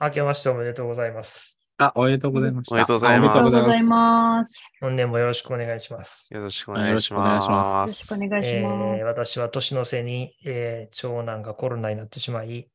[0.00, 1.58] 明けましておめでとうございます。
[1.78, 2.74] あ、おめでとうございました。
[2.74, 4.46] おめでとうございあおめますでとうございます。
[4.46, 4.72] ます。
[4.80, 6.32] 本年もよろしくお願いします。
[6.32, 7.18] よろしくお願いしま。
[7.22, 9.02] ますよろしくお願いしえます。
[9.02, 12.68] ー私は年の瀬に、えー長男がコロナになってしまい、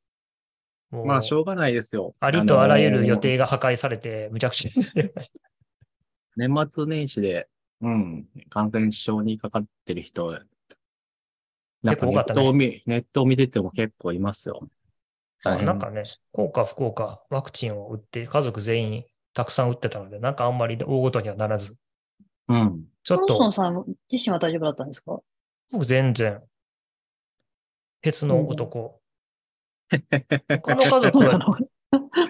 [0.92, 2.15] もうまあ、しょうがないですよ。
[2.20, 5.40] ありとあらゆる予あのー定が破壊されて、むちゃくちゃになりました。
[6.36, 7.48] 年末年始で、
[7.82, 10.32] うん、感染症にかかってる人、
[11.84, 14.68] なんかネットを見、ネットを見てても結構いますよ。
[15.44, 19.04] 大変なんかね、効果不効果、ワクチンを打って、家族全員
[19.34, 21.75] たくさん打ってたので、なんかあんまり大ごとにはならず、
[22.48, 22.84] うん。
[23.04, 25.20] ちょっローソンと、さん自身は大丈夫だったんですか？
[25.71, 26.42] 僕全然、
[28.01, 29.00] 鉄の男。
[30.62, 31.57] 他の家族は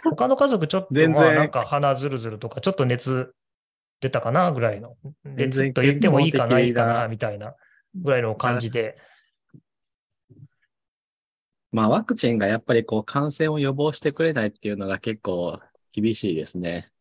[0.04, 3.34] 他の家族ちょっと、まあなんか鼻ずるずるとか、ちょっと熱
[4.00, 4.96] 出たかなぐらいの。
[5.24, 7.56] 熱と言ってもいいかな、いいかな、なみたいな
[7.96, 8.98] ぐらいの感じで。
[11.72, 15.60] まあ、ワクチンがやっぱりこう、感染を予防してくれないっていうのが結構
[15.94, 16.92] 厳しいですね。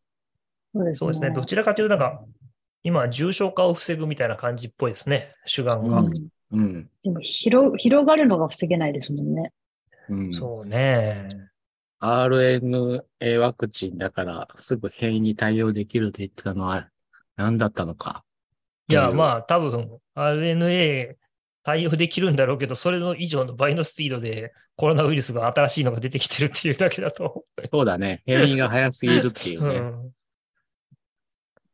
[0.73, 1.31] そうですそうですね。
[1.31, 2.25] どちらかというと、なんか、
[2.83, 5.35] 今、重症化を防ぐみたいな感じっぽいですね。
[5.45, 5.99] 主眼が。
[5.99, 6.89] うんうん。
[7.03, 9.51] でも広、広がるのが防げないですもんね。
[10.09, 10.33] うん。
[10.33, 11.27] そうね。
[11.99, 16.89] RNA ワクチンだから、すぐ変異に対応できると言ってたのは
[17.35, 18.23] 何だったのか。
[18.89, 21.15] いや、うんまあ、多分、RNA
[21.63, 27.45] 対応できるんだろうけど、それの以上の倍のスピードでコロナウイルスが新しいのが出てきてるっていうだけだと。
[27.71, 28.23] そうだね。
[28.25, 29.75] 変異が早すぎるっていうね。
[29.75, 30.11] うん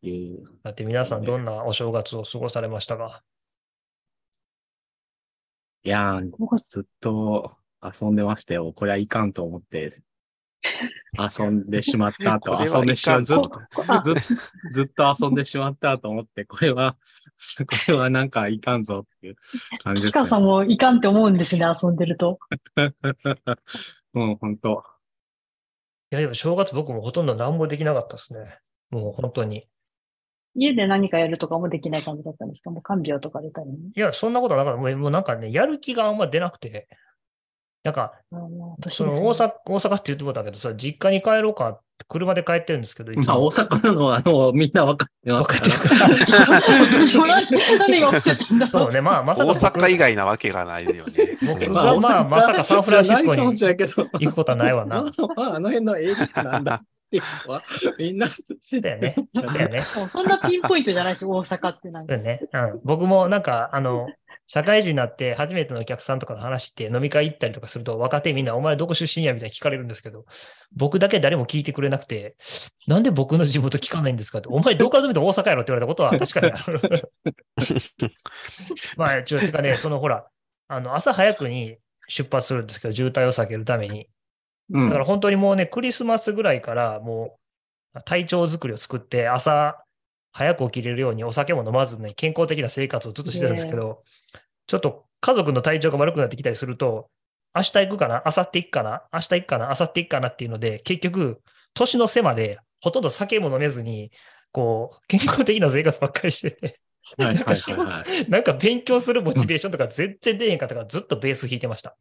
[0.03, 3.23] いうだって皆さんどんなお正月を過ごされましたか？
[5.83, 8.71] いやー、僕ずっと遊んでましたよ。
[8.73, 10.03] これはいかんと思って、
[11.39, 13.23] 遊んでしまった後、 これはい遊んでしまう。
[13.25, 13.59] ずっとと、
[14.01, 14.15] ずっ
[14.71, 16.97] ずっと遊んでしまったと思って、これは、
[17.59, 19.35] これはなんかいかんぞっていう
[19.83, 20.25] 感じですねキカ。
[20.27, 22.39] さんもいかんって思うんですね、遊んでると。
[24.13, 24.83] うん、本当
[26.11, 28.59] いや、でも正月僕もほとんど何もできなかったですね。
[28.89, 29.67] もう本当に。
[30.55, 32.71] 家で何かやるとかもできない感じだったんですか？
[32.71, 33.77] もう看病とか出たりね。
[33.95, 34.81] いや、そんなことはなかった。
[34.81, 36.87] もうもうなんかね、やる気があんま出なくて。
[37.87, 38.11] なんか、
[38.89, 45.93] その大阪、大阪って言ってもらったけどさ、実家に帰ろうかって、車で帰ってるんですけど、まあ、も大阪なのは、あの、みんな分かってますか分かって
[47.95, 48.11] るら。
[48.71, 51.37] そうね、まあ、まさ大か僕阪以外なわけがないよね。
[51.47, 53.41] 僕うんがまあまさかサンフランシスコに。
[53.41, 53.53] 行
[54.31, 55.11] くことはないわまあな。、ま
[55.53, 57.63] あ、あの辺のエリアなんだっていうのは、
[57.97, 58.35] みんな知っ
[58.69, 59.15] てだよね。
[59.33, 59.79] だよね。
[59.79, 62.17] そんなピンポイントじゃないし、大阪ってなんか。
[62.17, 62.41] ね。
[62.51, 62.81] うん。
[62.83, 64.09] 僕もなんか、あの、
[64.47, 70.25] 社会人になって初めてのお客さんとかの話って飲み会行ったりとかすると若手みんなお前どこ出身やみたいに聞かれるんですけど、
[70.73, 72.37] 僕だけ誰も聞いてくれなくて、
[72.87, 77.11] なんで僕の地元聞かないんですかって、お前どこからでも大阪やろって言われたことは確かにある。
[78.95, 80.27] まあ、ちょっとかね、そのほら、
[80.69, 84.07] あの、朝早くに出発するんですけど、渋滞を避けるために。
[84.69, 87.37] うんだから本当にもうね、クリスマスぐらいからも
[87.95, 89.81] う体調作りを作って、朝
[90.37, 94.03] 早く起きれるようにお酒も飲まずね、健康的な生活をずっとしてたんですけど、
[94.67, 97.09] ちょっと家族の体調が悪くなってきたりすると、
[97.55, 101.41] 明日行くかな明後日行くかな明日行くかな明後日行くかなっていうので、結局、
[101.73, 104.11] 年の瀬までほとんど酒も飲めずに、
[104.51, 106.79] こう、健康的な生活ばっかりしてて、
[107.17, 107.53] なんか。
[108.29, 111.97] なんか勉強するモチベーションとか全然出へんかったからずっとベース弾いてました。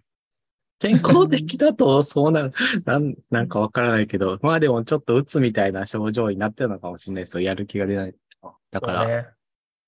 [0.78, 2.52] 健康的だとそうなる、
[2.84, 7.40] なん、なんかわからないけど、まあでもちょっと鬱みたいな症状になってるのかもしれないですよ。
[7.40, 8.14] やる気が出ない。
[8.70, 9.28] だから、ね。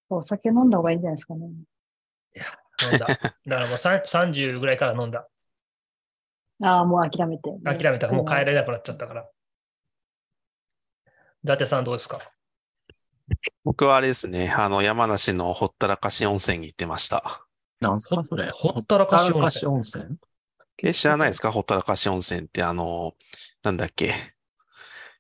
[0.08, 1.46] お酒飲んだ方がいいんじゃないですかね。
[1.46, 3.06] 飲んだ。
[3.06, 5.26] だからもうさん30ぐらいから飲んだ。
[6.62, 7.50] ああ、もう諦めて。
[7.64, 9.28] 諦めたもう帰れなくなっちゃったから。
[11.44, 12.20] 伊達さんどうですか？
[13.62, 17.46] 僕はあれですね、あの、山梨のほったらかし温泉に行ってました。
[17.80, 18.48] なんすかそれ。
[18.50, 20.16] ほったらかし温泉ほったらかし温泉？
[20.82, 21.52] え、知らないですか？
[21.52, 23.12] ほったらかし温泉って、あの、
[23.62, 24.14] なんだっけ？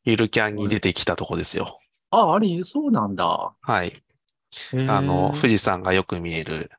[0.04, 1.78] ゆるキャンに出てきたとこですよ。
[2.10, 3.54] あ、あれ、そうなんだ。
[3.60, 4.02] はい。
[4.88, 6.70] あの、富士山がよく見える、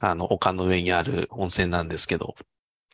[0.00, 2.34] あの、丘の上にある温泉なんですけど、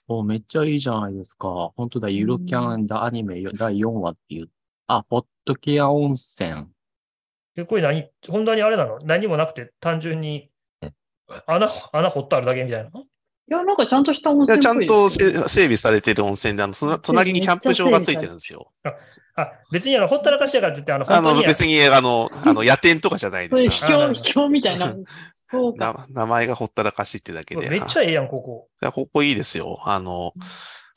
[0.06, 1.72] お、めっちゃいいじゃないですか。
[1.76, 4.50] 本当だ、ゆるキャンだアニメ第4話っていう。
[4.86, 6.68] あ、ホットケア温泉。
[7.56, 8.08] えこれ何？
[8.28, 8.98] 本当にあれなの？
[9.00, 10.50] 何もなくて単純に
[11.46, 12.90] 穴、穴掘ってあるだけみたいな？
[13.50, 18.70] いや、なんかちゃんとした温いや泉ちゃんと整備されてる温泉で、あの、その隣にキャンプ場がついてるんですよ。
[19.34, 23.68] あ、別にあの、ほったらかしやからって言って、あの、あの、別に、あの、あの、夜店とかじゃないです。
[23.70, 24.94] 秘境、秘境みたいな。
[26.10, 27.68] 名前がほったらかしってだけで。
[27.68, 28.68] めっちゃええやん、ここ。
[28.80, 29.80] いや、ここいいですよ。
[29.84, 30.32] あの、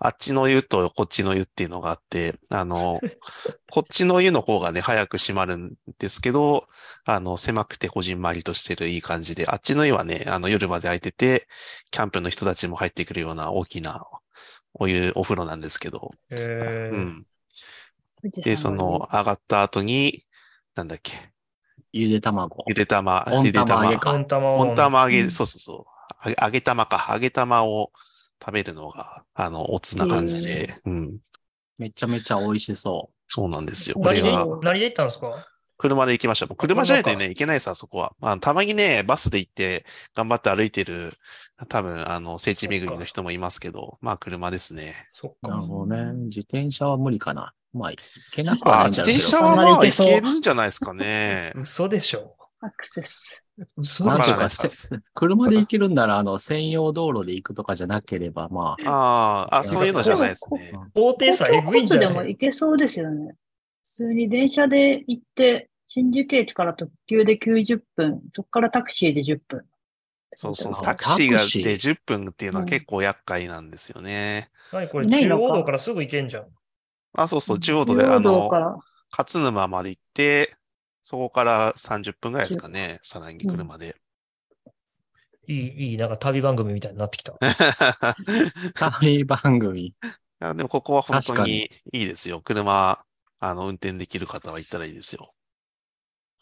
[0.06, 3.00] あっちの湯とこっちの湯っていうのがあって、あの、
[3.72, 6.68] こっちの湯の方がね、早く閉まるんですけど、
[7.06, 11.48] あの、狭くてこじんまりとしてるいい感じで、あっちの湯はね、あの、夜まで空いてて、
[11.90, 14.04] キャンプの人たちも入ってくるような大きな
[14.74, 17.26] お湯、お風呂なんですけど、えーうん。
[18.44, 20.26] で、その上がった後に、
[20.76, 21.14] なんだっけ、
[21.94, 22.66] ゆで卵。
[22.68, 24.60] ゆで玉、温ゆで玉、玉揚げか温玉を。
[24.60, 25.86] 温玉揚げ、うんそうそうそ
[26.26, 26.36] う。
[26.42, 27.08] 揚げ玉か。
[27.14, 27.92] 揚げ玉を
[28.44, 30.76] 食べるのが、あの、おつな感じで。
[30.86, 31.18] うん。
[31.80, 33.96] めちゃめちゃ美味しそそうなんですよ。
[33.96, 35.48] これが、何で行ったんですか？
[35.78, 36.46] 車で行きました。
[36.46, 38.14] もう車じゃないとね、行けないです、あそこは。
[38.22, 39.86] あのたまにね、バスで行って、
[40.16, 41.14] 頑張って歩いてる、
[41.68, 44.96] 多分、あの、聖地巡りの人もいますけど、まあ、車ですね。
[45.16, 45.18] う。
[45.18, 45.50] そっか。
[45.50, 46.14] なるほどね。
[46.28, 47.54] 自転車は無理かな。
[47.74, 47.98] まあ、い
[48.32, 49.18] けなくはあないんだろうけど。
[49.18, 51.54] 自転車はまあ、行けるんじゃないですかね。
[51.58, 52.36] 嘘でしょ。
[52.62, 53.43] アクセス。
[53.78, 54.48] 嘘なんとか
[55.14, 60.72] 車で行けるんなら、あの、専用道路で行くとかじゃなければ、まあ、ああ、あ、そういうのじゃないですね。
[60.94, 63.36] 高低差えぐいんじゃでもない行けそうですよね。
[63.84, 69.66] 普通に電車で行って、新宿駅から特急で90分、そこからタクシーで10分。
[70.36, 70.82] そうそうあ。
[70.82, 74.50] タクシーがで10分っていうのは結構厄介なんですよね。
[74.72, 76.48] 何これ、中央道からすぐ行けんじゃん。
[77.14, 78.78] あ、そうそう、中央道で、中央あの道か、ら。
[79.16, 80.56] 勝沼まで行って、
[81.04, 83.96] そこから30分ぐらいですかね、さらに車で。
[85.48, 87.34] いい、いい、なんか旅番組みたいになってきた。
[88.76, 89.94] 旅番組。
[90.40, 92.42] でもここは本確かに当にいいですよ。
[92.42, 93.06] 車、
[93.40, 95.34] あの、運転できる方は行ったらいいですよ。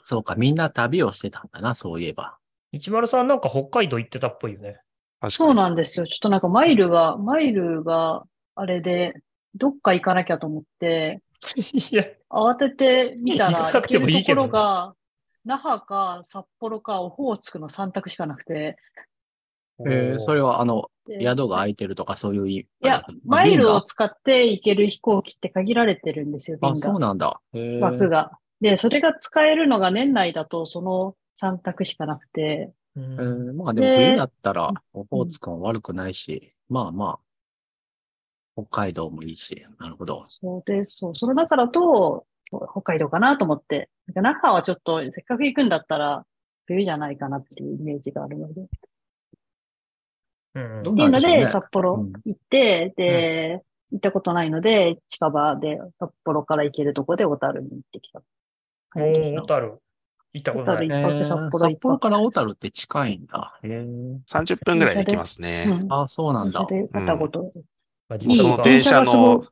[0.04, 2.38] そうか、みんな旅をしてたんだな、そういえば。
[2.72, 4.80] 一丸さんなんか北海道行ってたっぽいよね。
[5.30, 6.08] そうなんですよ。
[6.08, 8.24] ちょっとなんかマイルが、マイルが
[8.56, 9.14] あれで、
[9.56, 11.22] どっか行かなきゃと思って、
[11.92, 14.96] いや、慌ててみたら、 行けるところが、
[15.46, 18.78] 那覇か札幌かオホーツクの3択しかなくて、
[19.88, 22.60] えー、それは、あの、で宿が空いてるとかそういう意味。
[22.60, 27.42] いや、マイルを使って行ける飛行機って限られてるんですよ、便あ、そうが、なんだ。
[27.80, 28.38] 枠が。
[28.60, 33.54] で、それが使えるのが年内だとその3択しかなくて、うんえー。
[33.54, 37.20] まあでもで冬だったら、オホーツクも悪くないし、まあまあ、
[38.56, 40.26] 北海道もいいし、なるほど。
[40.28, 46.26] そうで、そう、その中だと、北海道かなと思って、なんか那覇はちょっと、せっかく行くんだったら、
[46.66, 48.62] 冬じゃないかなっていうイメージがあるので。
[50.54, 58.22] うんどっていうので、なんでしょうね札幌うん行って、で、行ったことないので、近場で札幌から行けるとこで小樽に行ってきた
[58.96, 59.80] おー、小樽。
[60.34, 60.88] 行ったことない。
[60.88, 63.60] 小樽一泊えー札幌札幌から小樽って近いんだ。
[63.64, 65.66] へー30分ぐらいで行きますね。
[65.68, 65.94] うん。
[65.94, 67.30] あ、そうなんだで片言。
[68.12, 69.44] まあその実電車の。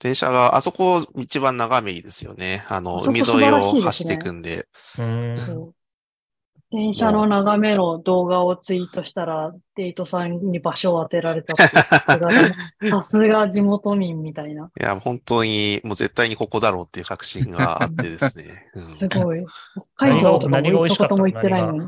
[0.00, 2.64] 電車が、あそこ一番眺めいいですよね。
[2.68, 4.66] あの、海沿いを走っていくんで。
[6.70, 11.74] 電車の眺めの動画をツイートしたら、デイトさんに場所を当てられたさす
[12.06, 14.72] がださすが地元民みたいな。
[14.78, 18.70] いや、本当に、もう絶対にここだろうっていう確信があってですね。
[18.74, 19.44] うんすごい。
[19.96, 21.80] 北海道とかも一言も行ってないのに。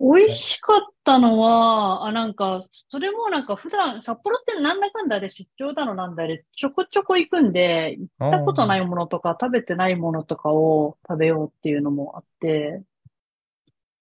[0.00, 12.82] 美味しかったのは、あ、なんか、それもなんか普段、札幌ってなんだかんだで出張だのなんだで、ちょこちょこ行くんで、行ったことないものとか食べてないものとかを食べようっていうのもあって、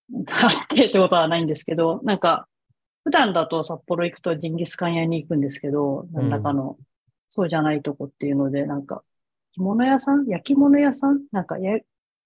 [0.29, 2.47] あってってことはないんですけど、なんか、
[3.03, 6.77] 普段だと札幌行くとジンギスカン屋に行くんですけど、何らかの、
[7.29, 9.03] そうじゃないとこっていうので、なんか、
[9.51, 10.27] 着物屋さん？
[10.27, 11.23] 焼き物屋さん？
[11.33, 11.77] なんかや、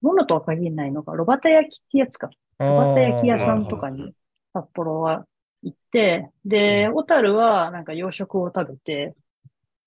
[0.02, 2.30] 物とは限らないのか、ロバタ焼きってやつか。
[2.68, 4.16] ロバタ焼き屋さんとかに
[4.54, 5.28] 札幌は
[5.64, 9.16] 行って、で、小樽はなんか洋食を食べて、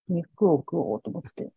[0.09, 1.53] 肉を食おうと思って。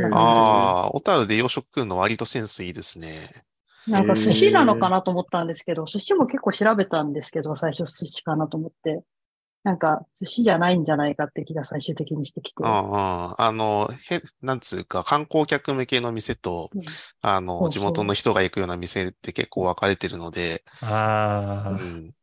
[0.00, 3.44] ああ、小樽で洋食食うの割とセンスいいですね。
[3.86, 9.02] じなんか寿司なのかなと思ったんですけど、寿司も結構調べたんですけど、最初寿司かなと思って。
[9.64, 12.62] なんか寿司じゃないんじゃないかって気が最終的にしてきて。
[12.64, 13.34] うんうん。
[13.40, 16.82] あの、へ、なんつうか、観光客向けの店とうん、
[17.20, 21.78] あの、そうそう地元の人が行くような店って結構分かれてるので、うああ。
[21.82, 22.14] ん。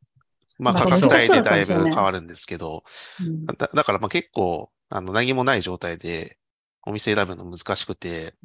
[0.57, 2.83] まあ、なんか価格帯でだいぶ変わるんですけど、
[3.19, 6.37] うんだ、だからまあ結構、あの、何もない状態で
[6.83, 8.35] お店選ぶの難しくて、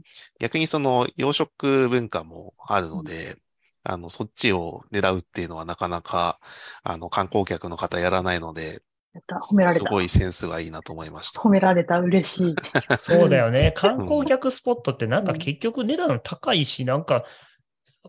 [0.41, 3.39] 逆にその洋食文化もあるので、
[3.83, 6.39] あの、そっちを狙うっていうのはなかなか、
[6.83, 8.83] あの、観光客の方やらないので、
[9.13, 9.87] やった、褒められた。
[9.87, 11.41] すごいセンスがいいなと思いました。
[11.41, 12.55] 褒められた、嬉しい。
[12.99, 13.73] そうだよね。
[13.75, 17.25] 観光客スポットってなんか結局値段高いし、なんか、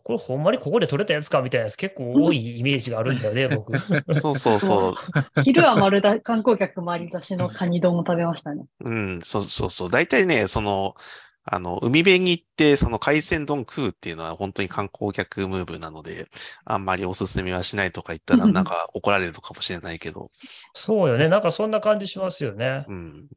[0.03, 3.77] これほんまにここで取れたやつかみたいなやつ結構多いイメージがあるんだよね、 僕。
[4.13, 4.93] そうそうそう。
[5.43, 8.63] 昼は丸だ、観光客回り出しのカニ丼を食べましたね。
[8.85, 9.91] うん、そうそうそう。
[9.91, 10.95] 大体ね、その、
[11.43, 16.29] あの、海辺に行って、その海鮮丼食うっていうのは本当に観光客ムーブなので、
[16.65, 20.31] あんまりおすすめはしないとか言ったら、なんか怒られるのかもしれないけど、
[20.73, 21.27] そうよね。
[21.29, 22.85] なんかそんな感じしますよね。
[22.87, 23.27] うん。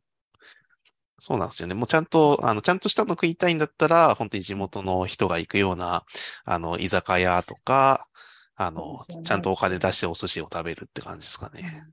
[1.18, 1.74] そうなんですよね。
[1.74, 6.04] もうちゃんと、あの、ちゃんとしたの食いたいんだったら、本当に地元の人が行くような、
[6.44, 8.08] あの、居酒屋とか、
[8.56, 11.84] あのちゃんとお金出してお寿司を食べるって感じですかね。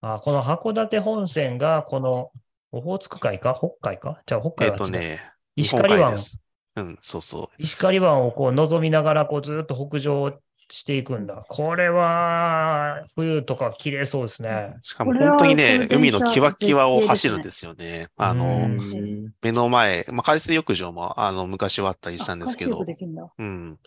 [0.00, 2.30] あこの函館本線が、この
[2.72, 3.56] オホーツク海か？
[3.58, 4.20] 北海か？
[4.26, 4.78] じゃあ北えっ、海は違う。
[4.78, 6.16] とね、石狩湾で。
[6.18, 6.38] す。
[6.76, 7.62] うん、そうそう。
[7.62, 10.38] 石狩湾をこう望みながらこうずっと北上
[10.70, 11.44] していくんだ。
[11.48, 14.76] これは冬とか綺麗そうですね。
[14.82, 18.08] しかもこれは本当にね、海のキワキワを走るんですよね。
[18.16, 23.32] あうのん、目の前、まあ、海水浴場もあの昔はあったりしたんですけどあ海水浴、できるんだ。
[23.38, 23.78] うん。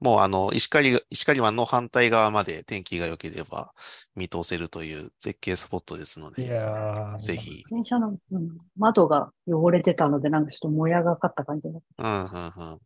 [0.00, 3.72] もうあの、石狩、石狩湾の反対側まで天気が良ければ
[4.14, 7.36] 見通せるという絶景スポットですのいで、やーぜ。
[7.36, 7.64] ひ。
[7.70, 11.70] 電車の、うん、窓が汚れてたので、なんかちょっともやがかった感じだ。
[11.98, 12.78] うん、うん、うん。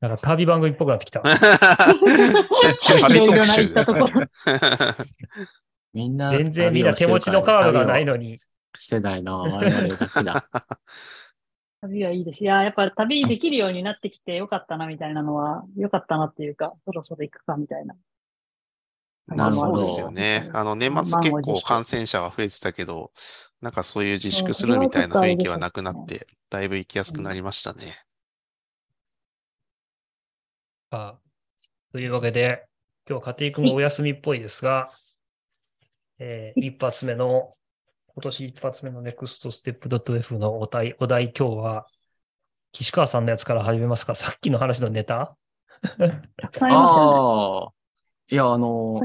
[0.00, 1.22] なんか旅番組っぽくなってきた。
[3.00, 4.26] 旅特集ですか行ったところ。
[5.94, 8.38] みんな、全然みんな手持ちのカードがないのに。
[8.76, 9.36] してないな。
[9.36, 10.44] 我々だけだ。
[11.80, 12.42] 旅はいいです。
[12.42, 17.94] いや、やっぱ旅できるようになってきてよかったな、みたいなのは、よかったなっていうか、そろそろ行くか、みたいな。
[19.26, 20.50] まあなるほどそうですよね。
[20.54, 23.12] あの、年末結構感染者は増えてたけど、
[23.60, 28.02] なんかそういう自粛するみたいな雰囲気はなくなって、だいぶ行きやすくなりましたね。
[30.90, 31.18] あ
[31.92, 32.66] というわけで、
[33.08, 34.90] 今日は家庭君がお休みっぽいですが、
[36.18, 37.54] えー一発目の、
[38.18, 41.86] 今年一発目の NEXTSTEP.F のお題、お題今日は、
[42.72, 44.16] 岸川さんのやつから始めますか？
[44.18, 45.36] さっきの話のネタ？
[46.36, 47.72] たくさんいますよああ。
[48.30, 49.00] いや、あの。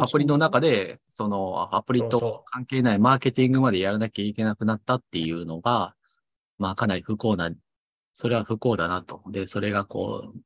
[0.00, 5.94] アプリの中で、その、アプリと関係ないマーケティングまでやらなきゃいけなくなったっていうのが、
[6.58, 7.50] まあ、かなり不幸な、
[8.12, 9.22] それは不幸だなと。
[9.28, 10.40] で、それがこう、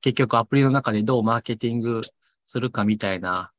[0.00, 2.00] 結局アプリの中でどうマーケティング
[2.44, 3.52] するかみたいな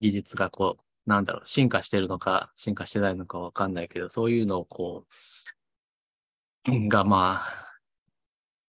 [0.00, 5.06] 技術がこう、なんだろう、進化してるのか、進化してないのかわかんないけど、そういうのをこ
[6.66, 7.70] う、がまあ、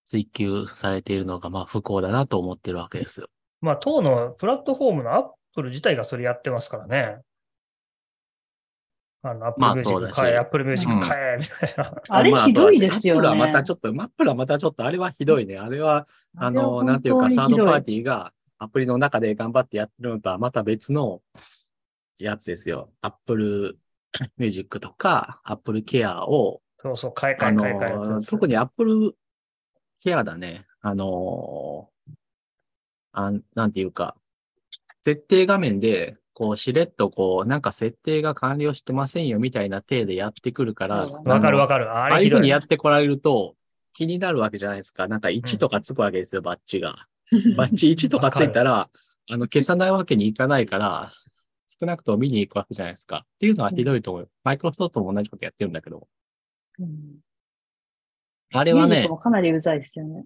[0.05, 3.27] 追求されているのがまあ不幸だなと思ってるわけですよ。
[3.61, 7.19] まあ、当のプラットフォームのアップル自体がそれやってますからね。
[9.21, 12.01] あの、アップルミュージック買え、アップルミュージック買え、みたいな。
[12.09, 13.27] あれまひどいですよね。
[13.27, 15.59] アップルはまたちょっと、アップルはまたちょっと、あれはひどいね。
[15.59, 16.07] あれは、
[16.37, 21.21] あの、なんていうか、サードパーティーがアプリの中で頑張ってやってるのとはまた別の
[22.23, 22.91] やつですよ。
[23.01, 23.79] アップル
[24.37, 27.95] ミュージックとか、アップルケアを、そうそう、買え買あえ買え買え。
[28.27, 29.15] 特にアップル
[29.99, 30.65] ケアだね。
[30.81, 31.89] あの、
[33.13, 34.15] あなんていうか、
[35.03, 41.89] 設定画面で、こう、しれっとこう、なんか設定が完了してませんよみたいな体でやってくるから、わかるわかかる。
[41.91, 42.49] あああいうふうに。
[42.49, 43.55] やってこられると、
[43.93, 45.07] 気になるわけじゃないですか。
[45.07, 46.95] なんか1とかつくわけですよ、バッチが。
[47.57, 48.89] バッチ1とかついたら、
[49.29, 51.11] あの、消さないわけにいかないから、
[51.81, 53.25] 少なくとも見に行くわけじゃないですか。
[53.25, 54.29] っていうのはひどいと思う。
[54.43, 56.07] マイクロソフトも同じことやってるんだけど。
[56.79, 57.19] うん
[58.53, 60.25] あれはねかなりうざいですよね。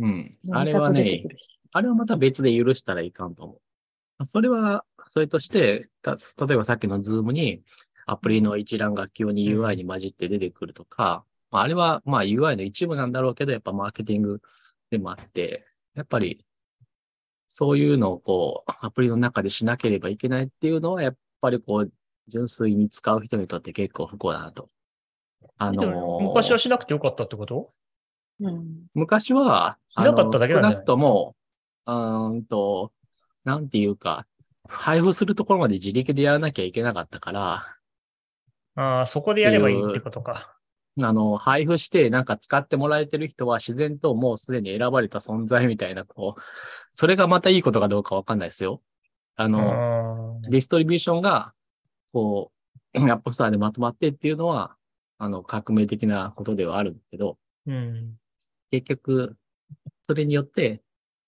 [0.00, 0.36] うん。
[0.50, 1.22] あれはね
[1.72, 3.60] あれはまた別で許したらいかんと思
[4.18, 4.26] う。
[4.26, 6.16] それは、それとして、た
[6.46, 7.62] 例えばさっきのズームに
[8.06, 14.42] アプリの一覧が急に UI に混じって出てくるとか、まあ、あれはまあ UI の一部なんだろうけど、やっぱマーケティング
[14.90, 15.64] でもあって、
[15.94, 16.44] やっぱり
[17.50, 21.92] そういうのをこう、アプリの中でしなければいけないっていうのは、やっぱりこう、
[22.28, 24.70] 純粋に使う人にとって結構不幸だなと。
[25.58, 27.72] あでのーも昔はしなくてよかったってこと？
[28.40, 28.86] うん。
[28.94, 31.36] 昔は、しなかっただけなんじゃない少なくとも、
[31.86, 32.92] うーんと、
[33.44, 34.26] なんていうか、
[34.68, 37.76] 配布するところまで自力でやらなきゃいけなかったから、
[38.74, 40.59] ああ、そこでやればいいってことか。
[41.04, 46.40] あの、配布してなんか使ってもらえてる人は自然ともうすでに選ばれた存在みたいな、こう、
[46.92, 48.82] それがまたいいことかどうかわかんないですよ。
[49.36, 51.54] あうの、んディストリビューションが、
[52.12, 52.52] こ
[52.94, 54.76] う、アップストアでまとまってっていうのは、
[55.18, 58.18] あの、革命的なことではあるんだけど、うん。
[58.70, 59.36] 結局、
[60.02, 60.82] それによって、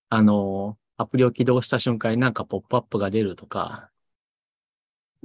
[0.09, 3.91] あの、アプリを起動した瞬間になんかポップアップが出るとか、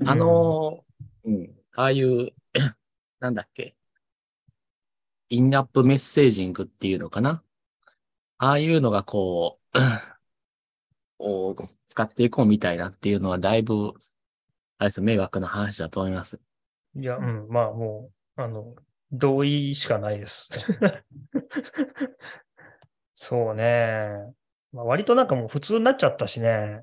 [0.04, 0.84] あの、
[1.24, 2.32] うん、ああいう、
[3.20, 3.76] なんだっけ、
[5.30, 7.42] in-app messaging っていうのかな？
[8.38, 9.78] ああいうのがこう、
[11.18, 11.56] を
[11.86, 13.92] 使っていこうみたいなっていうのはだいぶ、
[14.78, 16.40] あれです迷惑な話だと思います。
[16.94, 18.74] いや、うん、まあもう、あの、
[19.10, 20.50] 同意しかないです。
[23.14, 24.10] そうね。
[24.72, 26.82] まあ、割となんかもう普通になっちゃったしね。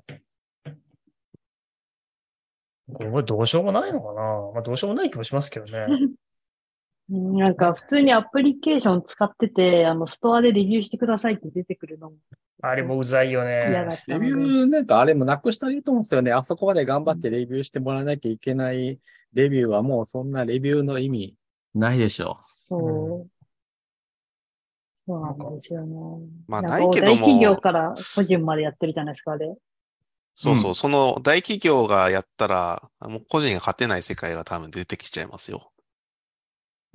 [2.92, 4.22] これどうしようもないのかな
[4.54, 5.86] まあどうしようもない気もしますけどね。
[7.10, 12.16] うんなんか普通にアプリケーション使ってて、あの、ストアでレビューしてくださいって出てくるのも
[12.62, 13.66] あれもうざいよね。
[14.06, 16.32] レビューなんかあれもなくしたらいいと思うんですよね。
[16.32, 18.98] あそこまで頑張ってレビューしてもらわなきゃいけない
[19.34, 21.34] レビューはもうそんなレビューの意味
[21.74, 23.30] ないでしょそう。
[24.96, 25.96] そうなんですよね。
[26.48, 29.54] まあないけども大企業から個人までやってるじゃないですか、あれ。
[30.34, 35.70] そうそうう、んその大企業がやったら、もう個人が勝てない世界が多分出てきちゃいますよ。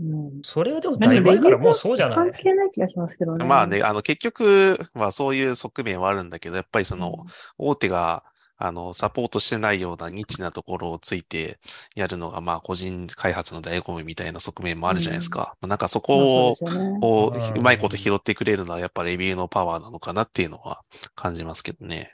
[0.02, 0.42] うん。
[0.42, 3.46] それはでもだいぶ前からもうそうじゃな関い係ない気がしますけどね。
[3.46, 7.26] まあね、あの、結局はそういう側面はあるんだけど、やっぱりその、
[7.58, 8.24] 大手が、
[8.64, 11.60] あの、サポートしてないようなニッチなところをついて
[11.96, 15.56] やるのが、まあ、個人開発の醍醐味みたいな側面もあるじゃないですか。
[15.62, 17.00] なんかそまあこを、そうね。
[17.02, 20.82] こうんう、うまいこと拾ってくれるのは、やっぱレビューのパワーなのかなっていうのは
[21.16, 22.14] 感じますけどね。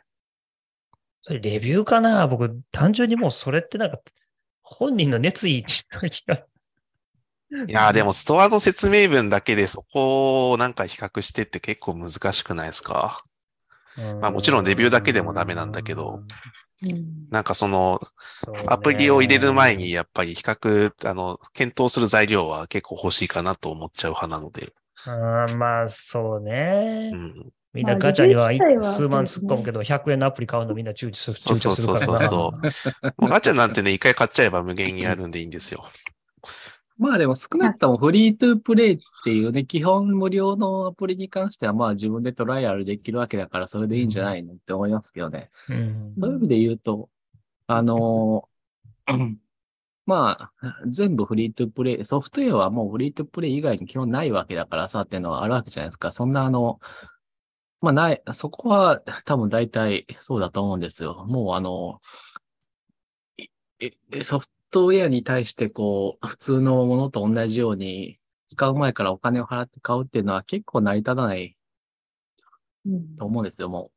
[1.22, 2.28] それレビューかな？
[2.28, 4.00] 僕、単純にもうそれってなんか、
[4.62, 6.46] 本人の熱意っていう気が。
[7.68, 13.24] いやー、でも、ストアの説明文だけでそこをなんか比較してって結構難しくないですか？
[14.22, 16.22] まあもちろんレビューだけでもダメなんだけど
[16.84, 18.00] うんなんかその、
[18.68, 24.74] アプリを入れる前にやっぱり比較、あの、検討する材料は結構欲しいかなと思っちゃう派なので。
[25.08, 25.60] うん。
[25.60, 27.10] まあ、そうね。
[27.14, 27.50] うん。
[27.74, 28.50] みんなガチャには
[28.84, 32.54] 数万突っ込むけど、100円のアプリ買うのみんな躊躇するそうそうそうそうそ
[33.22, 35.86] うガチャなんてね、一回買っちゃえば無限にあるんでいいんですよ。
[36.98, 45.50] まあでも少なくともフリートゥープレイっていうね、基本無料のアプリに関してはまあ自分でトライアルできるわけだからそれでいいんじゃないのって思いますけどね。
[45.70, 46.16] うん。
[46.20, 47.10] そういう意味で言うと、
[47.68, 48.50] あの
[50.08, 56.12] まあ、全部フリートゥープレイ、ソフトウェアはもうフリートゥープレイ以外に基本ないわけだからさっていうのはあるわけじゃないですか。
[56.14, 56.80] そんなあの、
[57.82, 61.26] まあない、そこは多分大体そうだと思うんですよ。
[61.28, 62.02] もうあの、
[63.38, 63.50] い
[64.18, 71.58] いソフトウェアに対してこう、普通のものと同じように使う前からお金を払って買うっていうのは結構成り立たない
[72.86, 73.92] うんと思うんですよ、も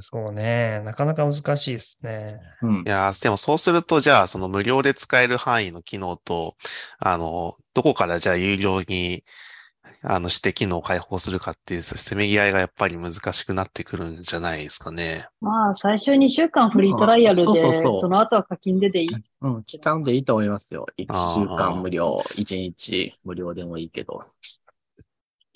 [0.00, 0.80] そうね。
[0.84, 2.40] なかなか難しいですね。
[2.62, 2.66] う。
[2.66, 2.88] うんい。
[2.88, 6.56] やーでもそうすると、じゃあ、その無料で使える範囲の機能と、
[6.98, 9.24] あの、どこからじゃあ有料に、
[10.02, 15.26] あの、して機能を開放するかっていう、せめぎ合いがやっぱり難しくなってくるんじゃないですかね。
[15.40, 19.10] まあ、最初2週間フリートライアルで、そうそうそうその後は課金ででいい？
[19.42, 20.86] うん、期間でいいと思いますよ。
[20.96, 24.22] 1あー週間無料、1日無料でもいいけど。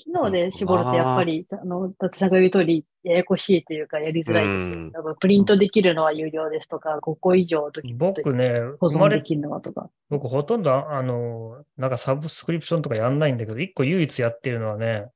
[0.07, 5.17] 機能で絞るとやっぱり、あの、たつさんが言う通り、ややこしいというか、やりづらいですようん。
[5.17, 9.91] プリントできるのは有料ですとか、5個以上とき僕ね、保生まれ存できるのはとか。
[10.09, 15.07] 僕ほとんど、あの、なんかサブスクリプションとかやんないんだけど、一個唯一やってるのはね、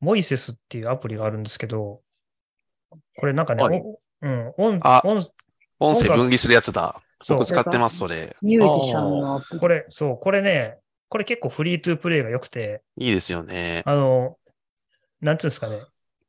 [0.00, 2.00] モイセスっていうアプリがあるんですけど、
[3.18, 3.82] これなんかね、
[4.22, 5.26] うん、音、あ音、
[5.80, 7.02] 音声分離するやつだ。
[7.28, 8.36] 僕使ってます、それ。
[8.42, 9.60] ミュージシャンのアプリ。
[9.60, 10.78] これ、そう、これね、
[11.08, 13.82] これ結構フリートゥープレイが良くて、いいですよね。
[13.86, 14.38] あの、
[15.20, 15.80] なんつうんですかね、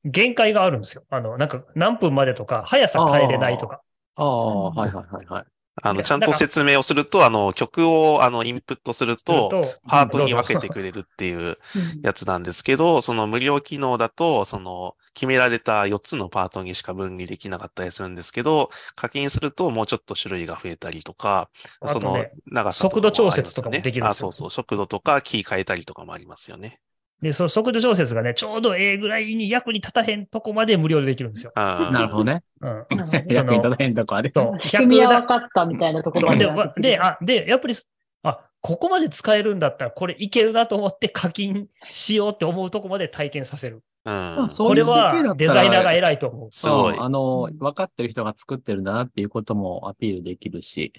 [0.06, 1.04] 限界があるんですよ。
[1.10, 3.82] あの、なんか何分までとか、速さ変えれないとか。
[4.16, 5.46] ああ、はいはいはいはい。
[5.84, 12.02] あの、ちゃんと説明をすると、あの、曲を、あの、インプットすると、パートに分けてくれるっていううん。
[12.02, 21.50] やつなんですけど、その無料機能だと、その決められた4つのパートにしか分離できなかったりするんですけど、課金するともうちょっと種類が増えたりとか、
[21.86, 24.28] そのね長さとか速度調節とかもできるんですよ。
[24.28, 26.80] そうそう、速度とかキー変えたりとかもありますよね。
[27.22, 31.52] で、その速度調節がね、ちょうどええぐらいに役に立たへんとこまで無料でできるんですよ。
[31.56, 32.44] あーなるほどね。
[32.62, 32.86] うん。
[33.28, 34.30] 役に立たへんとこあれ。
[34.30, 34.60] そう。
[34.60, 37.76] 仕組みは100分かったみたいなところまで、であ、で、やっぱり、
[38.24, 43.84] あ、ここまで使えるんだったら、これいけるなと思って課金しようって思うとこまで体験させる。
[44.06, 46.50] うんまあそういうこれはデザイナーが偉いと思う。
[46.52, 50.94] すごいうんあの、分かってる人が作ってるんだなっていうこともアピールできるし、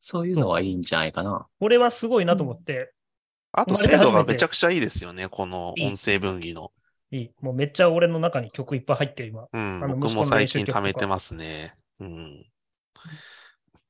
[0.00, 1.46] そういうのはいいんじゃないかな。
[1.60, 2.92] これはすごいなと思って、
[3.52, 6.72] あと精度がめちゃくちゃいいですよね、この音声分離の。
[7.10, 7.30] いい。
[7.40, 9.46] もうめっちゃ俺の中に曲いっぱい入ってる今。
[9.52, 11.74] うん、僕も最近貯めてますね。
[12.00, 12.46] うん。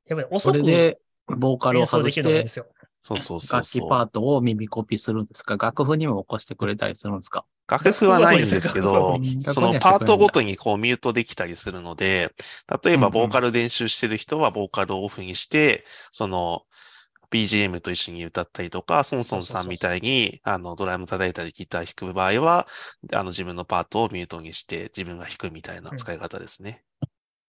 [0.07, 0.99] やっぱりそ遅くれで、
[1.29, 2.67] ボーカルを外してるのがいいんで、すよ。
[3.01, 3.89] そうそうそう楽器そう。
[3.89, 5.57] パートを耳コピするんですか？
[5.57, 7.45] 楽譜にも起こしてくれたりするんですか？
[7.69, 9.19] 楽譜はないんですけど、
[9.53, 10.53] そのパートごとに。
[10.53, 12.33] にこうミュートできたりするので、
[12.85, 16.63] 例えばボーカル練習してる人はボーカルをオフにして、その
[17.33, 22.69] BGM と一緒に歌ったりとか、ソンソンさんみたいにあのドラム叩いたりギター弾く場合は、
[23.13, 26.85] あの自分のパートをミュートにして自分が弾くみたいな使い方ですね。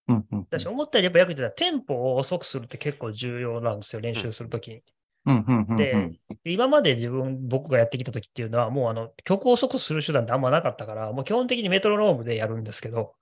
[0.08, 4.82] うんうん私思ったよりやっぱ役に立ったテンポを遅くするって結構重要なんですよ、練習するときに。
[5.26, 5.76] うんうんうんうん。
[5.76, 13.14] で、今まで自分、僕がやってきた時っていうのは、もうあの、曲を遅くする手段ってあんまなかったから、もう基本的にメトロノームでやるんですけど、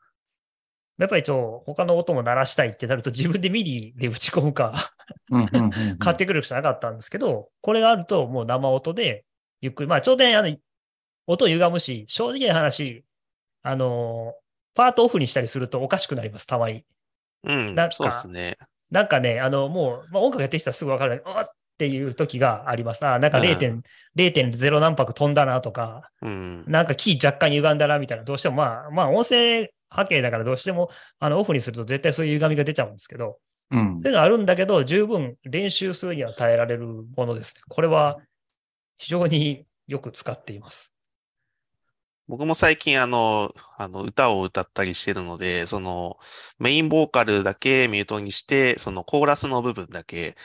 [0.99, 4.93] やっぱり一応、他の音も鳴らしたいってなると自分でミディで打ち込むか、
[5.31, 9.25] うんうんうんうん買ってくるしかなかったんですけど、これがあるともう生音で、
[9.61, 10.55] ゆっくり、まあちょうどね、あの、
[11.27, 13.05] 音歪むし、正直な話、
[13.63, 14.35] あの、
[14.75, 16.85] パートオフにしたりするとおかしくなります、たまに。
[17.45, 18.59] うんなん、かそうですね。
[18.91, 23.05] なんかね、あの、もう、まあ、音楽やってきたらすぐわかるんだけど、あっっていう時があります。
[23.05, 23.83] あ、なんか0.0、
[24.17, 26.65] 0.0何拍飛んだなとか、うん。
[26.69, 33.39] なんかキー若干歪んだなみたいな、どうしてもまあ、まあ音声波形だからどうしてもあのオフにすると絶対そういう歪みが出ちゃうんですけど、
[33.71, 37.63] うんそういうのあるんだけど、十分練習するには耐えられるものですね。
[37.69, 38.19] これは
[38.99, 40.93] 非常によく使っています。
[42.29, 46.19] 僕も最近あの、あの、歌を歌ったりしてるので、その、
[46.59, 50.37] メインボーカルだけミュートにして、そのコーラスの部分だけ、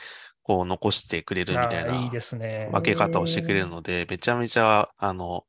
[0.42, 2.70] こう残してくれるみたいなあーいいですね。
[2.72, 5.44] 分け方をしてくれるので、めちゃめちゃ、あの、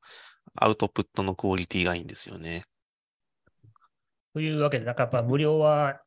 [0.56, 2.64] アウトプットのクオリティがいいんですよね。
[4.34, 6.02] というわけで、なんかやっぱ無料は、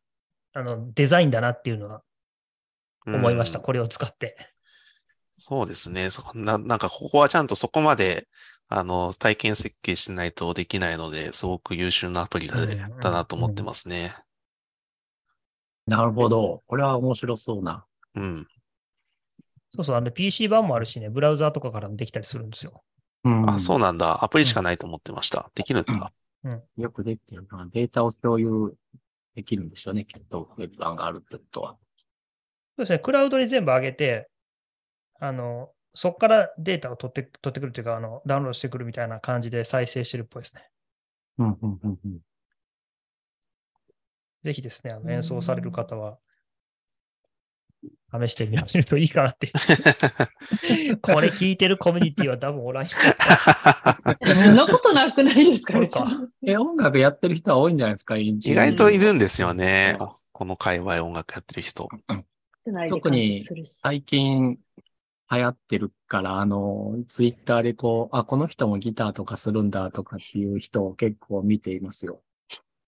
[0.52, 2.02] あの、デザインだなっていうのは
[3.06, 3.58] 思いました。
[3.58, 4.36] うんこれを使って。
[5.36, 6.10] そうですね。
[6.10, 8.28] そな、なんかここはちゃんとそこまで、
[8.68, 12.56] あの、体験設計しないとできないので、すごく優秀なアプリだ
[13.10, 14.14] なと思ってますね。
[15.86, 16.62] なるほど。
[16.66, 17.84] これは面白そうな。
[18.14, 18.46] うん。
[19.70, 22.82] そうそう、あの PC 版もあるしね、ブラウザーとかからもできたりするんですよ。
[23.24, 24.24] うんあ、そうなんだ。
[24.24, 25.50] アプリしかないと思ってました。
[25.54, 26.12] できるんだ。
[26.76, 27.66] よくできてるな。
[27.70, 28.74] データを共有
[29.34, 30.52] できるんでしょうね、きっと。
[30.56, 31.76] ウェブ版があるってことは。
[32.76, 34.28] そうですね、クラウドに全部上げて、
[35.20, 40.68] あの、そこからデータを取って、取ってくるというか、あの、ダウンロードしてくるみたいな感じで再生してるっぽいですね。
[41.38, 42.18] うん、うん、うん、うん。
[44.42, 46.18] ぜひですね、あの演奏される方は、
[48.26, 49.52] 試してみられるといいかなって。
[51.02, 52.90] これ聞いてるコミュニティは多分おらんよ。
[54.24, 55.80] そんなことなくないですか？
[56.46, 59.96] え、音楽やってる人は多いんじゃないですか、意意外といるんですよね。
[60.32, 61.88] この界隈音楽やってる人。
[62.88, 63.42] 特に
[63.82, 64.58] 最近
[65.30, 72.20] 流行ってるから、あの、ツイッターでこう、あ、この人もギターとかするんだとかっていう人を結構見ていますよ。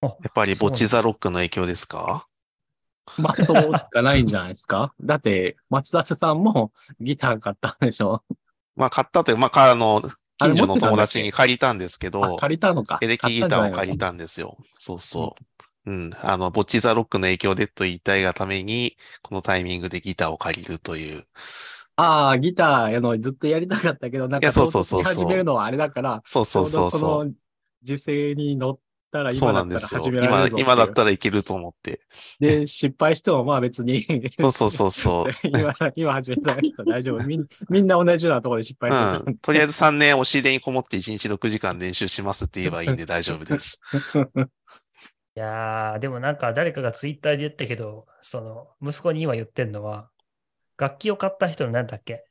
[0.02, 2.26] やっぱりボッチザロックの影響ですか？
[3.18, 4.94] まあ、そうしかないんじゃないですか？
[5.02, 8.22] だって、松田さんもギター買ったんでしょ？
[8.76, 10.02] まあ買ったという、まあか、あの、
[10.38, 12.98] 近所の友達に借りたんですけあど、借りたのか。
[13.00, 14.56] エレキギターを借りたたんですよ。
[14.72, 15.36] そうそ
[15.86, 15.90] う。
[15.90, 16.10] うん。
[16.22, 21.26] あの、ボッチザロックの影響でと言いたいがために、このタイミングでギターを借りるという。
[21.96, 27.32] ああ、ギターあのずっとやりたかったけど、なんかいやそうそうそう唐突に始めるのはあれだから、そうそうそうその
[27.82, 28.78] 時勢に乗っ
[29.14, 30.02] たらそう今だったらなんですよ。
[30.02, 32.00] 始められ今るぞ、今だったらいけると思って。
[32.40, 34.02] で、失敗してもまあ別に。
[34.40, 35.32] そうそうそうそう。
[35.46, 37.24] 今、今始めた人大丈夫。
[37.26, 39.24] みんみんな同じようなところで失敗する。
[39.26, 39.38] うん。
[39.38, 43.80] とりあえず3年押し入れにこもって1日6時間練習しますって言えばいいんで大丈夫です。
[45.36, 50.08] いやー、でもなんか誰かがツイッターで言ったけど、その、息子に今言ってんのは、
[50.76, 52.24] 楽器を買った人の何だっけ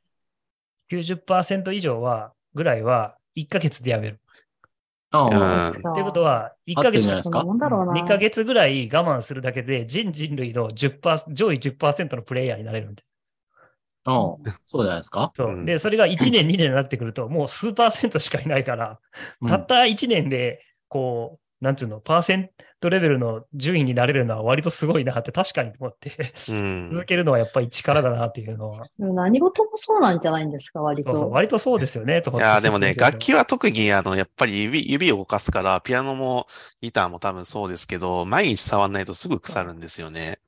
[0.90, 4.20] ?90% 以上は、ぐらいは、1ヶ月でやめる。
[5.18, 5.34] あうん。
[5.34, 7.40] あっていうことは、1合ってヶ月るんじゃないですか？
[7.40, 7.92] そんなもんだろうな。
[7.94, 13.02] 2ヶ月ぐらい我慢するだけで、全人類の10%、上位10%のプレイヤーになれるんで。
[14.06, 14.14] うん
[14.66, 15.32] そうじゃないですか？
[15.34, 15.48] そう。
[15.48, 15.56] う。
[15.56, 15.64] ん。
[15.64, 18.98] で、それが1年、2年になってくると、もう数パーセントしかいないから、
[19.40, 19.48] うん。
[19.48, 22.50] たった1年で、こう、なんつうの、パーセン
[22.84, 26.90] トレベルの順位になれるのは割とすごいなって確かに思って、うん。
[26.92, 31.12] 続けるのはやっぱり力だなっていうのは、でも何事もそうなんじゃないんですか、割と。
[31.12, 36.46] そうそう、割とそうですよね、といやーでもね、楽器は、は特にあの、やっぱり指、指を動かすから、ピアノも
[36.82, 40.38] ギターも多分そうですけど、毎日触んないとすぐ腐るんですよね。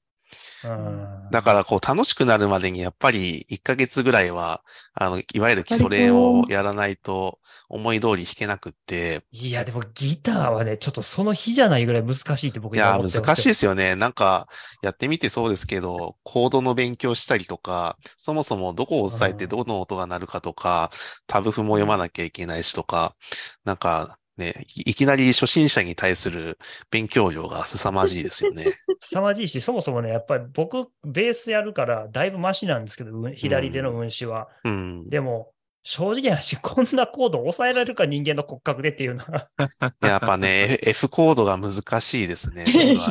[0.66, 1.31] うん。
[1.31, 4.62] だからこう楽しくなるまでにやっぱり1ヶ月ぐらいは、
[4.94, 13.96] あの、いわゆる基礎練をやらないと思い通り弾けなくって、いや、でもギターはね、ちょっとその日じゃないぐらい難しいって僕いや難しいですよね。
[13.96, 14.48] なんか、
[14.83, 19.50] やってみてそうですけど、コードの勉強したりとか、そもそもどこを押さえてうん。
[19.50, 20.90] どの音が鳴るかとか、
[21.26, 23.16] タブ譜も読まなきゃいけないしとか、
[23.64, 26.59] なんかね、いいきなり初心者に対する
[26.90, 28.64] 勉強量が凄まじいですよね。
[29.01, 34.49] 凄まじいし、そもそもね、やっぱり僕、ベースやるから、だいぶマシなんですけど、う左手の運指は。
[34.64, 35.09] うん。
[35.09, 39.49] でも、正直な話、こんなコードを抑えられるか、人間の骨格でっていうのは。
[40.03, 42.64] やっぱね、F コードが難しいですね。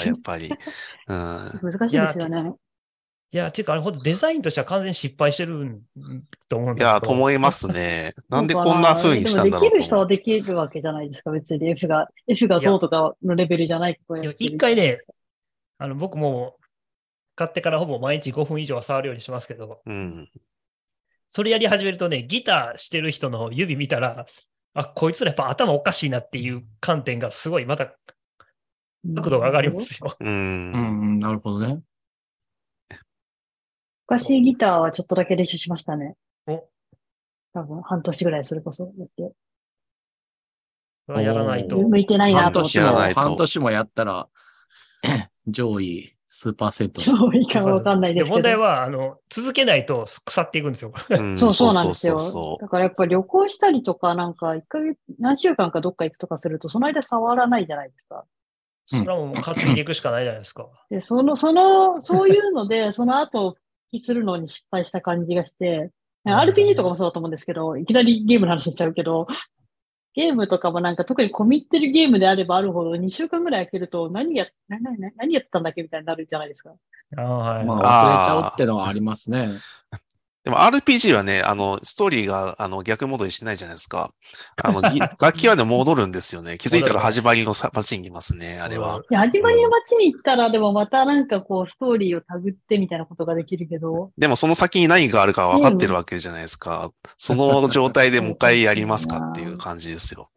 [0.05, 0.49] やっぱり。
[1.07, 1.15] うん。
[1.71, 2.53] 難しいですよね。
[3.35, 5.81] いや、っていうか、あれ、ほんとデザインとしては完全に失敗してるん
[6.47, 6.89] と思うんですけど。
[6.89, 8.13] いや、と思いますね。
[8.29, 13.99] なんでこんな風にしたんだろうとでもできる人はできるわけじゃないですか、別に F が、F がどうとかのレベルじゃない
[14.39, 15.01] 一回ね、
[15.79, 16.55] あの、僕も、
[17.35, 20.29] 買ってからほぼ毎日5分以上は触るようにしますけど、うん。
[21.29, 24.25] それやり始めるとね、ギターしてる人の指見たら、
[24.75, 27.97] あ、こいつらやっぱ頭おかしいなっていう観点がすごい、また
[29.13, 30.15] 角度が上がりますよ。
[30.17, 30.23] う。
[30.23, 31.81] うんん、うんなるほどね。
[34.07, 36.15] 昔ギターはちょっとだけ練習しましたね。
[36.47, 36.69] お、
[37.53, 39.33] 多分半年ぐらいそれこそやって。
[41.07, 41.77] それはやらないと。
[41.77, 44.27] 向いてないな半と思って半年もやったら、
[45.47, 47.01] 上位数パーセント。
[47.01, 48.35] 超いいかわかんないですけど。
[48.35, 50.93] 問題は、あの、続けないと腐っていくんですよ。
[51.09, 52.19] うんそうそうなんですよ。
[52.19, 58.25] そうそうだからやっぱ旅行したりとか、なんか一ヶ月、何週間かどっか行くとかすると、その間触らないじゃないですか。
[58.87, 60.67] それはもう担いでいくしかないじゃないですか。
[60.89, 63.55] で、その、その、そういうので、その後、
[63.99, 65.91] するのに失敗した感じがして、うん
[66.27, 69.27] RPG とかもそうだと思うんですけど、いきなりゲームの話しちゃうけど、
[70.15, 76.73] ゲームとかもなんか特に込み入ってるゲームであればあるほど2週間ぐらい空けると何や、ななな何やってたんだっけみたいになるじゃないですか。
[77.17, 77.65] ああはい。
[77.65, 79.49] まあ、忘れちゃうってのはありますね。
[80.45, 84.11] でも RPG はね、あの、ストーリーが、あの、逆戻りしてないじゃないですか。
[84.61, 86.59] あの、ぎ 楽器はね、戻るんですよね。
[86.59, 89.01] 気づいたら始まりのさ街にいますね、あれは。
[89.09, 96.91] いや、始まりの街に行ったら、でもまたなんかこう、ストーリーをタグってみたいなことができるけど、でもその先に何があるか分かってるわけじゃないですか。
[97.17, 100.29] その状態でもう一回やりますかっていう感じですよ。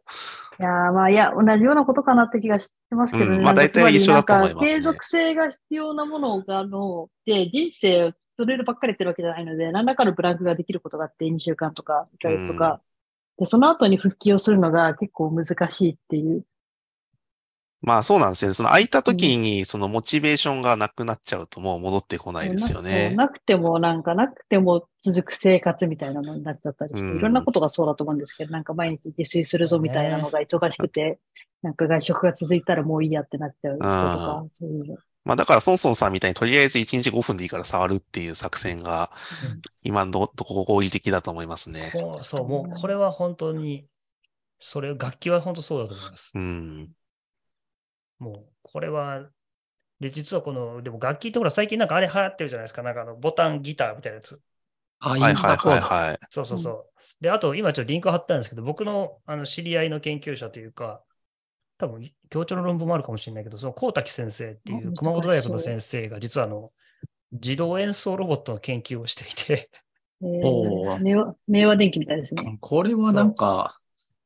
[0.59, 3.37] いやーまあ、いや、同じようなことかなって気がしてますけどね。
[3.37, 12.79] うんまあ大体一緒だと思いますね継続性が必要なものが、の、で、人生、そればっかりやってるわけじゃないので、何らかのブランクができることがあって、2週間とか、1ヶ月とか。
[13.37, 16.45] で、その後に復帰をするのが結構難しいっていう。
[17.81, 18.53] まあそうなんですよね。
[18.53, 23.13] その空いた時にそのモチベーションがなくなっちゃうともう戻ってこないですよね。
[23.15, 31.19] なくても、なんかなくても続く生活みたいなのになっちゃったりして、うんいろんなことがそうだと思うんですけど、なんか毎日自炊するぞみたいなのが忙しくて、
[31.61, 34.97] なんか外食が続いたらもういいやってなっちゃう人とか、そういうの。
[35.25, 39.11] まあだからソンソンさんみたいにとりあえず1日5分でいいから触るっていう作戦が
[39.83, 41.93] 今のとこ合理的だと思いますね。
[42.23, 43.87] そう、もうこれは本当に、
[44.59, 46.35] それ、楽器は本当そうだと思います。
[46.35, 46.95] うん。
[48.19, 49.29] もう、これは、
[49.99, 52.83] で、実はこの、でも楽器ってほら、最近なんかあれ流行ってるじゃないですか。
[52.83, 54.41] なんかあの、ボタンギターみたいなやつ。
[54.99, 55.57] あ、はいはい。
[55.57, 56.19] はいはい。
[56.29, 57.23] そうそうそう。
[57.23, 61.03] で、あと、今ちょっとリンク貼ったんですけど、僕のあの知り合いの研究者というか、
[61.79, 66.73] 多分、教授の論文もあるかもしれないけど、その高滝先生っていあう熊本大学の先生が、実はあの、
[67.33, 69.71] 自動演奏ロボットの研究をしていて、
[70.21, 72.59] えおーー、明和明和電機みたいですね。
[72.61, 73.79] これはなんか、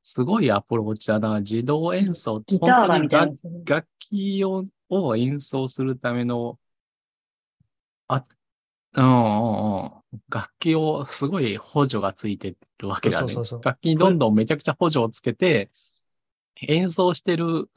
[0.04, 1.40] すごいアプローチだな。
[1.42, 3.36] 自動演奏って本当に楽。
[3.66, 6.60] 楽器をを演奏するための、
[8.08, 8.24] あ、
[8.94, 9.88] うんうんう
[10.18, 10.22] ん。
[10.30, 13.28] 楽器をすごい補助がついてるわけだね。
[13.36, 15.72] そうそうそうそう楽器にどんどんめちゃくちゃ補助をつけて、
[16.68, 17.70] 演奏してる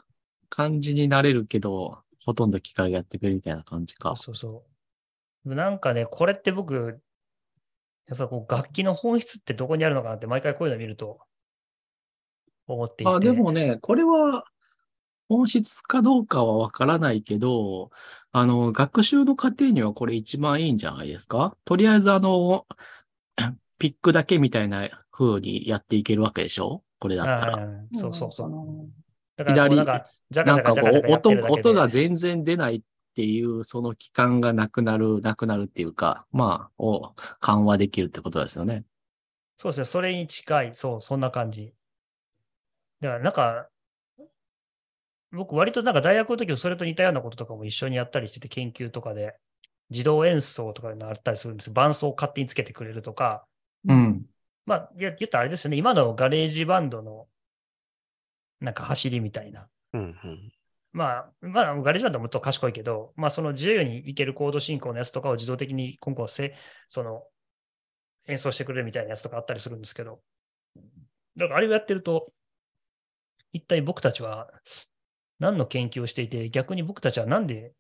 [0.49, 4.17] 感じになれるけど、ほとんど機械がやってくれるみたいな感じか。
[4.17, 4.65] そうそ
[5.45, 5.55] う。
[5.55, 7.01] なんかね、これって僕、
[8.09, 11.21] やっぱこう楽器の本質ってどこにあるのかなって毎回こういうの見ると
[12.67, 13.13] 思っていて。
[13.13, 14.45] あ、でもね、これは
[15.29, 17.91] 本質かどうかはわからないけど、
[18.33, 21.57] あの、学習の過程にはこれ一番いいんじゃないですか？
[21.65, 22.67] とりあえずあの、
[23.79, 26.83] ピックだけみたいな風にやっていけるわけでしょ？
[27.07, 27.69] これだったら。
[27.93, 28.49] そうそうそう。
[28.49, 28.91] う。
[29.37, 32.81] だからなんか、なんか音音が全然出ないっ
[33.15, 38.85] ていう、その期間がなくなる、なくなるっていうか、まあ、を緩和できるってことですよね。
[39.57, 41.73] そうですね、それに近い、そう、そんな感じ。
[43.01, 43.69] だからなんか、
[45.33, 49.35] 僕割となんか大学の時もそれと似たようなこととかも一緒にやったりしてて、研究とかで、
[49.91, 51.73] 自動演奏とかいうのあったりするんですよ。
[51.73, 53.47] 伴奏を勝手につけてくれるとか、
[53.89, 54.27] うん。
[54.67, 57.27] まあ、いや言ったらあれですよね、今の GarageBand の
[58.61, 59.69] なんか走りみたいな。
[59.93, 60.53] うんうん。
[60.93, 66.55] まあ、まあ、 GarageBand はもっと賢いけど、まあ、その自由にいけるコード進行のやつとかを自動的に今後せ、
[66.89, 67.23] その、
[68.29, 70.21] 演奏してくれるみたいなやつとかあったりするんですけど、
[71.37, 72.33] だからあれをやってると、
[73.53, 74.51] 一体僕たちは
[75.39, 77.73] 何の研究をしていて、逆に僕たちはなんで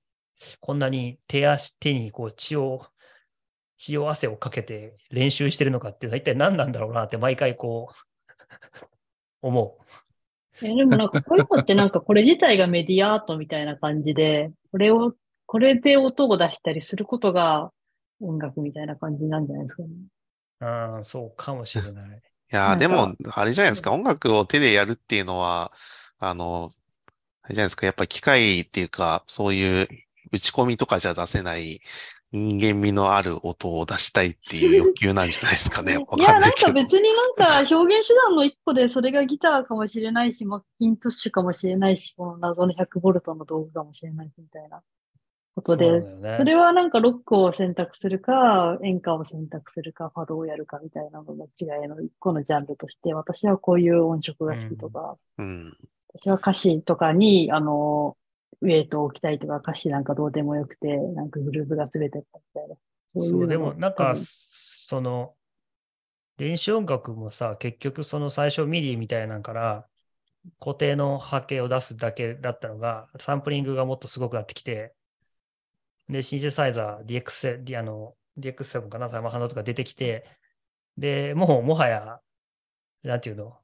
[0.60, 2.86] こんなに手足、手にこう血を、
[3.76, 8.86] 血を汗をかけて練習してるのかっていうのは一体何なんだろうなって毎回こう、
[9.42, 9.86] 思う。
[10.62, 15.12] えでもなんかこういうのってなんかこれ自体がメディアアートみたいな感じで、これを、
[15.44, 17.70] これで音を出したりすることが
[18.20, 19.88] 音楽みたいな感じなんじゃないですかね。
[20.60, 22.08] ああ、そうかもしれない。
[22.52, 25.72] いやでも、あれじゃないですか、音楽を手でやるっていうのは、
[26.18, 26.72] あの、
[27.42, 29.88] あれじゃないですか、やっぱり機械っていうか、そういう
[30.32, 31.80] 打ち込みとかじゃ出せない
[32.36, 35.96] 人間味のある音を出したいっていう欲求なんじゃないですかね。
[35.98, 36.72] わいや、ないんか。
[36.72, 44.82] 別になんか表現手段の一個で、それがギターかもしれないし、マッキントッシュかもしれないし、この謎の100ボルトの道具かもしれないし、みたいな
[45.54, 55.76] ことで、だよねそれはなんかロックを選択するか、演歌を選択するか、ファドをやるかみたいなのの違いの一個のジャンルとして、私はこういう音色が好きとか、うん。
[56.14, 58.16] 私は歌詞とかに、あの、
[58.60, 62.76] ウェイトを置きたいとか、歌詞なんかどうでもよくて、なんかグルーブが全てみたいな。
[63.08, 65.36] そういうそう、のでもなんかその、
[66.38, 69.88] 電子音楽もさ、結局その最初 MIDI みたいなんから、
[70.60, 74.94] 固定の波形を出すだけだったのが、サンプリングがもっとすごくなってきて、
[76.08, 80.24] で、シンセサイザー、DX、あの DX7 かな、ヤマハのとか出てきて、
[80.98, 82.20] で、もうもはや、
[83.04, 83.58] なんていうの、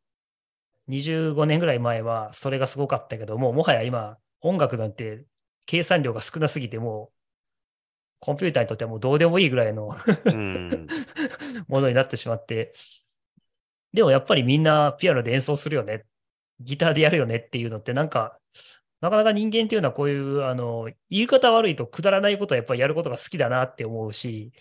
[0.89, 5.25] 25年ぐらい前はそれがすごかったけど、もうもはや今、音楽なんて
[5.67, 7.17] 計算量が少なすぎて、もう、
[8.21, 10.87] コンピューターにとってはもうどうでもいいぐらいのうん。
[11.67, 12.73] ものになってしまって、
[13.93, 16.05] でもやっぱりみんなピアノで演奏するよね、
[16.61, 18.39] ギターでやるよねっていうのってなんか、
[19.01, 24.53] なかなか人間っていうのはこういう、あの、言い方悪いとくだらないことはやっぱりやることが好きだなって思うし、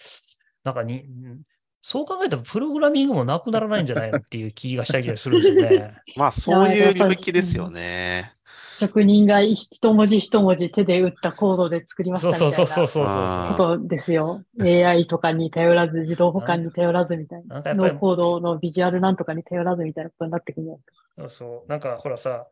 [0.63, 1.41] なんかに、うん
[1.83, 5.95] そう考えたらプログラミングもなくならないんじゃないのっていう気がしたりするんですよね。
[6.15, 8.35] まあ、そういう領域ですよね。
[8.81, 13.15] 職人が一文字一文字手で打ったコードで作りましたそうみたいなそうそうそうそうそう。
[13.15, 14.43] あことですよ。
[14.59, 17.61] AI とかに頼らず、自動保管に頼らずみたいな。
[17.61, 20.77] なノーコードのビジュアルなんとかに頼らずみたいなことになってくる。
[21.17, 21.69] そうそう。
[21.69, 22.47] なんかほらさ、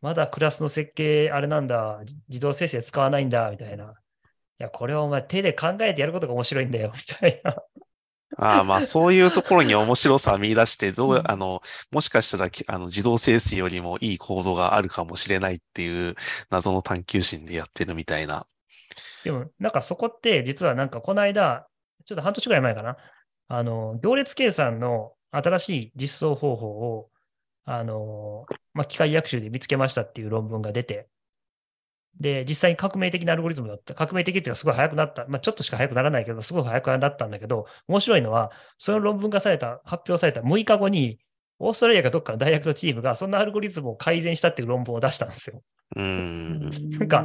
[0.00, 3.84] まだクラスの設計あれなんだ、じ自動生成使わないんだ、みたいな。
[3.84, 3.86] い
[4.58, 7.56] や、これはお前手で考えてやることが面白いんだよ、みたいな。
[8.36, 16.14] ああ、まあ、そういうところに面白さを見出して、どう、うんあの、もしかしたら、きあの、自動生成よりもいいコードがあるかもしれないっていう
[16.50, 18.46] 謎の探求心でやってるみたいな。
[19.24, 21.66] でも、なんかそこって、実はなんかこの間、
[22.04, 22.96] ちょっと半年くらい前かな。
[23.48, 27.10] あの、行列計算の新しい実装方法を、
[27.64, 31.08] あの、まあ、機械学習で見つけましたっていう論文が出て、
[32.20, 33.94] で、実際に革命的なアルゴリズムだった。
[33.94, 35.26] 革命的っていうのはすごい速くなった。
[35.28, 41.18] まあ、ちょっとしか速くならないけど、すごい速くなったんだけど、面白いのは、その論文がされた、発表された6日後に、
[41.60, 45.62] オーストラリアかどっかの大学のチームが、そんなアルゴリズムを改善したっていう論文を出したんですよ。
[45.96, 46.98] うーん。
[46.98, 47.24] なんか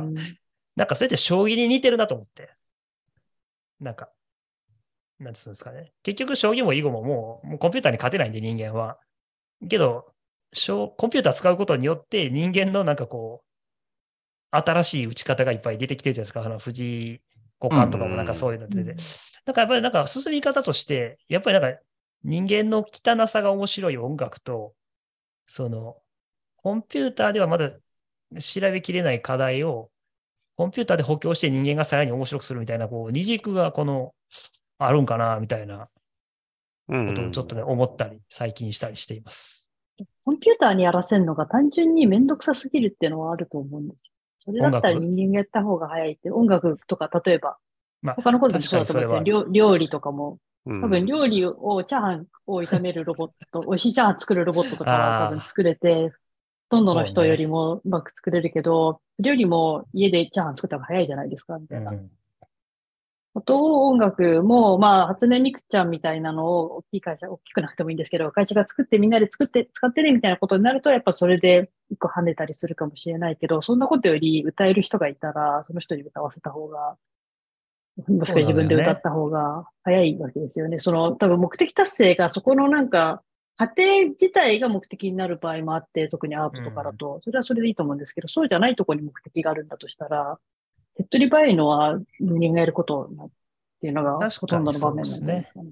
[0.75, 2.49] なんかそれって将棋に似てるなと思って。
[3.79, 4.09] なんか、
[5.19, 5.93] なんつうんですかね。
[6.03, 8.97] 結局将棋も囲碁ももうもうコンピューターに勝てないんで人間は。
[9.69, 10.13] けど、
[10.51, 13.52] 将コンピューター使うことによって人間のなんかこう、
[14.55, 16.43] 新しい打ち方がいっぱい出てきてるじゃないですか。
[16.43, 17.21] あの藤井
[17.59, 19.03] 五冠とかもなんかそういうの出てて。
[19.45, 21.79] なんかやっぱりなんか進み方として、やっぱりなんか
[22.23, 24.73] 人間の汚さが面白い音楽と、
[25.47, 25.97] その、
[26.57, 27.71] コンピューターではまだ
[28.39, 29.89] 調べきれない課題を、
[30.55, 34.13] コンピューターで補強して人間がさらに面白くするみたいな、こう、二軸がこの、
[34.77, 35.89] あるんかな、みたいな
[36.87, 39.69] うんことをちょっとね、思ったり、最近したりしています。
[40.25, 44.12] コンピューターにやらせるのが単純にめんどくさすぎるっていうのはあると思うんですよ。
[44.43, 47.57] それだったら人間がやった方が早いって、音楽とか例えば、
[48.01, 49.23] まあ他のこともそうだと思うんですよ。
[49.23, 50.81] 料料理とかも、うん。
[50.81, 56.09] 多分料理を、チャーハンを炒めるロボット、美味しいチャーハン作るロボットとかは多分作れて、
[56.69, 61.91] ほとんどの人よりもうまく作れるけど、料理も家でチャーハン作った方が早いじゃないですか、みたいな。
[61.91, 62.11] うん
[63.35, 76.95] あと、音楽も、まあ、初音ミクちゃんみたいなのを、大きい会社、大きくなくてもいいんですけど、会社が作ってみんなで作って、使ってね、みたいなことになると、やっぱそれで一個跳ねたりするかもしれないけど、そんなことより歌える人がいたら、その人に歌わせた方が、
[78.07, 80.79] もしくは自分で歌った方が早いわけですよね。
[80.79, 83.23] その、多分目的達成が、そこのなんか、
[83.55, 90.39] 過程自体が目的になる場合もあって、特にアートとかだと、それはそれでいいと思うんですけど、そうじゃないところに目的があるんだとしたら、
[90.97, 93.29] 手っ取り早いのは人間がやることなっ
[93.81, 95.71] ていうのが確かにほとんどの場面なんですかね。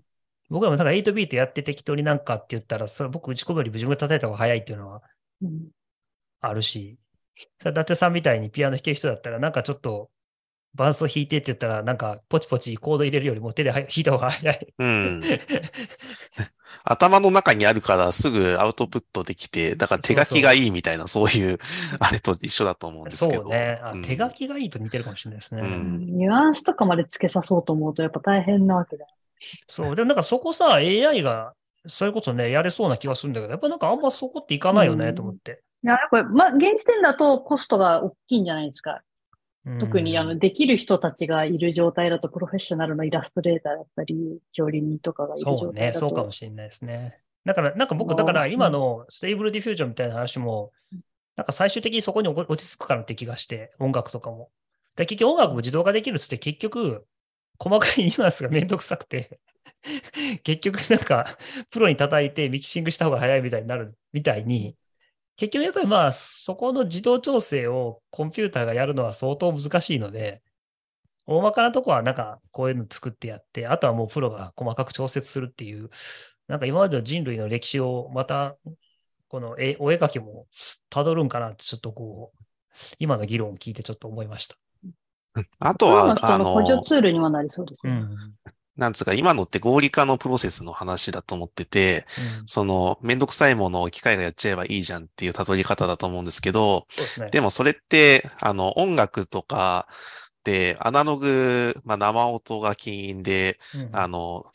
[0.49, 5.01] 僕らもなんか8ビートやって適当になんかって言ったら、それ僕打ち込むより自分が叩いた方が早いっていうのは
[5.41, 5.69] うん
[6.41, 6.97] あるし、
[7.59, 10.09] それ伊達さんみたいにピアノ弾ける人だったら、なんかちょっと
[10.73, 14.73] 伴奏弾いてって言ったら、なんかポチポチコード入れるよりも手で弾いた方が早い。
[14.77, 15.21] うん。
[16.83, 21.59] 頭の中にあるからすぐアウトプットできて、だから手書きがいいみたいな、そういう、
[21.99, 23.43] あれと一緒だと思うんですけど。
[23.43, 25.61] そうねあうん手書きがいいと似てるかもしれないですね。
[25.61, 29.05] うんニュアンスとかまで付けさそうと思うとやっぱ大変なわけだ。
[29.67, 29.95] そう。
[29.95, 31.53] でもなんかそこさ、AI が、
[31.87, 35.61] それこそね、やれそうな気がするんだけど、やっぱなんかあんまそこっていかないよね、うんと思って。
[35.83, 39.01] いや、これ、まあ、現時点だとコストが大きいんじゃないですか。
[39.79, 45.65] 特に、あの、うんできる人たちがいる状態だと、プロフェッショナルのイラストレーターだったり、調理人とかがいる状態だと。
[45.65, 47.19] そうね、そうかもしれないですね。
[47.45, 50.71] だから、なんか僕、だから今の Stable Diffusion みたいな話も、
[51.35, 54.49] なんか最終的にそこに落落ち着くかなって気がして、音楽とかも。
[54.95, 57.05] で結局音楽も自動化できるっつって結局、
[57.59, 59.39] 細かいニュアンスがめんどくさくて、
[60.43, 61.37] 結局なんか、
[61.69, 64.75] プロに叩いてミキシングした方が早いみたいになるみたいに、
[65.37, 70.41] 結局やっぱりまあ、そこの自動調整をコンピューターがやるのは相当難しいので、
[71.25, 75.89] 大まかなとこはなんかこういうの作ってやって、あとはもうプロが細かく調節するっていう、
[76.47, 78.55] なんか今までの人類の歴史をまた、
[79.29, 80.45] この絵お絵描きも
[80.89, 82.43] 辿るんかなってちょっとこう、
[82.99, 84.55] 今の議論を聞いてちょっと思いました。
[85.59, 87.93] あとは、あ人の補助の、ツールにはなりそうですね。
[87.93, 88.17] うん。
[88.77, 92.05] なんつうか、今のって合理化のプロセスの話だと思ってて、
[92.45, 97.29] その、めんどくさいものを機械がやっちゃえばいいじゃんっていう例り方だと思うんですけど、ですね。
[97.31, 99.87] でもそれって、あの、音楽とか
[100.43, 104.45] で、アナログ、まあ、生音が起因で、うんあの、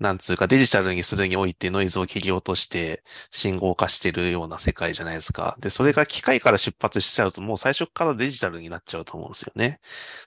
[0.00, 5.56] なんつうかデジタルにするにおいてノイズを切り落として信号化してるような世界じゃないですか。
[5.60, 9.78] で、それが機械から出発しちゃうともう最初からデジタルになっちゃうと思うんですよね。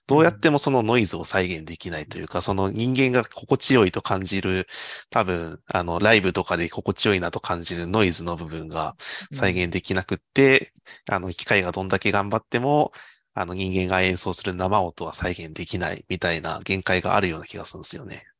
[0.07, 4.67] どうやってもそのノイズを再現できないというか、その人間が心地よいと感じる、
[5.11, 8.95] 多分、あの、ライブとかで心地よいなと感じるノイズの部分が
[9.31, 10.73] 再現できなくって、
[11.11, 12.91] あの、機械がどんだけ頑張っても、
[13.35, 18.32] あの、人間が演奏する生音は再現できないみたいな限界があるような気がするんですよね。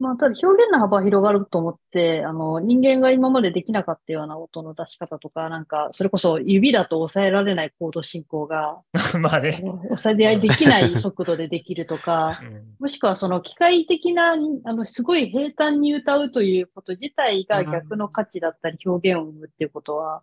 [0.00, 8.80] まあ、ただ表現の幅は広がると思って、あの、人間が今までできなかったような音の出し方とか、なんか、それこそ指だと抑えられないコード進行が、
[9.20, 9.52] まあね。
[9.88, 14.32] 抑えできない速度でできるとか、うんもしくはその機械的な、
[14.64, 20.22] あの、すごい平坦に歌うということ自体が逆の価値だったり表現を生むっていうことは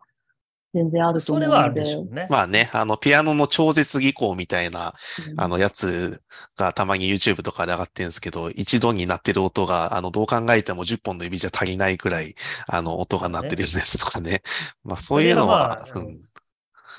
[0.77, 1.51] 全然あると思うので。
[1.51, 2.27] それはあるでしょうね。
[2.29, 4.93] まあね、あの、ピアノの超絶技巧みたいな、
[5.31, 6.21] うんあの、やつ
[6.55, 12.35] がたまに YouTube とかで上がってるんですけど、一度になってる音が、あの、どう考えても10本の指じゃ足りないくらい、
[12.67, 14.43] あの、音が鳴ってるやつとかね。
[14.83, 16.21] まあ、そういうのは、それはまあうん、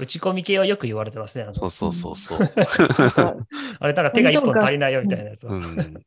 [0.01, 1.47] 打ち込み系はよく言われてますね。
[1.53, 2.39] そうそうそうそう。
[3.81, 5.55] あれ、なんか手が一本足りないよみたいなやつは。
[5.55, 6.03] うん。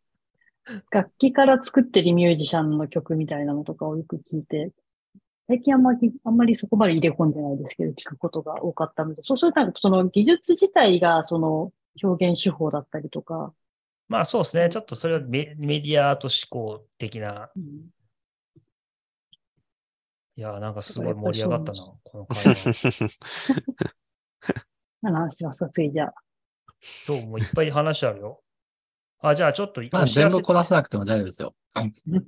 [0.91, 4.72] 楽器から作ってるミュージシャンの曲みたいなのとかをよく聞いて、
[5.51, 13.51] 最近あんまり、あんまりそこまで入れ込んでないですけど、聞くことが多かったので、そうするとなんかその技術自体がその表現手法だったりとか、
[14.07, 14.69] まあそうですね。
[14.71, 17.49] ちょっとそれはメメディアアート志向的な。
[17.53, 17.63] うん
[20.37, 22.89] いやー、なんかすごい盛り上がったな、この会話。
[25.01, 26.13] 何 の話しますか次じゃあ。
[27.05, 28.41] 今日もいっぱい話あるよ。
[29.19, 31.53] あ、じゃあちょっとまあ全部こなさなくても大丈夫ですよ。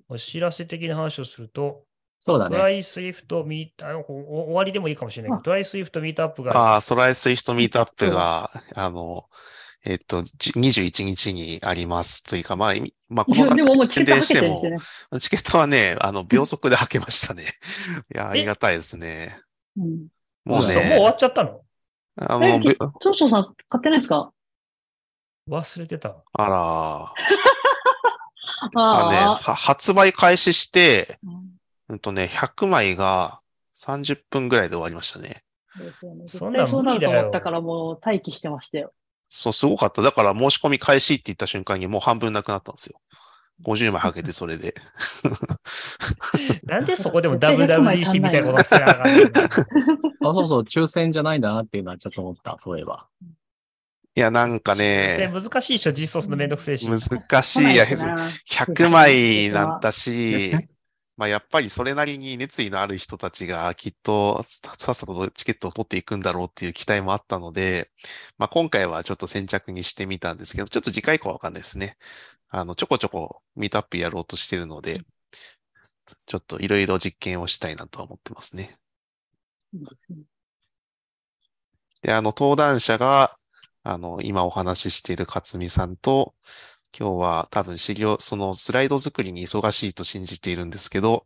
[0.09, 1.85] お知らせ的な話をすると、
[2.25, 2.55] そうだね。
[2.55, 2.69] try!
[2.69, 5.59] Swift ミート、あのお終わりでもいいかもしれないけど、あ try!
[5.59, 7.09] Swift ミートアップがああ、try!
[7.09, 9.25] Swift ミートアップが、あの、
[9.83, 14.57] えっと、じ21日にありますというか、まあ、いまあ、このでももうチケットしても。
[15.19, 17.43] チケットはね、あの、秒速ではけましたね。
[18.15, 19.37] いや、ありがたいですね。
[19.75, 20.07] うん。
[20.45, 21.59] もうそうもう終わね、っちゃったの？
[22.21, 24.31] あの、え、びトンソンさん買ってないですか？
[25.49, 26.15] 忘れてた。
[26.31, 27.13] あら、
[28.75, 31.19] ああね、発売開始して、
[31.89, 33.41] うんうんとね、100枚が
[33.75, 35.43] 30分ぐらいで終わりましたね。
[35.77, 36.25] ですよね。
[36.25, 38.93] 絶そんなん対そうなると思ったからもう待機してましたよ。
[39.29, 40.01] そう、すごかった。
[40.01, 42.99] だから申し込み開始って言った瞬間にもう半分なくなったんですよ。
[43.63, 44.75] 50枚はけてそれで。
[46.63, 49.49] なんでそこでも絶対100枚 WWDC みたいなことしてなあかんねんなあ、
[50.21, 53.07] そうそう、抽選じゃないんだなっていうのはちょっと思った、そういえば。
[54.15, 56.87] いや、なんかね、難しいでしょ、実装するのめんどくせえし。
[56.87, 57.73] 難しい。
[57.73, 60.55] いや、来ないしな100枚なんだし、
[61.17, 67.91] まあやっぱりそれなりに熱意のある人たちがきっとさっさとチケットを取っていくんだろうっていう期待もあったので、
[68.37, 71.97] まあ今回はちょっと先着にしてみたんですけど、ちょっと次回以降はわかんないですね。
[72.49, 75.01] あの、ちょこちょこミートアップやろうとしてるので、
[76.25, 78.77] ちょっといろいろ実験をしたいなとは思ってますね。
[82.01, 83.37] で、あの、登壇者が、
[83.83, 86.35] あの、今お話ししている勝美さんと、
[86.97, 91.25] 今日は多分資料、そのスライド作りに忙しいと信じているんですけど、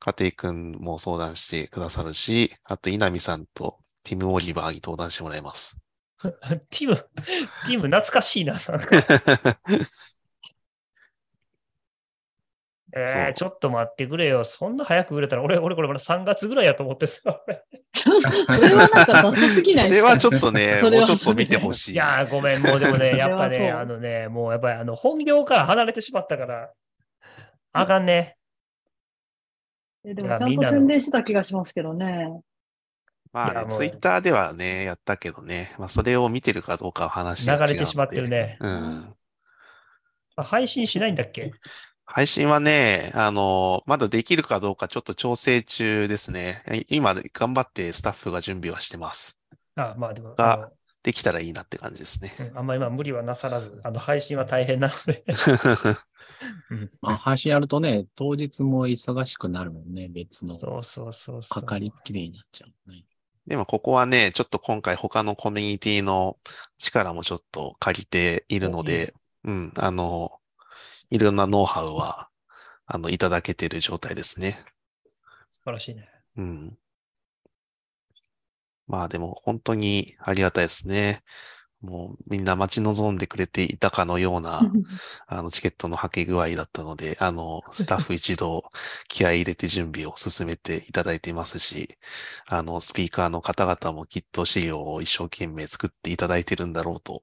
[0.00, 5.78] 家庭くんも相談してくださるし、あと稲見さんとティム・オリバーに登壇してもらいます。
[6.70, 8.58] ティム、ティム懐かしいな。
[12.96, 14.44] えー、ちょっと待ってくれよ。
[14.44, 17.42] そんな早く売れたら、俺、俺これまだ3月ぐらいやと思ってた。
[17.94, 21.92] それはなんか雑すぎないですかそれはちょっとね、 それはもうちょっと見てほしい。
[21.92, 26.70] いやー、ごめん、もうでもね、 やっぱね、あのね、もうやっぱりあの本業から離れてしまったから、
[27.72, 28.36] あかんね。
[30.04, 32.40] えでもちゃんと宣伝してた気がしますけどね。
[33.32, 38.56] まあね、ツイッターではね、やったけどね、まあそれを見てるかどうかは話が流れてしまってるね。
[38.60, 39.14] うん。
[40.36, 41.52] あ配信しないんだっけ？
[42.10, 46.64] 配信はね、あの、まだできるかどうかちょっと調整中ですね。
[46.88, 49.38] 今頑張ってスタッフが準備はしてます。
[49.76, 52.32] あ、まあでも、ができたらいいなって感じですね。
[52.40, 55.22] うんあんまり今無理はなさらず、あの配信は大変なので。
[56.70, 60.54] うんまあ、配信やるとね、当日も忙しくなるもんね、別の。
[60.54, 61.60] そうそうそうそう。
[61.60, 63.04] かかりっきりになっちゃうね。
[63.46, 66.38] でもここはね、ちょっと今回他のコミュニティの
[66.78, 70.37] 力もちょっと借りているので、うん、あの、
[71.10, 72.28] いろんなノウハウは、
[72.86, 74.62] あの、いただけている状態ですね。
[75.50, 76.08] 素晴らしいね。
[76.36, 76.78] うん。
[78.86, 81.22] まあでも本当にありがたいですね。
[81.80, 84.60] もうみんな待ち望んでくれていたかのような、
[85.28, 88.64] あの、チケットのはけ具合だったので、あの、スタッフ一同
[89.06, 91.96] 気合い入れて準備を進めていただいていますし、
[92.48, 97.22] あの、スピーカーの方々もきっと資料を一生懸命作っていただいてるんだろうと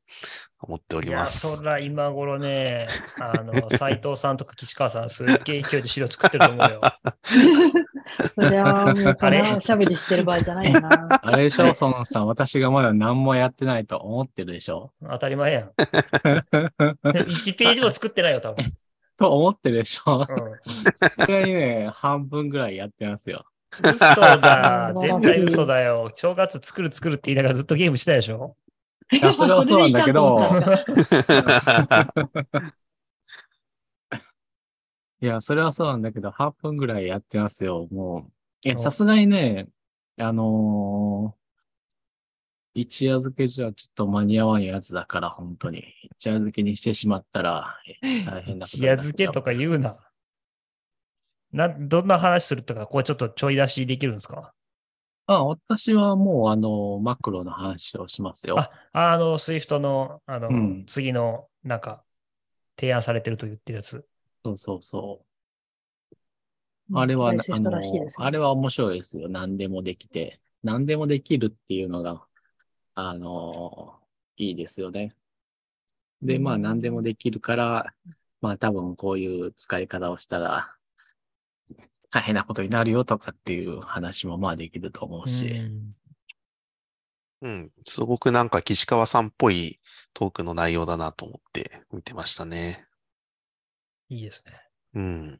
[0.67, 1.63] 思っておりいや、ますそ。
[1.63, 2.87] ら今頃ね、
[3.21, 6.81] あの、 斎藤さんとか岸川さん、すっげえ勢いで資料作ってると思うよ。
[8.39, 9.41] そりゃもう、あれ？
[9.55, 11.07] おしゃべりしてる場合じゃないな。
[11.23, 14.91] あれでしょ、そのさん、私がまだ何もやってないと思ってるでしょ？
[15.09, 15.71] 当たり前やん。
[15.75, 18.65] 1ページも作ってないよ、多分。
[19.17, 20.19] と思ってるでしょ？
[20.19, 20.25] うん
[20.95, 23.45] さすがにね、半分ぐらいやってますよ。
[23.83, 24.93] 嘘だ。
[24.95, 26.11] 絶対嘘だよ。
[26.15, 28.55] 正月作る作るって言いながらずっとゲームしてたでしょ？
[29.11, 30.39] いやそれはそうなんだけど
[35.21, 38.33] いや、それはそうなんだけど、半分ぐらいやってますよ、もう。
[38.63, 39.69] いや、おさすがにね、
[40.21, 41.45] あのー
[42.75, 45.79] 一夜漬けじゃちょっと間に合わんやつだから、本当に。
[46.19, 47.95] 一夜漬けにしてしまったら、え
[48.25, 49.97] 大変なこと一夜漬けとか言うな。
[51.51, 54.54] な、どんな話するとか、こうちょっとちょい出しできるんですか？
[55.27, 58.59] あ、私はもう、あの、マクロの話をしますよ。
[58.59, 62.03] あ、あの、 Swift の、あの、うん次の、なんか、
[62.77, 64.05] 提案されてると言ってるやつ。
[64.43, 65.25] そうそうそ
[66.91, 66.97] う。
[66.97, 69.27] あれは、うんあシフトらしいのです、ねあれは面白いですよ。
[69.27, 70.39] 何でもできて。
[70.63, 72.23] 何でもできるっていうのが、
[72.93, 73.99] あの、
[74.37, 75.15] いいですよね。
[76.21, 77.93] で、まあうん何でもできるから、
[78.41, 80.75] まあ多分こういう使い方をしたら、
[82.15, 85.47] 大変なことになるよとかっていう話もまあできると思うし。
[85.47, 85.95] うん
[87.41, 87.71] うん。
[87.85, 89.81] すごくなんか岸川さんっぽい
[90.13, 92.87] トークの内容だなと思って見てましたね。
[94.07, 94.53] いいですね。
[94.93, 95.39] うん。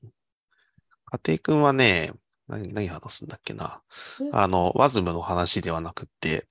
[1.06, 2.12] 家庭くんはね、
[2.50, 3.82] 何、何話すんだっけな
[4.22, 4.30] え？
[4.34, 6.46] あの、WASM の話ではなくって、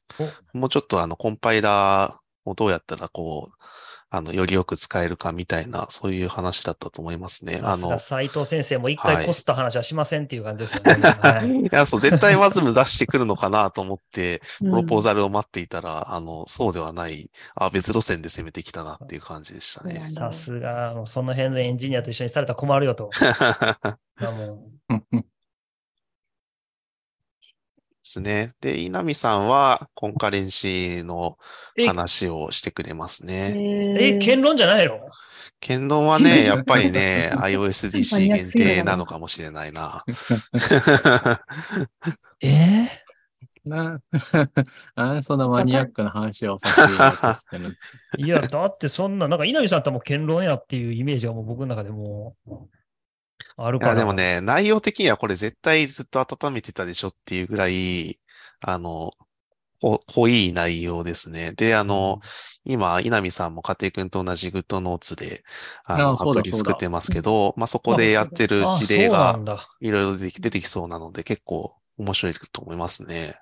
[0.54, 3.56] もうちょっとあの、コンパイラーをどうやったらこう、
[4.14, 7.60] あの、よりよく使えるかみたいな、そういう話だったと思いますね。
[7.64, 11.02] あの、斎藤先生も一はい回こすった話はしませんっていう感じですよね。
[11.20, 20.04] はいいや、そう、絶対 WASM 出してくるのかなと思って、うんプロポーザルを待っていたら、あの、そうではない、あ、別路線で攻めてきたなっていう感じでしたね。
[20.06, 23.10] さすが、もうその辺のエンジニアと一緒にされたら困るよと。
[28.04, 28.52] ですね。
[28.60, 31.38] で、稲見さんは、コンカレンシーの
[31.74, 33.54] え話をしてくれますね。
[33.56, 33.58] う
[33.98, 35.00] え、言論じゃないの？
[35.58, 40.04] 剣論はね、 やっぱりね、マ iOSDC 限定なのかもしれないな。
[42.42, 42.88] え
[43.64, 43.98] な、
[44.96, 47.78] あそんなマニアックな話をさせていただこうとしてる。
[48.18, 52.50] いや、だってそんな、なんか稲見さんってもう言論やっていうイメージがもう僕の中でもう
[53.56, 53.94] あるから。
[53.94, 58.20] でもね、内容的にはこれ絶対ずっと温めてたでしょっていうぐらい、
[58.60, 59.12] あの、
[59.80, 61.52] こ濃い内容ですね。
[61.52, 62.20] で、あの、
[62.64, 65.44] 今、稲見さんも家庭くんと同じ GoodNotes で、
[65.84, 69.38] あの、あそうだアプリ作ってますけど、まあ、そこでやってるあ事例が。
[69.80, 73.36] いろいろ出てきそうなので、結構面白いと思いますね。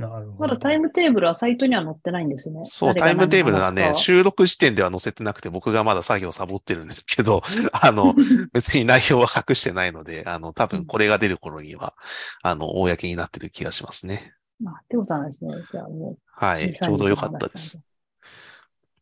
[0.00, 0.38] なるほど。
[0.38, 2.62] まだタイムテーブルはサイトには載ってないんですね。
[2.64, 7.42] そう、タイムテーブルはね、収録時点では載せてなくて、僕がまだ作業サボってるんですけど、
[7.72, 8.14] あの、
[8.52, 11.94] 別に内容は隠してないので、あの、多分これが出る頃には、
[12.42, 14.32] あの、公になってる気がしますね。
[14.58, 15.54] まあ、ってことなんですね。
[15.70, 16.18] じゃあもう。
[16.26, 17.78] はい、ちょうど良かったです。。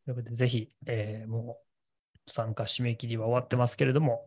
[0.04, 1.68] ということで、ぜひ、えーもう
[2.30, 4.26] 参加締め切りは終わってますけれども、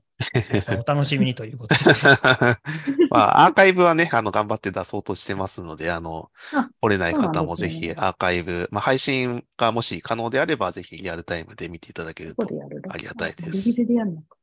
[0.80, 1.82] お楽しみにということで。
[3.09, 12.55] まあ、アーカイブはね、あの、頑張って出そうとしてますので、あのあ、来れない方もぜひアーカイブ、まあ、配信がもし可能であれば、ぜひリアルタイムで見ていただけること
[12.89, 14.38] ありがたいですでやるのか。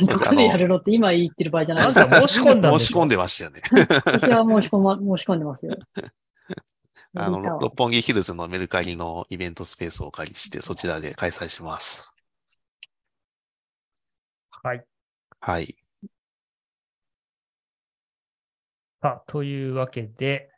[0.00, 3.62] そうですどこでやるのって今言ってる場合じゃないなんか申し込んだん申し込んでましたよね。
[4.04, 5.76] 私は申し込ま、申し込んでますよ。
[7.16, 12.13] あの、六本木ヒルズのメルカリのイベントスペースをお借りして、そちらで開催します。
[14.64, 14.84] はい。
[15.40, 15.76] はい。
[19.02, 20.48] さあ、というわけで、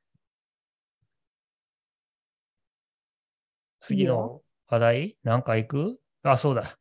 [3.81, 5.99] 次の話題なんか行く？
[6.23, 6.79] あ、そうだ。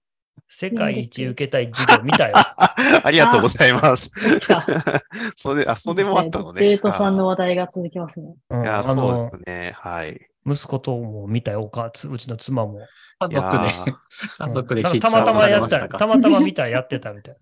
[0.48, 2.36] 世界一受けたい授業見たよ。
[2.38, 4.12] ありがとうございます。
[5.36, 6.62] それ、あ、それもあったのね。
[6.62, 8.36] デートさんの話題が続きますね。
[8.52, 9.74] うんいや、あそうでのすね。
[9.78, 10.30] はい。
[10.46, 12.80] 息子とも見たよ、おかつうちの妻も。
[13.20, 13.96] 家族で、ー
[14.38, 17.40] 家族でうん知ったまたまされやった、たまたま見た、やってたみたいな。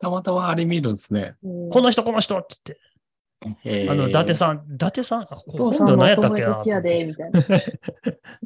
[0.00, 1.36] たまたまあれ見るんですね。
[1.42, 2.80] この人、この人って言って。
[3.64, 6.46] えーあの、伊達さん、伊達さん、あお父さん本名何のやったっけな？
[6.48, 7.42] 友達やで、みたいな。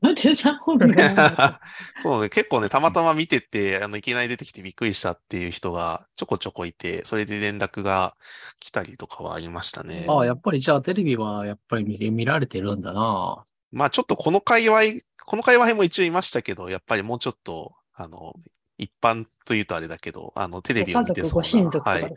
[0.03, 1.61] なんてさ、本名が
[1.99, 8.17] そうね、結構ね、たまたま見てて、あの、いきなり出てきてびっくりしたっていう人がちょこちょこいて、それで連絡が
[8.59, 10.05] 来たりとかはありましたね。
[10.09, 13.45] ああ、やっぱりじゃあテレビはやっぱり見見られてるんだな。
[13.73, 14.81] まあちょっとこの界隈、
[15.25, 18.35] この界隈も一応いましたけど、やっぱりもうちょっと、あの、
[18.79, 21.45] 一般というとあれだけど、あの、テレビを見てそうな。
[21.45, 22.03] 親族とかはい。
[22.03, 22.15] です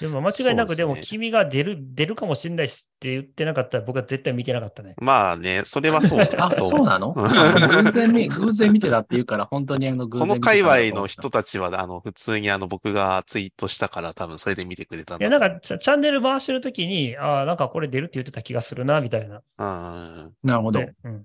[0.00, 4.94] か、でも間違いなく、でも君が出る、出るかもしれないしって言ってなかったら僕は絶対見てなかったね。
[5.00, 7.14] まあね、それはそうだあ、とそうなの？
[7.16, 19.42] うん偶然見、偶然見てたって言うから、本当にあの、偶この然見てたんだ界隈の人たちは、あの、普通にあの、僕がツイートしたから多分それで見てくれたんいや、だなんかチャンネル回してるときに、ああ、なんかこれ出るって言ってた気がするな、みたいな。
[19.58, 20.34] うん。
[20.44, 20.78] なるほど。
[20.80, 21.24] でうん。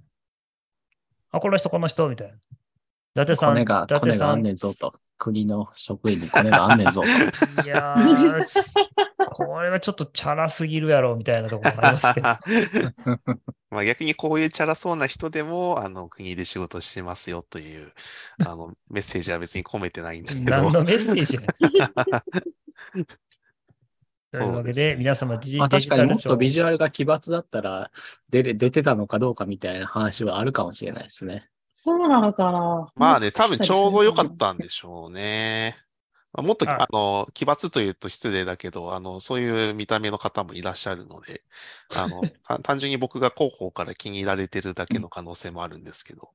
[1.31, 2.33] あ、この人、この人、みたいな。
[3.15, 4.93] 伊達さん、コネが、伊達さんコネがあんねんぞと。
[5.17, 7.07] 国の職員にコネがあんねんぞと。
[7.65, 8.43] いやー、
[9.33, 12.27] これはちょっとチャラすぎるやろ、みたいなところもありますけど。
[13.69, 17.91] まあ逆にこういうチャラそうな人でも、あの、国で仕事してますよという、
[18.39, 20.45] あの、 メッセージは別に込めてないんだけど。
[20.45, 22.09] 何のメッセージというわけ
[23.01, 23.15] で、
[24.31, 27.91] そうですね皆様まあデ確かにもっとビジュアルが奇抜だったら、
[28.29, 31.49] 出れ、出てたのかどうかみたいな話はあるかもしれないですね。
[31.81, 35.77] そうなのかなまあね、多分ちょうど良かったんでしょうね。
[36.33, 41.43] まあもっと、ああの、奇抜というと失礼だけど、あの、そういう見た目の方もいらっしゃるので、
[41.93, 46.29] あの、 た単純に僕が広報から気に入られてるだけの可能性もあるんですけど、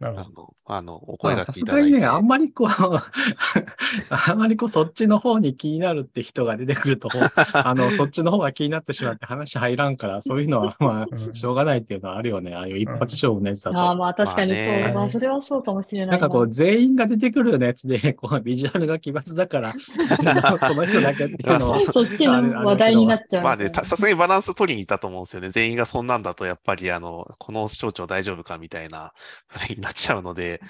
[0.00, 0.56] なるほど。
[0.64, 1.90] あの、あの、お声まあさ掛けいただいて。
[1.90, 2.68] すがにね、あんまりこう、
[4.10, 7.08] あんまりこう、そっちの方に気になるって人が出てくると、
[7.52, 12.54] あの、そっちの方が気になってしまって話入らんから、そういうのは、まうんあ、しょうがないっていうのはあるよね。
[12.54, 13.78] ああいう一発勝負のやつだと。
[13.78, 14.78] ああ、まあ確かにそう。
[14.78, 16.12] まあねまあそれはそうかもしれなな。
[16.12, 23.44] ないんかこう、全員が出てくるようなやつで、こう、ビジュアルが奇抜だから、この人だけっていうのは、そっちの話題になっちゃう。
[23.44, 25.50] まあね、たさすがにバランス取りに行ったと思うんですよね。
[25.50, 29.12] 全員がそんなんだと、やっぱり、あの、この省庁大丈夫かみたいな
[29.46, 30.60] 風になっちゃうので、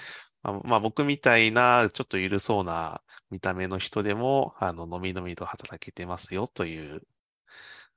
[0.43, 3.01] まあ、まあ僕みたいな、ちょっと緩そうな
[3.31, 7.01] 見た目の人でも、あの、のみのみと働けてますよという、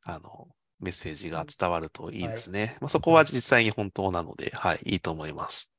[0.03, 0.49] あの、
[0.81, 2.77] メッセージが伝わるといいですね。
[2.81, 5.73] まあそこは実際に本当なので、はい、いいと思います。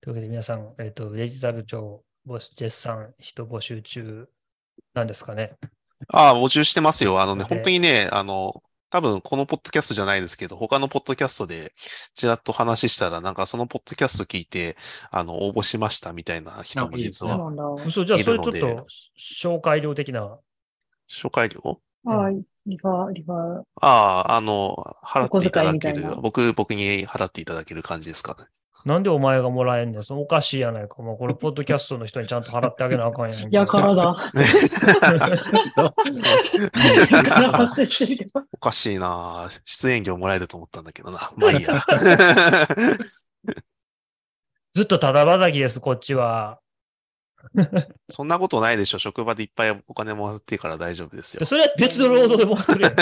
[0.00, 4.28] というわけで皆さん、えっ、と、デジタル庁募集絶賛人募集中
[4.94, 5.56] なんですかね。
[6.08, 7.20] ああ、募集してますよ。
[7.20, 11.72] あのね、で本当にね、あの、多分このポッドキャストじゃないですけど、他のポッドキャストで
[12.14, 14.76] ちらっと話したら、なんかそのポッドキャスト聞いて、
[15.10, 17.84] あの、応募しましたみたいな人も実は、そうなんだ。
[17.84, 18.86] 嘘、じゃあそれちょっと
[19.18, 20.38] 紹介料的な。
[21.08, 21.80] 初回料？
[22.06, 23.62] ああ、リファ、リファ。
[23.80, 28.46] ああ、あの、払っていただける僕、僕に払っていただける感じですかね。
[28.84, 30.02] なんでお前がもらえんねん。
[30.02, 31.00] そのおかしいやないか。
[31.02, 33.50] もうこれ、ポッドキャストの人にちゃんと払ってあげなあかんやん。
[33.50, 34.30] やからだ。
[38.52, 41.32] おかしいな出演料もらえると思ったんだけどな。
[41.36, 41.82] まあいいや。
[44.72, 46.60] ずっとただ働きです、こっちは。
[48.10, 48.98] そんなことないでしょ。
[48.98, 51.46] 職場でいっぱいお金もらっていいから大丈夫ですよ。
[51.46, 52.94] それは別の労働でもってくれよ。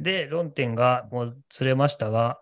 [0.00, 2.38] で、論点がもうずれましたが、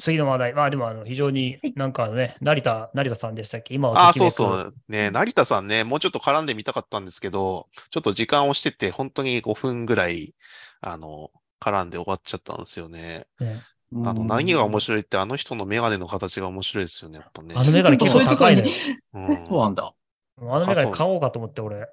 [0.00, 0.54] 次の話題。
[0.54, 3.74] まあでも、あの、非常になんかね、成田、成田さんでしたっけ？
[3.74, 4.74] 今はああ、そうそう。
[4.88, 10.34] ね、成田さんね、もうちょっと絡んでみたかったんですけど、ちょっと時間をしてて、本当に5分ぐらい、
[10.80, 11.30] あの、
[11.60, 13.26] 絡んで終わっちゃったんですよね。
[13.38, 13.60] ね
[13.92, 17.54] あの、何が面白いって、あの人のメガネの形が面白いですよね、やっぱね。
[17.56, 18.68] あのメガネ結構高いのよ。
[19.14, 19.92] うんそうなんだ。
[20.38, 21.86] あのメガネ買おうかと思って、俺。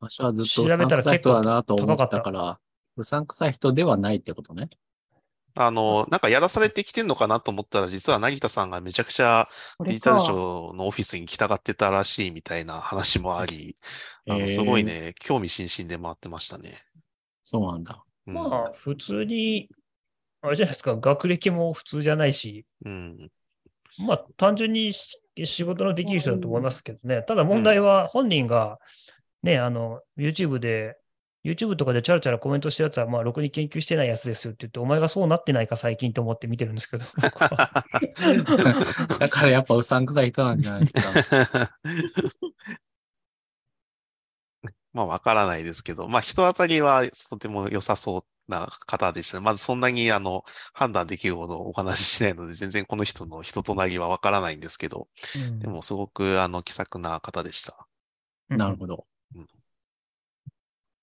[0.00, 2.58] 私はずっと調べたらうさんくさい人だなと思っ結構高かったたから、
[2.96, 4.68] うさんくさい人ではないってことね。
[5.54, 10.24] あの、なんかやらされてきてんのかなと思ったら、実は成田さんがめちゃくちゃこれデジタルか。
[10.24, 13.74] 庁のオフィスに来たがってたらしいみたいな話もあり、
[14.28, 16.78] あの、すごいね、興味津々で回ってましたね。
[17.42, 18.02] そうなんだ。
[18.26, 19.68] うんまあ、普通に、
[20.42, 23.30] あれじゃないですか、学歴も普通じゃないし、うん。
[24.06, 27.22] まあ、単純にし仕事のできる人だと思いますけどね。
[27.22, 28.78] ただ問題は本人が、
[29.42, 30.96] ね、あの、YouTube で、
[31.44, 37.04] YouTube とかでチャラチャラコメントしてるやつは、まあ、ろくに研究してないやつですよって言って、お前がそうなってないか最近と思って見てるんですけど。
[39.18, 41.70] だからやっぱうさんくさい人なんじゃないですか。
[44.92, 49.44] まあ、わからないですけど、まあ、人当たりはとても良さそうな方でしたね。
[49.44, 55.08] まずそんなに、あの、判断できるほどお話ししないので、全然この人の人となりはわからないんですけど、
[55.50, 57.86] うんでもすごく、あの、気さくな方でした。
[58.48, 59.06] なるほど。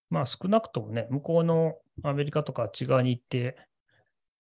[0.09, 3.57] まあ少なくともね、向こうのアメリカとかあっち側に行って、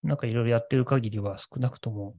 [0.03, 2.15] なんかいろいろやってる限りは少なくとも、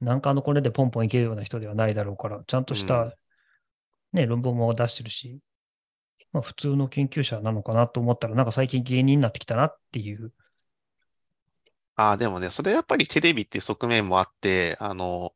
[0.00, 3.14] なんかあのこれでポンポンいけるような人ではないだろうから、ちゃんとした、うん
[4.12, 5.40] ね、論文も出してるし、
[6.32, 10.32] まあ普通の研究者なのかなと思ったら、なんか最近芸人になってきたなっていう。
[11.96, 15.32] ああ、でもね、それやっぱりテレビっていう側面もあって、あの、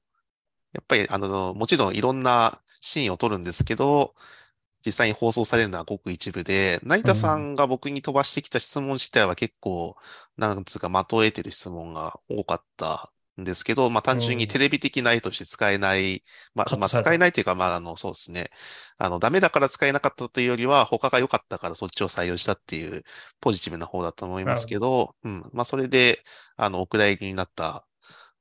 [0.72, 4.14] やっぱり、あの、もちろんいろんなシーンを撮るんですけど、
[4.88, 9.96] 実際に放送されるのはごく一部で、成田さんが僕に飛ばしてきた質問自体は結構、
[10.38, 16.24] なんつうか、的を得てる質問が多かったんですけど、まあ単純にテレビ的な絵として使えない、
[16.54, 18.50] まあ、まあ使えないっていうか、まああの、そうですね。
[18.96, 23.04] あの、ダメだから使えなかったというよりは、他が良かったからそっちを採用したっていう
[23.40, 25.50] ポジティブな方だと思いますけど、うん。
[25.52, 26.24] まあそれで、
[26.56, 27.86] あの、お蔵入りになった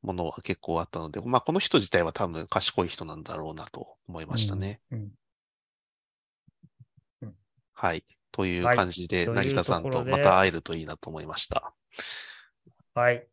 [0.01, 4.81] ものは結構あったので、まあこの人自体は多分賢い人なんだろうなと思いましたね。
[4.91, 5.11] うん。
[7.79, 8.03] はい。
[8.31, 11.73] というはい感じで、成田さんとまた会えるといいなと思いました。
[12.95, 13.27] はい。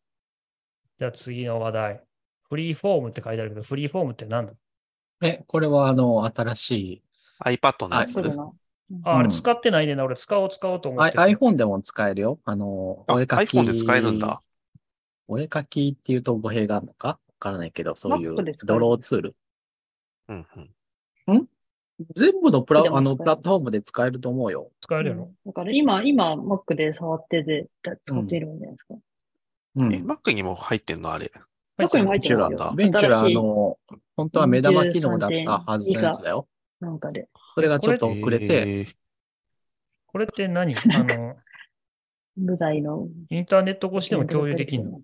[0.99, 2.05] じゃあ次の話題。
[2.51, 4.53] フリーフォームって書いてあるけど、フリーフォームって何だ？
[5.22, 7.03] え、これはあの、新しい、
[7.42, 8.20] iPad のやつ？
[8.20, 10.05] あ、あれうん使ってないねんな。
[10.05, 11.18] 俺使おう使おうと思ってて。
[11.18, 12.38] iPhone でも使えるよ。
[12.45, 13.57] あの、あお絵かき。
[13.57, 14.42] iPhone で使えるんだ。。
[15.26, 17.09] お絵かきっていうと語弊があるのか？
[17.09, 18.36] わからないけど、そういう
[18.66, 19.36] ドローツール。
[20.28, 20.47] うん
[21.26, 21.49] うん？
[22.16, 24.70] 全部のプラあの、プラットフォームで使えると思うよ。
[24.80, 25.32] 使えるやろ？
[25.47, 28.95] だから今、今、Mac で触ってて、使っているんじゃないですか？
[29.76, 29.95] うん。
[29.95, 31.30] え、Mac にも入ってんのあれ
[31.78, 32.74] ？Mac にも入ってますベンチュラよ。
[32.74, 33.78] ベンチュラ、あ新しいの、
[34.16, 36.49] 本当は目玉機能だったはずのやつだよ。
[36.80, 37.28] なんかで。
[37.55, 38.95] それがちょっと遅れて、えー
[40.07, 40.76] これって何？
[40.76, 41.36] あの、
[42.36, 43.09] 無題の。
[43.30, 45.01] インターネット越しでも共有できるの？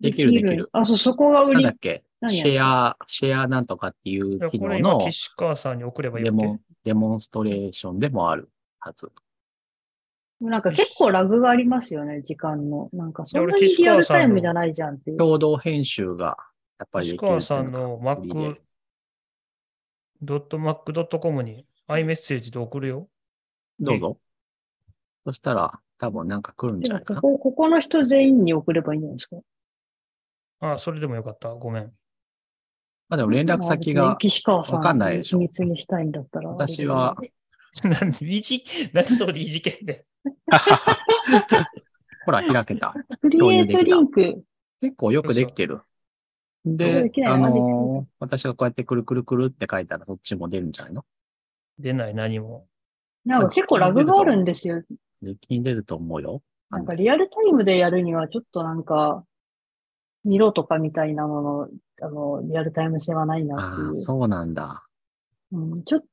[0.00, 0.68] できるできる。
[0.72, 1.76] あ、そう、そこが売りなんだ。
[1.76, 2.02] っけ？
[2.28, 8.48] シェア、シェアなんとかっていう機これ今、能の岸川さんに送ればいいデモン、デモンストレーションでもある
[8.78, 9.12] はず。
[10.40, 12.90] なんか結構ラグがありますよね、時間の。
[12.92, 15.16] なんかそんな俺にリアルタイムじゃないじゃんっていう。
[15.18, 16.36] 共同編集が
[16.78, 18.56] やっぱりで岸川きるっていうさんの Mac、
[20.22, 23.08] ドット Mac.com に iMessage で送るよ。
[23.78, 24.18] どうぞ。
[25.24, 27.20] そしたら多分なんか来るんじでゃないかな。
[27.20, 29.36] もここ、ここの人全員に送ればいいんじゃないですか？
[30.60, 31.48] あ、それでもよかった。
[31.54, 31.92] ごめん。
[33.08, 36.50] まあでも連絡先まあがわかんんないでしょに秘密にしたいんだったら。
[36.50, 37.16] 私は
[37.84, 40.04] なんで、いじ、なんでそこでいじけんで。
[42.24, 42.94] ほら開けた。
[43.20, 44.42] クリエイトリンク。
[44.80, 45.80] 結構よくできてる。
[46.64, 51.04] であのー私がこうやってくるくるくるって書いたらそっちも出るんじゃないの？
[51.78, 52.66] 出ない、何も。
[53.24, 54.82] なんか結構ラグがあるんですよ。
[55.22, 56.42] で気に出ると思うよ。
[56.70, 59.24] なんかリアルタイムでやるにはちょっとなんか、
[60.26, 61.68] 見ろとかみたいなのの、
[62.02, 64.04] あの、リアルタイム性はないなああ、っていう。
[64.04, 64.84] そうなんだ。
[65.52, 66.06] うん、ちょっと、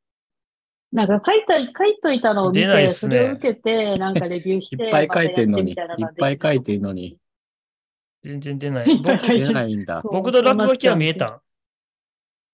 [0.94, 5.76] なんか書いた、書いといたのを見て、出ないっすねそれを受けて、なんかレビューしいて、 っぱい書いてんのに、いっ
[6.18, 7.18] ぱい書いてるんのに、
[8.24, 8.86] 全然出ない。
[8.98, 10.02] 僕出ないんだ。
[10.04, 11.42] 僕の落書きは見えた。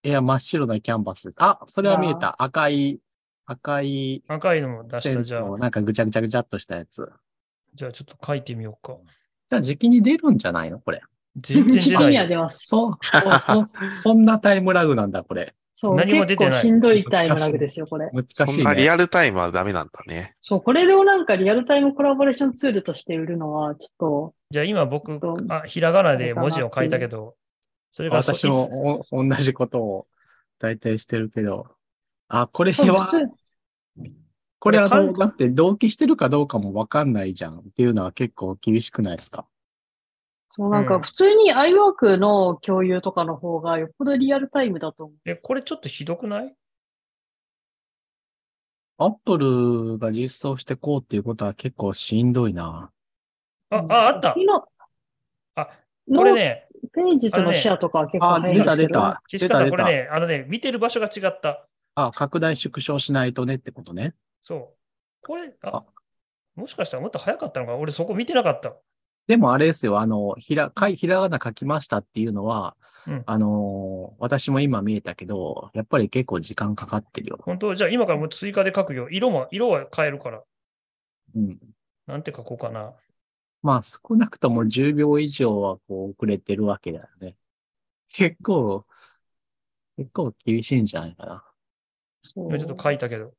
[0.01, 1.36] いや、真っ白なキャンバスです。
[1.38, 2.41] あ、それは見えた。
[2.41, 2.99] 赤い、
[3.45, 5.24] 赤い赤いのも出した。
[5.24, 7.12] じゃあなんかぐちゃぐちゃぐちゃっとしたやつ。
[7.76, 8.97] じゃあちょっと書いてみようか。
[9.49, 10.80] じゃあ、時期に出るんじゃないの？
[10.80, 11.01] これ。
[11.38, 12.28] 全然出ないよ。
[12.28, 12.62] 出ます。
[12.66, 13.70] そう、そうそ、
[14.02, 15.54] そんなタイムラグなんだ、これ。
[15.74, 18.10] そう、何も出てない結構しんどいタイムラグですよ、これ。
[18.12, 18.64] 難そしいね。
[18.64, 20.36] んなリアルタイムはダメなんだね。
[20.42, 25.20] そう、これをなんかリアルタイムコラボレーションツールとして売るのは、ちょっじゃあ今僕
[25.50, 27.36] あ、ひらがなで文字を書いたけど、
[27.92, 30.08] それがそ私もお同じことを
[30.58, 31.68] 大体してるけど。
[32.28, 33.08] あ、これと、は
[34.60, 39.46] これはどう、これかだって同期してるかどうかもわかんないじゃんっていうのは結構厳しくないですか？
[40.60, 45.18] そう、なんうんか普通に iWork の共有とかの方がよっぽどリアルタイムだと思う。
[45.30, 46.53] え、これちょっとひどくない？
[48.97, 52.91] アップルが実装してこうっていうことは結構しんどいな。
[53.70, 54.36] あ、あ、あった
[55.55, 58.88] あ、このれね、ページズのシェアとかは結構あ、早いんですけど。
[58.88, 59.22] 出た出た。
[59.28, 59.84] 岸川さん、出た出た。
[59.86, 61.66] これね、あのね、見てる場所が違った。
[61.95, 64.16] あ、拡大縮小しないとねってことね。
[64.43, 65.26] そう。
[65.26, 65.84] これ、ああ、
[66.55, 67.78] もしかしたらもっと早かったのか？
[67.78, 68.74] 俺そこ見てなかった。
[69.30, 72.76] でもあれですよ、あの、ひら、かいひらがな書きましたっていうのは、
[73.08, 77.40] うんあのー私も今見えたけど、やっぱり結構時間かかってるよ。
[77.44, 77.76] 本当？
[77.76, 79.08] じゃあ今からもう追加で書くよ。
[79.12, 80.42] 色も、色は変えるから。
[81.36, 81.60] うん。
[82.08, 82.96] なんて書こうかな。
[83.62, 87.36] まあ少なくとも10秒以上はこう遅れてるわけだよね。
[88.12, 88.84] 結構、
[89.98, 91.44] 結構厳しいんじゃないかな。
[92.24, 93.32] そう今ちょっと書いたけど。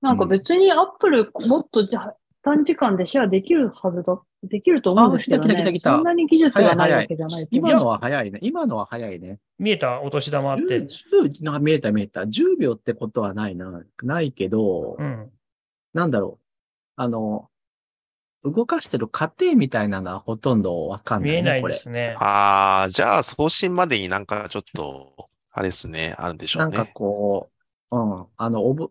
[0.00, 7.48] なんか別に Apple もっとじゃ短時間でシェアできるはずだ、できると思うんですけどあ来た来た来たそんなに技術がないわけじゃない。
[7.50, 8.38] 今のは早いね。
[8.42, 9.38] 今のは早いね。
[9.58, 10.82] 見えたお年玉あって。
[10.82, 10.88] 10、
[11.42, 12.22] 10あ見えた見えた。
[12.22, 13.82] 10秒ってことはないな。
[14.02, 15.30] ないけど、うん。
[15.94, 16.44] なんだろう。
[16.96, 17.48] あの、
[18.44, 21.36] 動かしてる過程みたいなのはほとんどわかんない、ね。
[21.36, 21.62] 見えない。
[21.62, 22.14] ですね。
[22.18, 26.90] ああ、じゃあ送信までになんかちょっと、あれですね、あるんでしょなかうんね。
[26.94, 27.50] こ
[27.90, 28.90] う、うん、あの、オブ、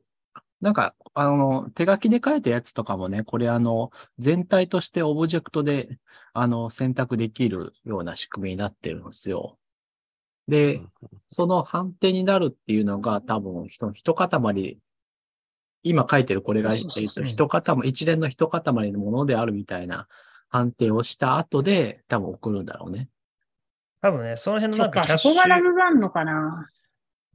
[0.62, 6.00] なんか、あの、手書きで書いたやつとかもね、これあの、全体としてオブジェクトで、
[6.34, 9.58] あの、選択できるような仕組みになってるんですよ。
[10.48, 10.82] で、
[11.28, 14.80] その判定になるっていうのが多分、ひと、一塊、
[15.84, 16.84] 今書いてるこれが、えっ
[17.14, 20.08] と、一塊、一連の一塊のものであるみたいな
[20.50, 23.10] 判定をした後で、多分送るんだろうね。
[24.02, 26.70] 多分ね、その辺のなんかキャッシュそこがラグがあるのかな？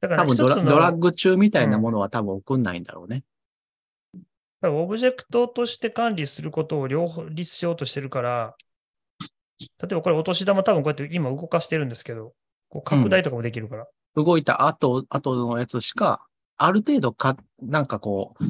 [0.01, 3.25] だからね、多分ドラッグ中みたいなものは多分送んないんだろうね。
[4.63, 8.55] オブジェクトとして管理することを両立しようとしてるから、
[9.59, 12.35] 例えばこれお年玉多分こうやって今動かしてるんですけど、
[12.69, 13.87] こう拡大とかもできるから。
[14.17, 16.27] 動いた後、後のやつしか、
[16.57, 18.45] ある程度か、なんかこう、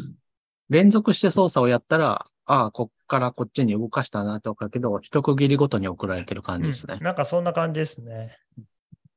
[0.68, 7.04] 連続して操作をやったら、ああ、こっからこっちに動かしたなってわかるけど、一区切りごとに送られてる感じですねうん。
[7.04, 8.36] なんかそんな感じですね。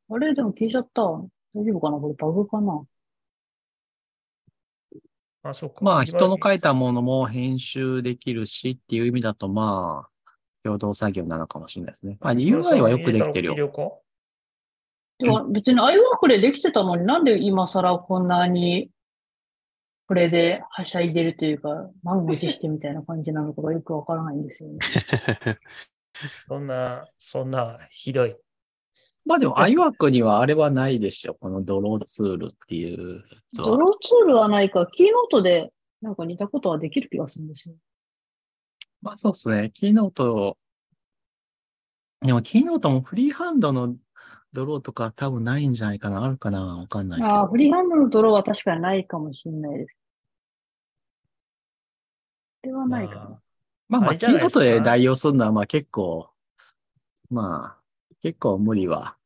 [0.10, 1.02] あれ、でも消えちゃった。
[1.56, 1.98] 大丈夫かな？
[1.98, 2.84] これバグかな？
[5.44, 5.78] あ、そうか。
[5.82, 10.32] まあ、今人の書いたものも編集できるしっていう意味だと、まあ、
[10.64, 12.18] 共同作業なのかもしれないですね。
[12.22, 13.56] まあ、UI はよくできてるよ。
[13.58, 14.02] よ。
[15.20, 18.90] でも別に iWork でできてたのになんで今更こんなに
[20.08, 24.80] これではしゃいでるというか、満を持してみたいな感じなのかがよくわからないんですよね。
[26.48, 28.36] そんな、そんな、ひどい。
[29.26, 31.36] まあでも iWork にはあれはないでしょ。
[31.36, 33.24] このドローツールっていう。
[33.56, 35.72] ドローツールはないか、キーノートで
[36.02, 37.76] なんか似たことはできる気がするんですよ。
[39.02, 39.72] まあそうですね。
[39.74, 40.58] キーノート、
[42.22, 43.96] でもキーノートもフリーハンドの
[44.52, 46.24] ドローとか多分ないんじゃないかな。
[46.24, 47.52] あるかなわかんないけああ、ど。
[47.52, 49.96] フリーハンドのドローは確かにないかもしれないです。
[52.62, 53.22] これはないかな。
[53.22, 53.40] ま
[53.90, 56.30] まあまあ、キーノートで代用するのはまあ結構、
[57.30, 57.83] まあ、
[58.24, 59.18] 結構無理は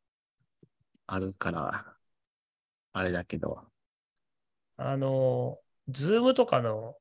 [1.05, 1.85] あるから、
[2.93, 3.61] あれだけど。
[4.75, 6.95] あの、 Zoom とかの、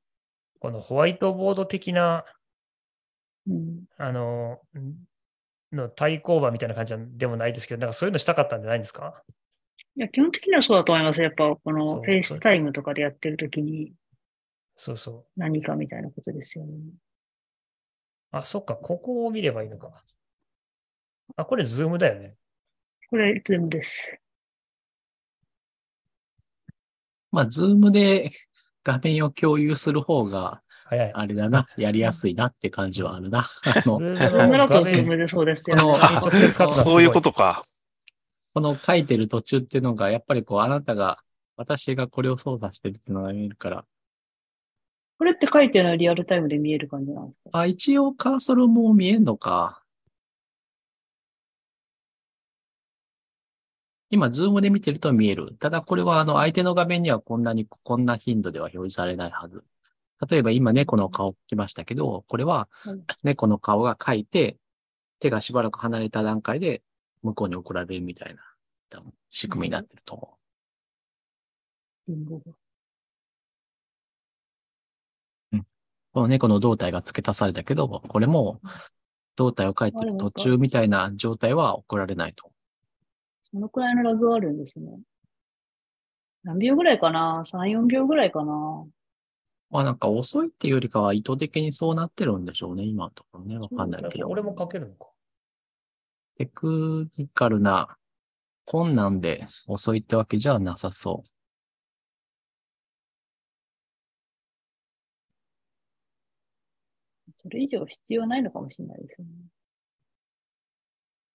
[0.60, 2.26] このホワイトボード的な、
[3.46, 3.84] うん。
[3.96, 9.22] あの、んの対抗馬みたいな感じでもないですけど、なんかそういうのしたかったんじゃないんですか？
[9.96, 11.22] いや、基本的にはそうだと思います。
[11.22, 13.94] やっぱ、この FaceTime とかでやってるときに
[14.76, 15.40] そうそう。
[15.40, 16.72] 何かみたいなことですよね。
[18.32, 20.04] あ、そっか、ここを見ればいいのか。
[21.34, 22.36] あ、これ Zoom だよね。
[23.10, 24.18] これ、 Zoom です。
[27.32, 28.30] まあ、 Zoom で
[28.84, 31.12] 画面を共有する方が、早い。
[31.12, 33.40] あれだな、やりやすいなって感じはあるな。
[33.40, 33.48] あ
[33.84, 35.40] の、 Zoom、Zoom だと画面 Zoom でそ
[37.00, 37.64] ういうことか。
[38.54, 41.18] この書いてる途中っていうのが、やっぱりこう、あなたが、
[41.56, 43.84] 私がこれを操作してるっていうのが見えるから、
[45.18, 47.58] これって書いてるのはリアルタイムで見える感じなんですか？
[47.58, 49.82] あ、一応カーソルも見えんのか。
[54.10, 55.56] 今、 Zoom で見てると見える。
[55.58, 59.64] ただ、これは、あの、相手の画面にはこんなに、こんな頻度では表示されないはず。
[60.30, 64.58] 例えば、今、猫の顔来ましたけど、これははい、猫の顔が書いて、
[65.18, 66.82] 手がしばらく離れた段階で、
[67.22, 68.42] 向こうに送られるみたいな、
[68.90, 70.38] 多分仕組みになってると思
[72.08, 72.52] リンゴが
[75.52, 75.58] う。
[76.12, 78.60] この猫の胴体が付け足されたけど、これも、
[79.34, 82.50] 胴体を書いてる途中みたいな状態は送られないと。
[83.56, 85.00] そのくらいのラグがあるんですね。
[86.42, 88.84] 何秒ぐらいかな ?3、4秒ぐらいかな？
[89.70, 93.56] まあなんか遅いっていうよりかは意図的にそうなってるんでしょうね、今のところね。
[93.56, 94.28] わかんないけど。
[94.28, 95.06] 俺も書けるのか。
[96.36, 97.96] テクニカルな
[98.66, 101.24] 困難で遅いってわけじゃなさそ
[107.38, 109.32] それ以上必要ないのかもしれないですよね。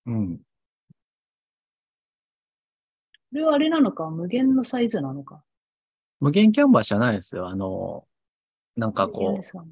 [0.06, 0.12] う。
[0.12, 0.51] うん。
[3.32, 4.10] これはあれなのか？
[4.10, 5.42] 無限のサイズなのか？
[6.20, 7.48] 無限キャンバスじゃないですよ。
[7.48, 8.06] あの、
[8.76, 9.70] なんかこう、すかね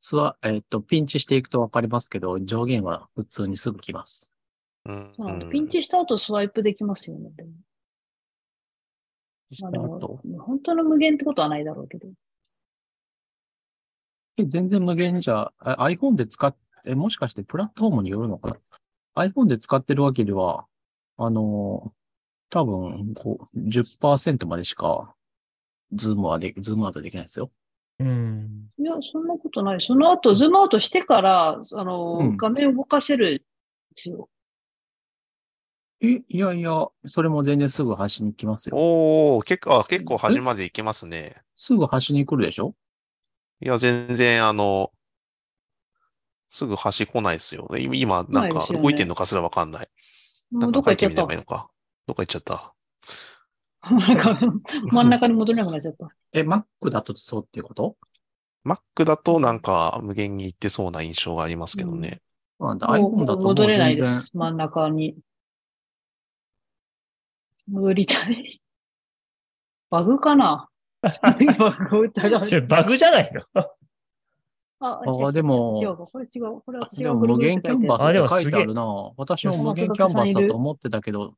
[0.00, 4.32] スワ、えっと、ピンチしていくとわかりますけど、上限は普通にすぐ来ます。
[4.84, 5.48] うん。
[5.50, 7.30] ピンチした後スワイプできますよね。
[9.60, 10.20] まあでた後？
[10.24, 12.08] も、本当の無限ってことはないだろうけど。
[14.38, 18.50] え全然無限じゃ、あ iPhone で使っえ、もしかしてプラットフォームによるのか
[19.14, 20.66] な ?iPhone で使ってるわけでは、
[21.16, 21.92] あの、
[22.50, 25.14] 多分、こう、10%までしか、
[25.92, 27.50] ズームはで、ズームアウトできないですよ。
[27.98, 28.68] うん。
[28.78, 29.80] いや、そんなことない。
[29.80, 33.42] その後、ズームアウトしてから、あの、うん画面を動かせるんで
[33.96, 34.28] すよ。
[36.00, 38.76] え、いやいや、それも全然すぐ端に来ますよ。
[38.76, 41.42] おー、結構、あ、結構端まで行けますね。
[41.56, 42.74] すぐ端に来るでしょ？
[43.60, 44.92] いや、全然、あの、
[46.50, 47.68] すぐ端来ないですよ。
[47.78, 49.88] 今、今なんか動いてんのかすらわかんない。
[50.52, 51.68] もなんか行っちゃっ書いてみればいいのか。
[52.08, 52.72] どっか行っちゃった？
[53.82, 53.94] た。
[53.94, 54.38] なんか
[54.90, 56.08] 真ん中に戻れなくなっちゃった。
[56.32, 57.96] え、Mac だとそうっていうこと
[58.66, 62.22] ？Mac だとなんか無限に行ってそうな印象がありますけどね。
[62.58, 64.30] なんだ、も iPhone だと戻れないです。
[64.34, 65.18] 真ん中に。
[67.70, 68.62] 戻りたい。
[69.90, 70.68] バグかな？
[71.02, 71.12] バ
[71.90, 73.42] グを疑うバグじゃないの？
[74.80, 76.06] あ、あでも違うか。
[76.06, 76.60] これ違う。
[76.62, 79.12] これ私がでも無限キャンバスあでもって書いてあるな。
[79.16, 81.34] 私も無限キャンバスだと思ってたけど、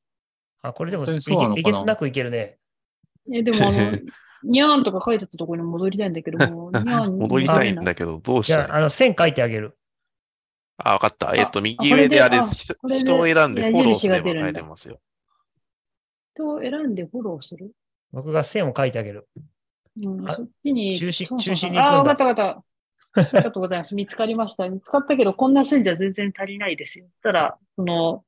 [0.62, 1.62] あ、これでも、えにそうなのかな？
[1.62, 2.58] げえげつなくいけるね。
[3.32, 3.98] え、でもあの、
[4.42, 9.76] にゃーんとか書いてたところに戻りたいんだけども、 にゃーんに戻りたいんだけど、どうしたらいいあの、線書いてあげる。
[10.78, 11.34] あ、わかった。
[11.34, 12.74] えっと、あ右上であれあです。
[12.98, 15.00] 人を選んでフォローすれば矢印が出るんだ変えれますよ。
[16.34, 17.72] 人を選んでフォローする？
[18.12, 19.28] 僕が線を書いてあげる。
[20.02, 20.98] うん、あそっちに。
[20.98, 22.64] 中止そうそうそう中止に行くんだああ、わかったわかった。
[23.12, 23.94] ありがとうございます。
[23.94, 24.68] 見つかりました。
[24.68, 27.06] 見つかったけど、こんな線じゃ全然足りないですよ。
[27.22, 28.24] ただ、その、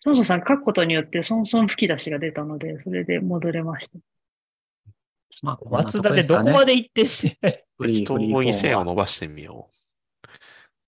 [0.00, 3.98] ソンソンさん書くことによって、ソンソン吹き出しが出たので、それで戻れました。
[5.42, 7.06] まあ、松田ですどこまで行ってん
[7.42, 9.70] ね適当に線をは伸ばしてみよ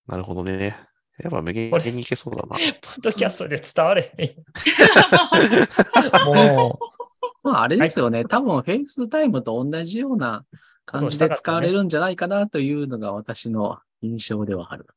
[0.07, 0.11] う。
[0.11, 0.77] なるほどね。
[1.19, 2.57] やっぱ無限にいけそうだな。
[2.81, 4.29] ポッドキャストで伝われへん。
[6.25, 6.79] も
[7.43, 8.25] まあ、あれですよね。
[8.25, 10.45] 多分、 FaceTime と同じような
[10.85, 14.87] 感じで使われるんじゃないかなというのが私の印象ではある。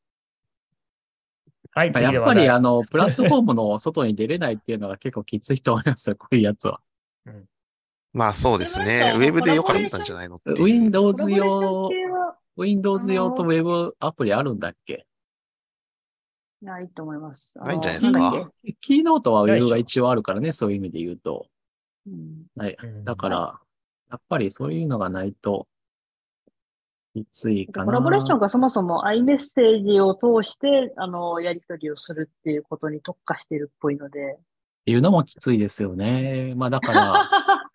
[1.75, 6.81] う、はい、やっぱり、あの、プラットフォームの外に出れないっていうのが結構きついと思いますよ、 こういうやつは。
[8.13, 9.13] まあそうですね。
[9.15, 10.63] ウェブでよかったんじゃないのっていう。
[10.63, 11.89] Windows 用、
[12.57, 15.05] Windows 用と Web アプリあるんだっけ？
[16.61, 17.53] ないと思います。
[17.55, 18.51] ないんじゃないですか？
[18.81, 21.47] キーノートはないでし Web ょが一応あるからね、そういう意味で言うと。
[22.05, 22.77] けうんはい。
[22.81, 23.59] うんだから、
[24.09, 25.67] やっぱりそういうのがないと、
[27.25, 27.85] きついかな。
[27.85, 34.33] コラボレーションがそもそも iMessage を通して、あの、やり取りをするっていうことに特化しているっぽいので。
[34.33, 34.37] っ
[34.85, 36.53] ていうのもきついですよね。
[36.55, 37.29] まあだから、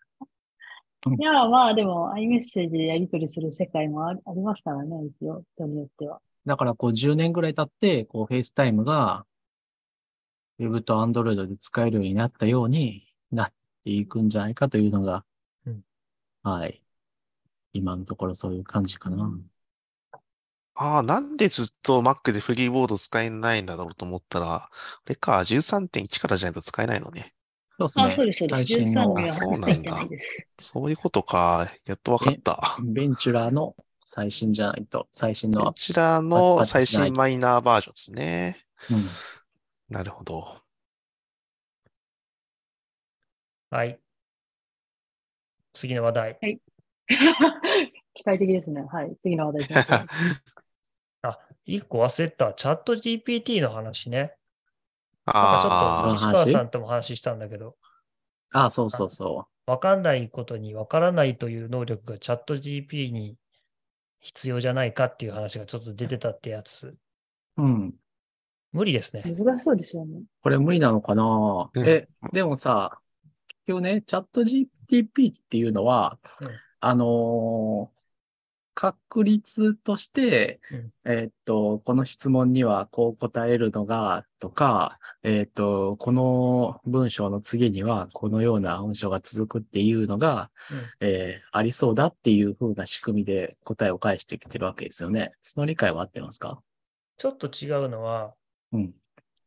[1.07, 6.21] うんいや、まあでも iMessage でやり取りする世界もありありますからね、一応、人によっては。
[6.47, 9.27] だからこう10年ぐらい経って、こう FaceTime が
[10.59, 13.53] Web と Android で使えるようになったようになっ
[13.85, 15.25] ていくんじゃないかというのが、
[15.67, 15.83] うん
[16.43, 16.82] はい。
[17.73, 19.39] 今のところそういう感じかな。
[20.75, 24.71] ああ、なんでずっと Mac でフリーボード使えないんだろうと思ったら、あ
[25.07, 27.35] れか、13.1からじゃないと使えないのね。
[27.79, 28.07] そうですね。
[28.07, 28.65] あ、そうです、そうです。
[28.65, 30.09] 13最新のあそうなんだ。
[30.59, 31.71] そういうことか。
[31.85, 32.79] やっとわかった。
[32.83, 38.67] ベンチュラーの最新じゃないと、最新のこ、ちらの最新マイナーバージョンですね。
[38.91, 39.23] うん。
[39.89, 40.61] なるほど。
[43.71, 44.01] はい。
[45.75, 46.41] 次の話題。
[48.15, 48.83] 機械的ですね。
[48.83, 49.17] はい。
[49.23, 50.07] 次の話題いきましょう
[51.29, 52.53] あ、一個忘れてた。
[52.55, 54.35] チャット GPT の話ね。
[55.27, 57.77] なんかちょっあと、あ石川さんとも話したんだけど、
[58.51, 63.37] あ、そうそうそわかんないことにわからないという能力がチャット GP に
[64.21, 66.97] 必要じゃないかっていう話がちょっと出てたってやつ。
[67.57, 67.63] う。
[67.63, 67.95] うん。
[68.73, 69.23] 無理ですね。
[69.25, 70.23] 難しそうですよね。
[70.43, 71.71] これ無理なのかな？
[71.73, 72.99] うんえ、でもさ、
[73.49, 76.51] 結局ね、チャット GTP っていうのは、うん
[76.85, 78.03] あのー
[78.75, 90.51] 確率として、うんえーっと、この質問にはこう答えるのが、とか、えーっと、この文章の次にはこのような文章が続くっていうのが、
[91.01, 95.33] うんえーありそうだっていう風な仕組みで答えを返してきてるわけですよね。
[95.43, 96.63] その理解は合ってますか？
[97.19, 98.33] ちょっと違うのは、
[98.73, 98.95] うん。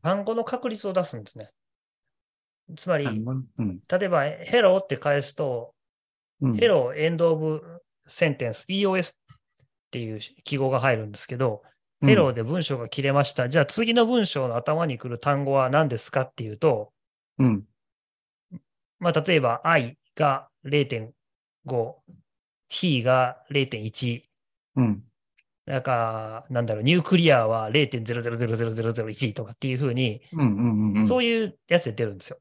[0.04, 1.50] 単語の確率を出すんですね。
[2.78, 3.80] つまり、うん。
[3.90, 5.74] 例えば、ヘロって返すと、
[6.42, 6.58] うん。
[6.58, 7.62] ヘロエンドオブ
[8.08, 9.16] センテンス、EOS っ
[9.92, 13.50] ていう記号が入るんですけど、うんヘロで文章が切れました。
[13.50, 16.92] じゃあ次の文章の頭に来る単語は何ですかっていうと、
[17.40, 17.64] うん。
[19.00, 21.12] まあ、例えば I が0.5、
[22.70, 24.22] He が0.1、
[24.76, 25.04] うん。
[25.66, 30.22] なんか、なんだろう、ニュークリアは0.0000001とかっていうふうに。
[31.08, 32.38] そういうやつで出るんですよ。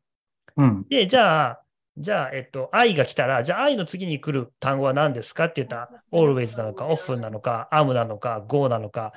[0.56, 0.86] うん。
[0.88, 1.63] で、じゃあ、
[1.96, 5.44] じゃあ、えっと、I が来たら、じゃあ I の次に来る単語は何ですか？
[5.44, 9.12] って言ったら、always なのか、often なのか、am なのか、go なのか、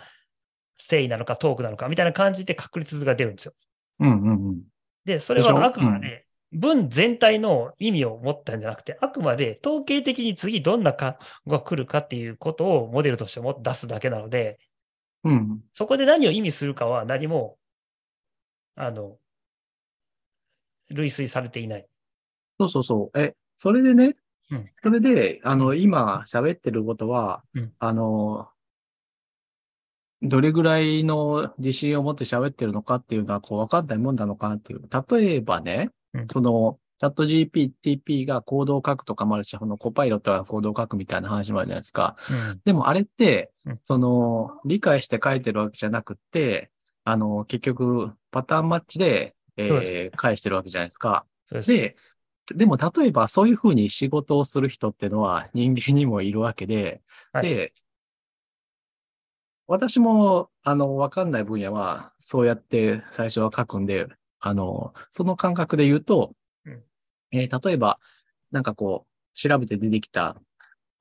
[0.78, 3.54] say なのか、talk なのか、みたいな感じで確率が出るんですよ。
[4.00, 4.22] うん。
[4.22, 4.62] うん。
[5.06, 14.60] で、それでしょはあくまで文全体の意味を持ったんじゃなくて、あくまで統計的に次どんな単語が来るかっていうことをモデルとしても出すだけなので、
[15.24, 15.60] うん。
[15.74, 17.58] そこで何を意味するかは何も、
[18.76, 19.18] あの、
[20.90, 21.88] 類推されていない。
[22.60, 23.20] そうそうそう。
[23.20, 24.16] え、それでね
[24.49, 28.49] うん、それで、あの、今喋ってることはうん、あの、
[30.22, 34.82] どれぐらいの自信を持って喋ってるのかっていうのは、こう、わかんないもんなのかなっていう。
[35.10, 42.16] 例えばねうん、その、チャット GPT がコードを書くとかもあるし、このコパイロットがコードを書くみたいな話もあるじゃないですか。
[42.32, 46.72] うんでもあれってうん、その、理解して書いてるわけじゃなくって、
[47.03, 51.26] あの、結局、パターンマッチで、えー返してるわけじゃないですか。
[51.51, 51.95] です
[52.48, 57.02] で、でも例えばそういうふうに仕事をする人ってのは人間にもいるわけで、
[57.34, 57.74] はいで、
[59.68, 64.08] 私も、あの、わかんない分野は、そうやって最初は書くんで、
[64.39, 66.32] あの、その感覚で言うと、
[66.66, 66.84] うん
[67.32, 68.00] えー例えば、
[68.52, 70.41] なんかこう、調べて出てきた、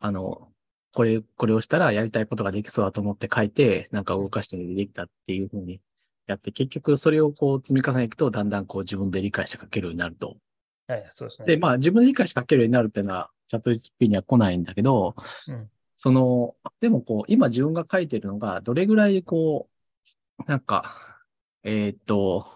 [0.00, 0.52] あの、
[0.92, 5.80] これ、これをしたらやりたいことができそうだと思って書いて、なんか動かして出てきたっていうふうに
[6.26, 10.38] やって、結局それをこう積み重ねていくと、だんだんこう自分で理解して書けるようになると。
[10.88, 11.46] はい、そうですね。
[11.46, 15.14] で、まあ自分で理解して書けるようになるっていうのは、チャット GP には来ないんだけど、
[15.48, 19.68] うんその、でもこう、今自分が書いてるのが、どれぐらいこ
[20.38, 21.24] う、なんか、
[21.62, 22.46] えーっと、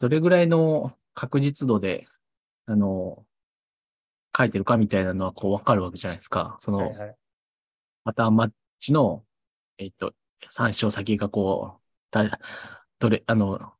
[0.00, 2.06] どれぐらいの確実度で、
[2.66, 3.24] あの、
[4.36, 6.56] 書いてるかみたいなのはこうわかるわけじゃないですか。
[6.58, 7.16] その、はいはい。
[8.02, 8.50] パターンマッ
[8.80, 9.24] チの、
[9.78, 10.12] えーっと、
[10.48, 12.40] 参照先がこう、だ、
[12.98, 13.72] どれ、あの、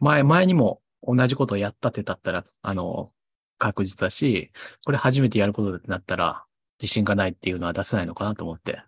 [0.00, 3.12] 前、前にも同じことをやったってだったら、あの、
[3.58, 4.52] 確実だし、
[4.84, 6.44] これ初めてやることってなったら、
[6.80, 8.82] 自信がないっていうのは出せないのかなと思って。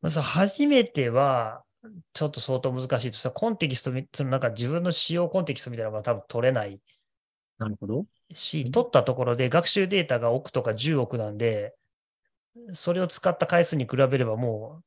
[0.00, 1.64] まず初めては、
[2.12, 6.80] ちょっと相当難しいとしたら、コンテキストみ、そのなんか自分の使用コンテキストみたいなのが多分取れない
[7.58, 8.06] なるほど。
[8.34, 11.74] し、取ったところで学習データが億とか10億なんで、
[12.74, 14.84] それを使った回数に比べればもう、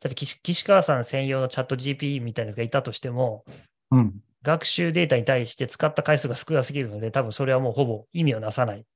[0.00, 3.44] だって岸岸川さん専用のチャット GP みたいなのがいたとしても、
[3.90, 4.22] うん。
[4.46, 8.86] 学習データに対して使った回数が少なすぎるので、多分それはもうほぼ意味をなさない。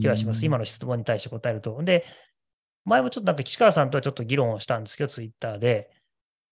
[0.00, 0.44] 気がします。
[0.44, 1.80] 今の質問に対して答えると。
[1.84, 2.04] で、
[2.84, 5.90] 前もちょっとなんか岸川さんとはちょっと議論をしたんですけど、ツイッターで、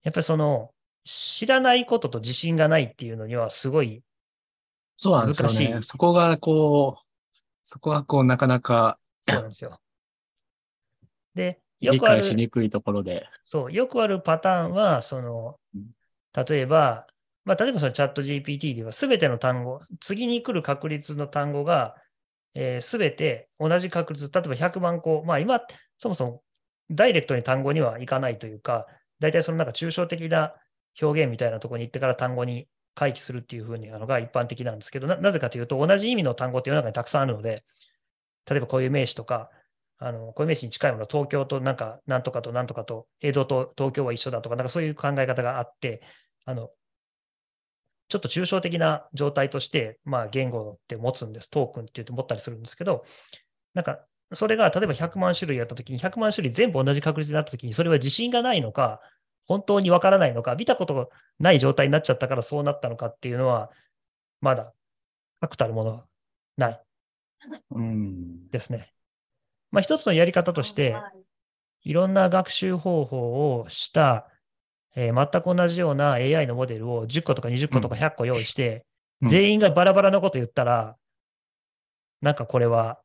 [0.03, 0.71] やっぱりその、
[1.03, 4.03] 知らないことと自信がないっていうのにはすごい、
[4.97, 5.53] そうなんですよね。
[5.53, 8.97] 難しいそこがこう、そこがこう、なかなか
[9.27, 9.81] そうなんですよ。
[11.35, 13.27] で、理よくある解、しにくいところで。
[13.43, 15.91] そう、よくあるパターンは、そのうん、
[16.33, 17.05] 例えば、
[17.49, 21.95] まあ、例えばそのチャット GPT では、すべての単語、次に来る確率の単語が、
[22.53, 25.59] えすべて同じ確率、例えば100万個、まあ今、
[25.97, 26.43] そもそも
[26.91, 28.85] ダイレクトに単語にはいかないというか、
[29.19, 30.53] 大体そのなんか抽象的な
[31.01, 37.63] 表現みたいなところに行ってから単語に回帰するっていうふうなのが一般的なんですけど、ななぜかというと、同じ意味の単語って世の中にたくさんあるので、
[38.47, 39.49] 例えばこういう名詞とか、
[39.97, 46.03] あの、こういう名詞に近いもの、東京となんか、なんとかとなんとかと、江戸と東京は一緒だとか、なんかそういう考え方があって、
[46.45, 46.69] あの、
[48.09, 51.49] ちょっと抽象的な状態として、まあ、言語って持つんです。
[51.49, 53.05] トークンって言って持ったりするんですけど、
[53.73, 53.99] なんか、
[54.33, 58.99] それが例えば100万種類やったときに、100万種類全部同じ確率になったときに、それは自信がないのか、
[59.47, 61.07] 本当にわからないのか、見たことが
[61.39, 63.71] ない状態になっちゃったからそうなったのかっていうのは、
[64.41, 64.73] まだ
[65.39, 66.05] 確たるものは
[66.57, 66.81] ない
[67.71, 68.49] うん。
[68.49, 68.93] ですね。
[69.71, 70.95] まあ、一つのやり方として、
[71.83, 74.27] いろんな学習方法をした、
[74.95, 78.85] えー全く同じような AI のモデルを10個とか20個とか100個用意して、
[79.21, 79.27] うん。
[79.27, 80.95] 全員がバラバラなこと言ったら、
[82.21, 82.99] なんかこれは、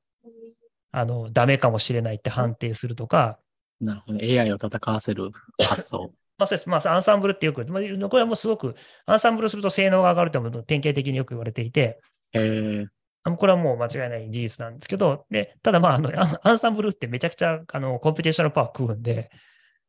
[0.93, 3.39] あの、ダメかもしれないって判定するとか、
[3.81, 4.19] なるほど。
[4.19, 5.31] AI を戦わせる
[5.63, 6.13] 発想。
[6.39, 6.69] まあそうです。
[6.69, 8.75] まあ、アンサンブルってよく、まあこれはもうすごく、
[9.07, 12.01] アンサンブルすると性能が上がるというのも典型的によく言われていて、
[12.33, 19.31] えー、これはもう間違いない事実なんですけど、で、ただまあ、あの、アンアンサンブルってめちゃくちゃ、あの、コンピュテーショナルパワー食うんで、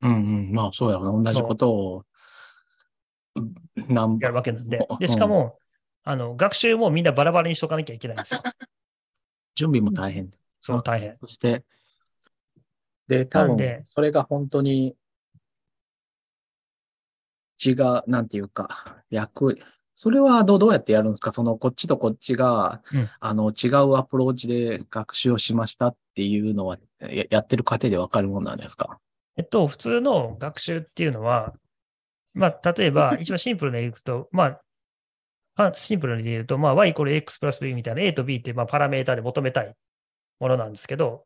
[0.06, 0.52] うんうん。
[0.54, 1.32] まあそうやろな。
[1.32, 2.06] 同じことを、
[3.76, 4.98] 何やるわけなんでうん。
[5.00, 5.60] で、しかも、
[6.04, 8.42] あの、学習もみんなバラバラにしとかなきゃいけないんですよ。
[9.56, 10.30] 準備も大変。
[10.60, 11.16] そう、大変。
[11.16, 11.64] そして、
[13.08, 14.96] で、多分それが本当に、
[17.64, 19.58] 違う、なんていうか、役、
[19.96, 21.32] それはどう、どうやってやるんですか？
[21.32, 29.00] その、こっちとこっちが、うんあの、違うアプローチで学習をしましたっていうのは、ややってる過程でわかるもんなんですか？
[29.38, 31.54] えっと、普通の学習っていうのは、
[32.34, 34.60] まあ、例えば、 一番シンプルでいくと、ま
[35.56, 39.74] あ、あシンプルに言うと、まあ、y イコール x プラス b みたいな a と b って、まあ、パラメータで求めたい
[40.40, 41.26] ものなんですけど、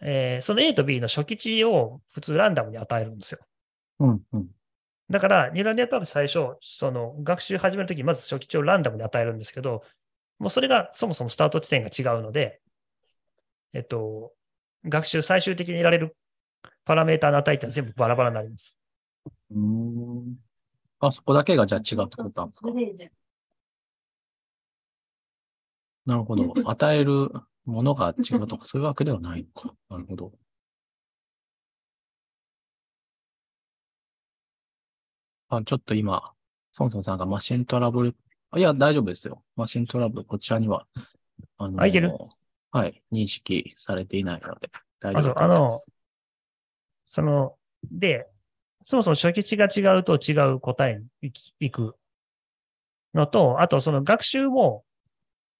[0.00, 3.40] えーその a と b の初期値を普通ランダムに与えるんですよ。
[4.00, 4.48] うん、うん。
[5.10, 9.84] だから、ニューラルネットワーク最初、その学習始めるとき、まず初期値をランダムに与えるんですけど、
[10.38, 12.60] もうそれがそもそもスタート地点が違うので、
[13.72, 14.32] えっと、
[14.84, 16.16] 学習最終的に得られる
[16.84, 18.76] パラメータの値って全部バラバラになります。
[19.50, 20.36] うーん。
[21.00, 22.68] あ、そこだけがじゃあ違うってことなんですか？
[26.06, 26.52] なるほど。
[26.68, 27.30] 与える
[27.64, 29.74] ものが違うとか、そういうわけではないのか。
[29.88, 30.32] なるほど。
[35.48, 36.32] あ、ちょっと今、
[36.72, 38.16] ソンソンさんがマシントラブル、
[38.50, 39.42] あいや、大丈夫ですよ。
[39.56, 40.86] マシントラブル、こちらには、
[41.56, 42.12] あのあいける？
[42.70, 44.70] はい、認識されていないので、
[45.00, 45.90] 大丈夫だと思います。
[47.06, 47.56] その、
[47.90, 48.26] で、
[48.82, 51.96] そもそも初期値が違うと違う答えに行き行く
[53.14, 54.84] のと、あとその学習も、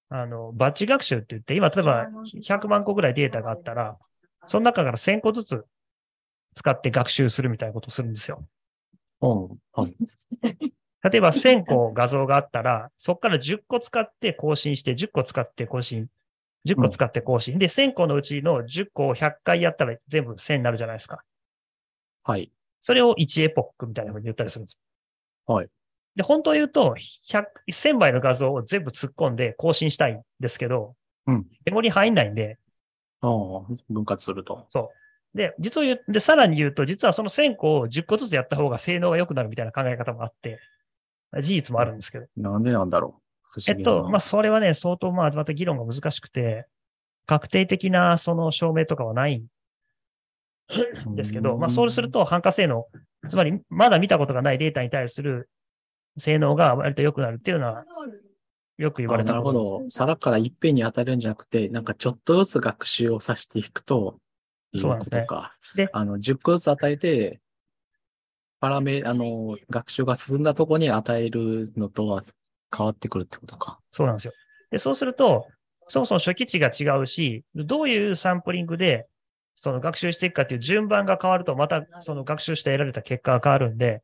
[0.09, 2.07] あの、バッチ学習って言って、今例えば
[2.43, 3.97] 100万個ぐらいデータがあったら、
[4.45, 5.65] その中から1000個ずつ
[6.55, 8.45] 使って学習するみたいなことをするんですよ。
[9.21, 9.47] うん。
[9.73, 9.95] はい。
[11.03, 16.07] 例えば1000個画像があったら、そこから10個使って更新して、10個使って更新、
[16.63, 17.59] 10個使って更新。
[17.59, 21.23] で、1000個のうちの10個を100回やったら全部1000になるじゃないですか。
[22.25, 22.51] はい。
[22.81, 24.79] それを1エポックみたいな風に言ったりするんです
[25.47, 25.55] よ。
[25.55, 25.67] はい。
[26.15, 26.95] で、本当を言うと、
[27.29, 30.95] 100 1000倍の画像を全部突っ込んで更新したいんですけど、
[31.27, 32.57] うんメモリ入んないんで、
[33.21, 33.31] ああ、
[33.89, 34.65] 分割すると。
[34.69, 34.91] そ
[35.33, 35.37] う。
[35.37, 40.59] で、実を言う、で、さらに言うと、実はその1000個を10個ずつやった方が性能が良くなるみたいな考え方もあって、
[41.41, 42.27] 事実もあるんですけど。
[42.37, 43.59] なんでなんだろう。
[43.67, 46.67] えっと、まあ、それはね、相当、まあ、また議論が難しくて、
[47.25, 49.47] 確定的なその証明とかはないん
[51.15, 52.85] ですけど、まあ、そうすると、反価性能、
[53.29, 55.49] つまり、まだ見たことがないデータに対する
[56.17, 57.85] 性能が割と良くなるっていうのは、
[58.77, 59.53] よく言われあなるほ。
[59.53, 59.85] ど。
[59.89, 64.19] 皿からいっぺんに当たるんじゃなくて、なんかちょっとずつ学習をさせていくと、
[64.73, 65.55] いそうなんですねことか。
[65.75, 67.39] であの、10個ずつ与えて、
[68.59, 72.23] パラメ、あの、学習が進んだとこに与えるのとは
[72.75, 73.79] 変わってくるってことか。
[73.91, 74.33] そうなんですよ。
[74.71, 75.47] で、そうすると、
[75.87, 79.07] そもそも初期値が違うし、どういうサンプリングで、
[79.55, 84.01] その学習していくかっていう順番が変わると、またその学習して得られた結果が変わるんで、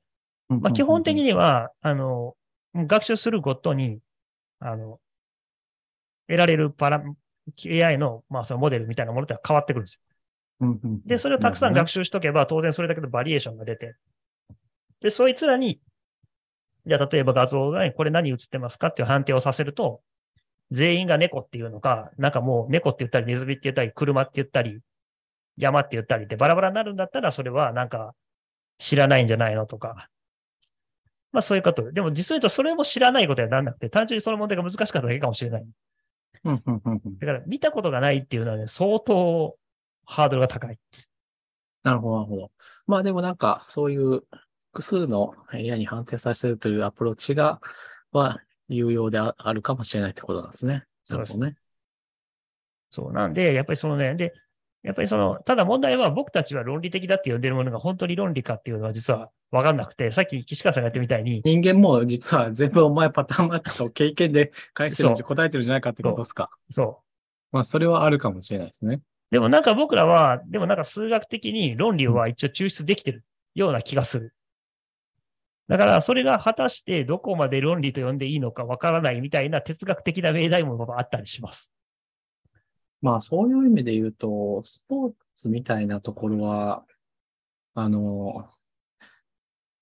[0.47, 1.23] まあ、基本的に。
[1.23, 2.35] には、あの、
[2.73, 3.99] 学習するごとに、
[4.59, 4.99] あの、
[6.27, 7.03] 得られるパラ、
[7.65, 10.01] AI の、まあ、そのモデルみたいなものって変わってくるんですよ。
[11.05, 11.99] で、それをたくさん学習。
[11.99, 13.95] 習しとけば、当然それだけのバリエーションが出て、
[15.01, 15.79] で、そいつらに、
[16.85, 20.01] じゃあ、例えば画像が、これ何映ってますかっていう判定をさせると、
[20.69, 24.79] 全員が猫っていうのか、なんかもう猫って言ったり、ネズミって言ったり、車って言ったり、
[25.61, 28.15] 山って言ったりってバラバラになるんだったら、それはなんか
[28.79, 30.09] 知らないんじゃないのとか。
[31.31, 31.91] まあそういうこと。
[31.91, 35.65] でも実を言うとそれも知らないことにはならなくて、単純にその問題が難しかっただけかもしれない。
[36.43, 39.55] うんうんうんうんだから見たことがないっていうのはね、相当
[40.05, 40.79] ハードルが高い。
[41.83, 42.51] なるほど、なるほど。
[42.87, 44.23] まあでもなんか、そういう
[44.71, 47.61] 複数の AI に判定させるというアプローチが、
[48.11, 50.85] は有用でああるかもしれないってことなんですね。
[51.03, 51.55] そうですね。
[52.89, 54.33] そうなんで、やっぱりそのね、で、
[54.83, 66.49] やっぱりその、ただ問題は僕たちは論理的だって呼んでるものが本当に論理かっていうのは実はわかんなくて、さっき岸川さんがやってみたいに、人間も実は全部お前パターンマッチと経験で返してるんじそゃ答えてるんじゃないかってことですか。
[66.69, 67.01] そ
[67.51, 68.95] まあそれはあるかもしれないですね。
[68.95, 69.01] う。
[69.31, 74.33] でもなんか僕らは、でもなんか数学的に論理は一応抽出できてるような気がする。
[75.67, 81.71] だからそれが果たしてどこまで論理と呼んでいいのかわからないみたいな哲学的な命題もあったりします。
[83.01, 86.85] まあそういう意味で言うと、スポーツみたいなところは、
[87.73, 88.49] あの、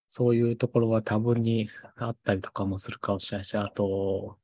[0.08, 4.38] そういうところは多分に あったりとかもするかもしれないし、あと、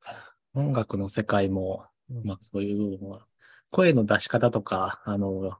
[0.53, 1.85] 音楽の世界も、
[2.23, 3.27] まあそういうのは、
[3.71, 5.57] 声の出し方とか、あの、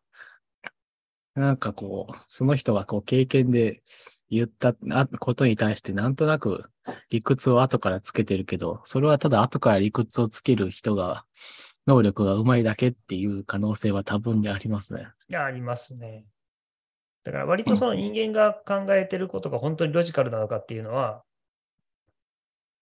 [1.36, 3.84] なんかこう、その人がこう経験で
[4.30, 4.74] 言った
[5.20, 6.70] ことに対してなんとなく
[7.10, 11.26] 理屈を後からつけてるけど、それはただ後から理屈をつける人が、
[11.88, 15.08] 能力が上手いだけっていう可能性は多分にありますね。
[15.30, 16.26] いや、ありますね。
[17.24, 21.24] だから割とその人間が考えてることが本当にロジカルなのかっていうのは、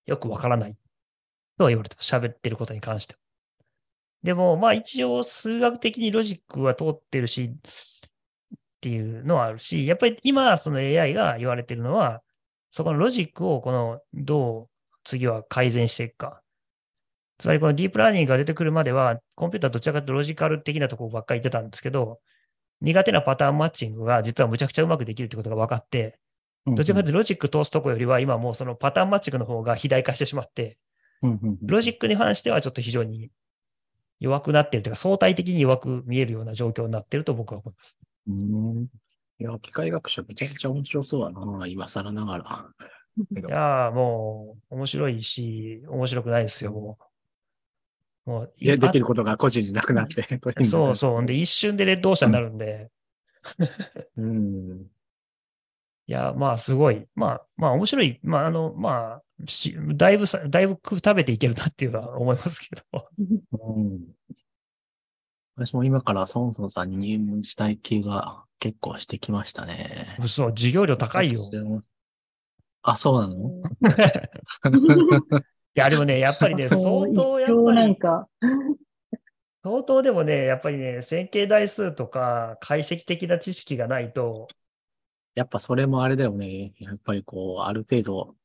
[0.05, 0.75] よくわからない
[1.57, 2.13] とは言われてます。
[2.13, 3.19] 喋ってることに関しては。
[4.23, 7.59] でも、まあ一応数学的にロジックは通ってるし、っ
[8.81, 12.21] ていうのはあるし、やっぱり今その AI が言われてるのは、
[12.69, 14.69] そこのロジックをこのどう
[15.05, 16.42] 次は改善していくか。
[17.43, 22.21] つまりこのディープラーニングが出てくるまでは、コンピューターどちらかというとロジカル的なところばっかり言ってたんですけど、
[22.79, 26.17] 苦手なパターンマッチングが実はむちゃくちゃうまくできるってことが分かって、
[26.65, 30.77] どちらかというとロジック通すとこよりは今もうそのパターンマッチングの方が肥大化してしまって、
[31.65, 33.29] ロジックに関してはちょっと非常に
[34.21, 37.97] 弱くなっているというか相対的に弱く見えるような状況になっていると僕は思います。
[38.29, 38.83] うん。
[38.83, 42.69] いや、機械学習めちゃくちゃ面白そうだな、今更ながら。
[43.17, 47.12] いやーもう面白いし、面白くないですよ、もう。
[48.25, 50.39] もういや、できることが個人になくなって。
[50.63, 51.25] そうそう。
[51.25, 52.89] で、一瞬でレッドオーシャンになるんで、
[54.17, 54.87] うん。
[56.05, 57.05] いや、まあ、すごい。
[57.15, 58.19] まあ、まあ、面白い。
[58.23, 63.09] まあ、あの、まあ、しだいぶさ、だいぶ食べていけるなっていうのは思いますけど。
[63.51, 64.01] うん。
[65.55, 70.17] 私も今からソンソンさんに入門したい気が結構してきましたね。
[70.19, 71.41] 嘘、授業料高いよ。
[72.81, 73.49] あ、そうなの？
[73.49, 73.63] い
[75.75, 78.27] や、でもね、 やっぱりね、相当、やっぱり、なんか、
[79.63, 84.47] 相当でもね、やっぱりね、線形代数とか解析的な知識がないと、
[85.35, 86.73] やっぱそれもあれだよね。
[86.77, 88.35] やっぱりこう、ある程度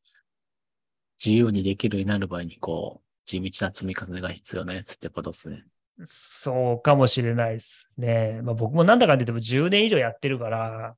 [1.23, 5.65] 自由にできるようになる場合に、こう、地道な積み重ねが必要なやつってことですね。
[6.07, 8.41] そうかもしれないですね。
[8.43, 10.97] まあ僕もなんだかんだ言っても10年以上やってるから、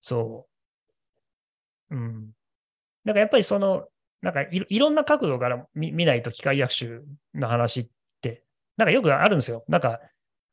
[0.00, 0.46] そ
[1.90, 1.96] う。
[1.96, 2.26] うん。
[3.04, 3.88] だからやっぱりその、
[4.22, 7.04] なんかいろいろんな角度から見見ないと機械学習
[7.34, 7.88] の話っ
[8.20, 8.44] て、
[8.76, 9.64] なんかよくあるんですよ。
[9.68, 10.00] なんか、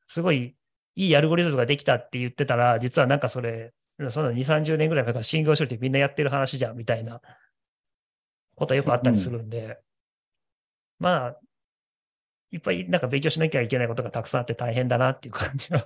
[0.06, 0.56] すごい
[0.96, 3.74] いいアルゴリズムができたって言ってたら、実はなんかそれ、
[4.10, 7.22] その2、30年ぐらい前から信号処理ってみんなやってる話じゃん、みたいな
[8.56, 9.80] ことはよくあったりするんで、
[10.98, 11.40] まあ、
[12.52, 15.86] いっぱいなんか勉強しなきゃいけないことがたくさんあって大変だなっていう感じは。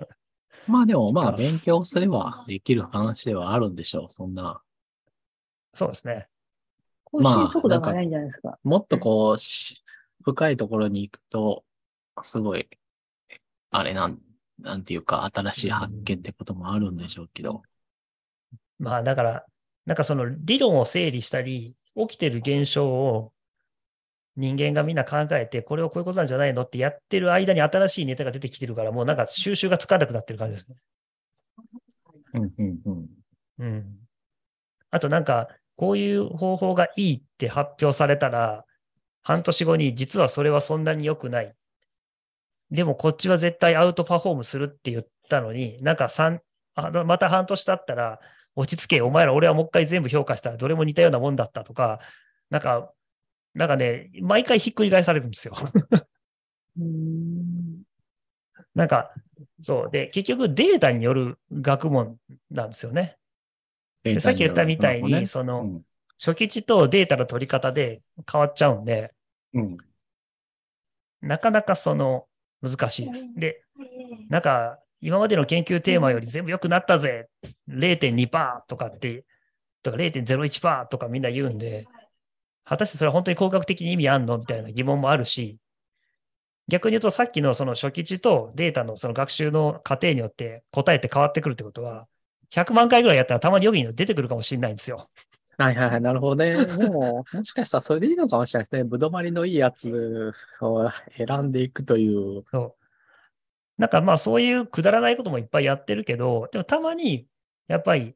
[0.67, 4.09] まあでもまああ勉強すればできる話ではあるんでしょう。
[4.09, 4.61] そんな。
[5.73, 6.27] そうですね。
[7.13, 8.57] 更新速度が速いんじゃないですか。
[8.63, 9.83] もっとこう、し
[10.23, 11.63] 深いところに行くと、
[12.23, 12.67] すごい、
[13.69, 14.19] あれなん、
[14.59, 17.61] なんていうか、新しい発見ってこともあるんでしょうけど。
[18.79, 19.45] まあだから、
[19.85, 23.31] なんかその理論を整理したり、起きてる現象を
[24.35, 30.75] 人間がみんな考えて、これをこういうことなんじゃないのってやってる間に新しいネタが出てきてるから、もうなんか収集がつかなくなってる感じですね。
[32.33, 33.07] うん、うん、うん。
[33.59, 33.85] うん。
[34.89, 38.65] あとなんか、こういう方法がいいって発表されたら、
[39.23, 41.53] 半年後に実はそれはそんなに良くない。
[42.71, 46.41] でもこっちは絶対アウトパフォームするって言ったのに、なんか三
[46.75, 48.19] あのまた半年経ったら、
[48.55, 51.99] 落ち着け、お前ら俺はもう一回全部評価したらどれも似たようなもんだったとか、
[52.49, 52.91] なんか、
[53.53, 55.55] なんかね、毎回ひっくり返されるんですよ。
[58.75, 59.11] なんか、
[59.59, 59.91] そう。
[59.91, 62.17] で、結局データによる学問
[62.49, 63.17] なんですよね。
[64.03, 65.81] でさっき言ったみたいに、その、うん
[66.23, 68.01] 初期値とデータの取り方で
[68.31, 69.13] 変わっちゃうんで、
[69.53, 69.77] うん。
[71.21, 72.27] なかなかその
[72.61, 73.33] 難しいです。
[73.35, 73.61] で、
[74.29, 77.27] なんか今までの研究テーマより全部良くなったぜ
[77.67, 79.25] !0.2% とかって、
[79.81, 81.87] とか0.01%とかみんな言うんで、
[82.63, 85.57] 果たしてそれは本当に工学的に意味あんのみたいな疑問もあるし、
[86.69, 92.07] 逆に言うとさっきのその初期値とデータのその学習の過程によって答えって変わってくるってことは、
[92.53, 95.07] 100万回ぐらいやったらたまに予備に出てくるかもしれないんですよ。
[95.57, 96.65] はいはいはい、なるほどね。
[96.65, 98.83] でも、もしかしたらそれでいいのかもしれないですね。
[98.83, 102.43] ぶどまりのいいやつを選んでいくという。
[102.51, 102.75] そう。
[103.77, 107.27] なんかまあそういうくだらないこともいっぱいやってるけど、でもたまに
[107.67, 108.15] やっぱり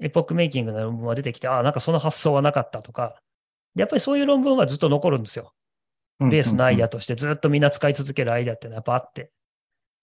[0.00, 3.16] エポックメイキングの論文が出てきて、ああ、なんかその発想はなかったとか、
[3.74, 5.52] でやっぱりそういう論文はずっと残るんですよ。
[6.20, 9.30] ベースのアイデアとしてずっとみんな使い続けるアイデアっていうのはやっぱあって。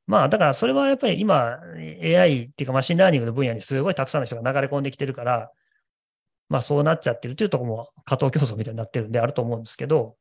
[0.10, 1.60] まあだからそれはやっぱり今
[2.02, 5.52] AI っていうかマシンラーニングの分野にすごいたくさんの人が流れ込んできてるから、
[6.50, 10.16] まあそうなっちゃってるっていうところも過当競争みたいになってるんであると思うんですけど、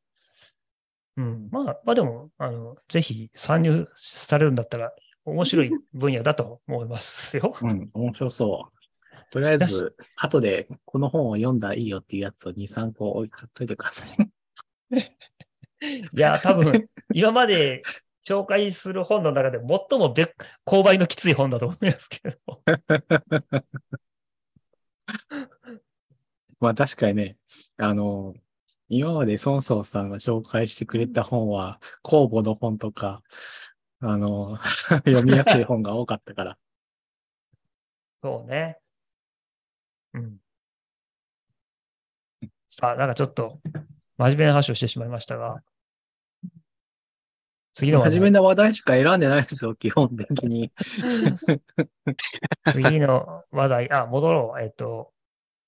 [1.17, 4.93] うん、まあ、まあでも、あの、ぜひ参入されるんだったら
[5.25, 7.55] 面白い分野だと思いますよ。
[7.59, 9.31] うん、面白そう。
[9.31, 14.31] とりあえず、後でこの本を読んだらいいよっていうやつを2、3個置いといてください。
[16.13, 17.81] いや、多分、今まで
[18.25, 20.33] 紹介する本の中で最もべ
[20.65, 22.61] 購買のきつい本だと思いますけど。
[26.59, 27.37] まあ確かにね、
[27.77, 28.33] あの、
[28.89, 33.21] 今まで孫宗さんが紹介してくれた本は、公募の本とか、
[34.01, 34.57] あの、
[35.05, 36.57] 読みやすい本が多かったから。
[38.21, 38.79] そうね。
[40.13, 40.37] うん。
[42.67, 43.59] さあ、なんかちょっと
[44.17, 45.61] 真面目な話をしてしまいましたが、
[47.79, 50.71] 次の話題真面目な話題しか選んでないですよ、基本的に。
[52.73, 54.61] 次の話題、あ、戻ろう。
[54.61, 55.13] えっと、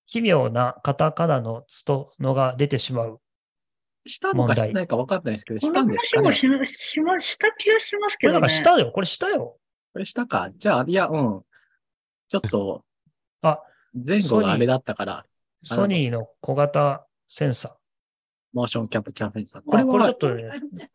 [0.07, 3.21] 奇妙なカタカナのつとのが出てしまう。
[4.05, 8.59] したのかしてないか分かんないですけど、しこのたんですかね話もししました気がしますこれなんけどね。
[8.59, 8.91] かしたよ。
[8.91, 9.57] これしたよ。
[9.93, 11.41] これしたかじゃあ、いや、うん。
[12.27, 12.83] ちょっと、
[13.41, 13.61] あ、
[13.93, 15.25] 前後があれだったから、
[15.69, 17.77] あソニーの小型センサ
[18.51, 19.61] モーションキャプチャーセンサー。
[19.61, 19.65] ー。
[19.65, 20.89] これはあこれちょっ、とね、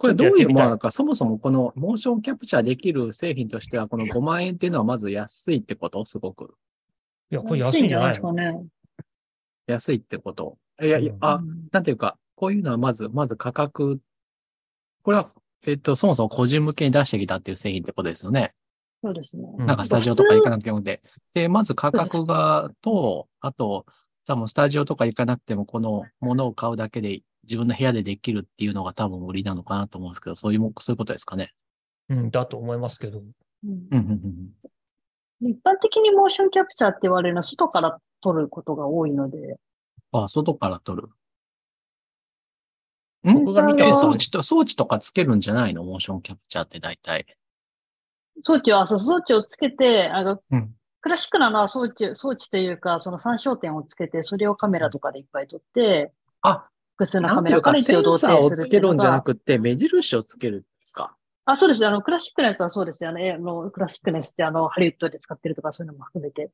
[0.00, 6.02] これどういうものなのか、そもそもこのモーションキャプチャーできる製品としては、この5万円っていうのはまず安いってこと？
[6.06, 6.54] すごく。
[7.30, 8.08] いや、これ安いんじゃない？
[8.08, 8.64] ですかのね。
[9.66, 10.56] 安いってこと。
[10.80, 14.00] いやいやう、んあ、うんなんていうか、こういうのはまず、まず価格、
[15.02, 15.30] これは、
[15.66, 18.54] えっと、そもそも個人向けに出してきたっていう製品ってことですよね。
[19.04, 19.42] そうですね。
[19.58, 21.02] うんなんかスタジオとか行かなくてもで。
[21.34, 23.84] で、まず価格が、と、あと、
[24.26, 31.52] 多分スタジオとか行かなくても、このものを買うだけで自分の部屋でできるっていうのが多分売りなのかなと思うんですけど、そういうも、そういうことですかね。
[32.08, 33.20] うん、だと思いますけど。
[33.20, 33.26] うん
[33.64, 34.52] うん、うん、
[35.42, 35.50] うん。
[35.50, 39.56] 一般的にモーションキャプチャーって言われるのは外から撮ることが多いので、
[40.12, 41.08] あ、外から撮る。
[43.22, 45.84] 僕が見た装置と、装置とかつけるんじゃないの？
[45.84, 47.26] モーションキャプチャーって大体。
[48.42, 56.12] 装置を、あそう装置をつけて、あの、うんクラシックなのは装置、装置というか、その参照点をつけて、それをカメラとかでいっぱい撮って、
[56.42, 56.68] あ、
[57.00, 58.18] 複数のカメラから位セン置を
[58.50, 61.16] つけるんじゃなが、くて、目印をつけるんですか？
[61.46, 61.86] あ、そうです。
[61.86, 63.32] あの、クラシックなやつはそうですよね。
[63.32, 66.50] あの、クラシックネスってあの、ハリウッドで使ってるとかそういうのも含めて。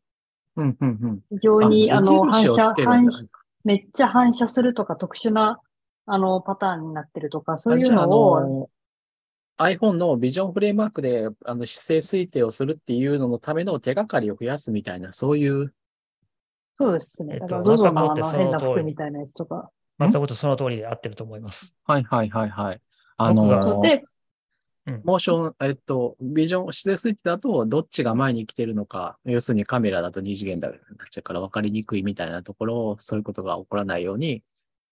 [0.56, 1.20] うん、うん、うん。
[1.30, 3.26] 非常に、あの、反射反射、
[3.64, 5.60] めっちゃ反射するとか、特殊な、
[6.06, 8.70] あの、パターンになってるとか、そういうのを、の
[9.58, 15.72] iPhone のビジョンフレームワークであの姿勢推定をするっていうののための手がかりを増やすみたいな、そういう、
[16.78, 17.36] そうですね。
[17.36, 19.70] えっとだから、ゾゾのあの変な服みたいなやつとか。
[19.98, 21.74] 全くその通りで合ってると思います。
[21.84, 22.80] はいはいはいはい。
[23.16, 24.04] あの、で、
[25.04, 34.42] モーション、えっと、ビジョン、姿勢推定だと、どっちが前に来てるのか、要するにカメラだと二次元だになっちゃうから分かりにくいみたいなところを、そういうことが起こらないように、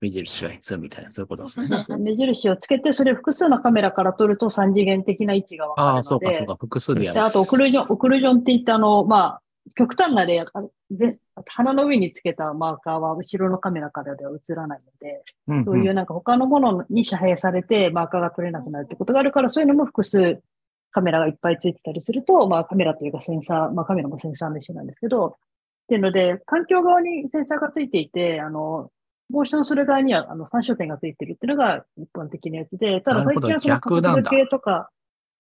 [0.01, 1.87] 目印が必要みたいな、そういうことですね。
[1.99, 5.97] 目印をつけて、それ複数のカメラから撮ると三次元的な位置がわかるので。
[5.99, 7.25] ああ、そうかそうか、複数でやで、る。
[7.25, 9.43] あと、オクルージョン、オクルージョンって言って、あの、まあ、
[9.77, 10.47] 極端な例、あ
[10.91, 20.43] で鼻の上につけたマーカーは後ろのカメラからでは映らないので、うんそういうなんか他のものに遮蔽されてマーカーが撮れなくなるってことがあるから、そういうのも複数
[20.91, 28.91] カメラがいっぱいついてたりすると、まあカメラというかセンサー、まあカメラもセンサーの一種なんですけど、っていうので、環境側にセンサーがついていて、あの、
[29.31, 34.23] モーションする側にはあの参照点がついてるっていうのが一般的なやつで、ただ最近はその加速逆なんだ。
[34.23, 34.91] 度計とか、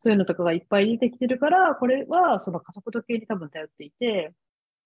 [0.04, 4.34] そういうのとかがいっぱい出てきてるから、これはその加速度計に多分頼っていて、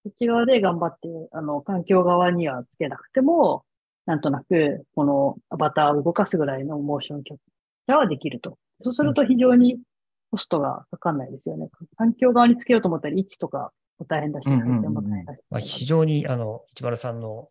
[0.04, 3.64] こっち側で頑張って、あの、環境側にはつけなくても、
[4.06, 7.42] なんとなく、このアバターを動かすぐらいのモーションキャプ
[7.88, 8.58] チャーはできると。
[8.78, 9.80] そうすると非常に
[10.30, 11.68] コストがかかんないですよね。
[11.96, 14.82] 環境側につけようと思ったら位置とかも大変だし、うん。
[15.50, 17.48] まあ、非常に、あの、一丸さんの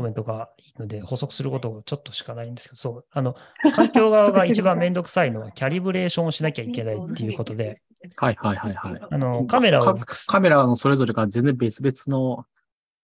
[0.00, 3.36] コメントがいいので、補足することをちょっとしかないんですけど、そう、あの、
[3.76, 7.82] 環境側が一番めんどくさいのは、キャリブレーションをしなきゃいけないっていうことで、
[8.16, 9.00] はいはいはいはい。
[9.10, 12.46] あの、カメラをか、カメラのそれぞれが全然別々の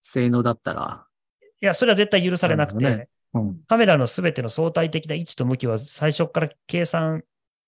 [0.01, 1.05] 性能だったら、
[1.60, 3.60] いや、それは絶対許されなくて、なるうん。
[3.68, 7.24] カメラのすべての相対的な位置と向きは最初から計算、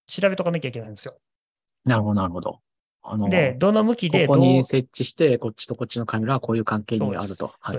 [0.07, 1.19] 調べとかなきゃいけないんですよ。
[1.85, 2.61] なるほどなるほど。
[3.03, 7.53] あの、で、どの向きでどう、ここに設置して、こっちとこっちのカメラはこういう関係にあると。
[7.61, 7.79] はい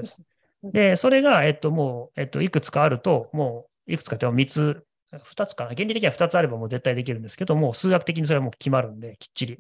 [0.63, 0.95] で。
[0.95, 5.71] それが、えっと、もう、えっと、いくつかあると、もう、いくつかっても3つ、2つかな。
[5.71, 9.57] 原理的には2つあればもう絶対できるんですけども、数学的にそれはもう決まるんで、きっちり。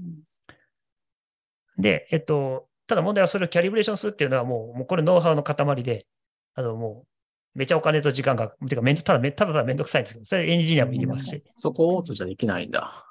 [1.77, 6.05] で、えっと、ただ問題はそれをキャリブレーションするっていうのはもう、もうこれノウハウの塊で、
[6.55, 7.05] あの、も
[7.55, 13.08] う、めちゃお金と時間が、てかめん、ただめ、ただただめんどくさいんですけど、それエンジニアもいりますし、そこをオートじゃできないんだ。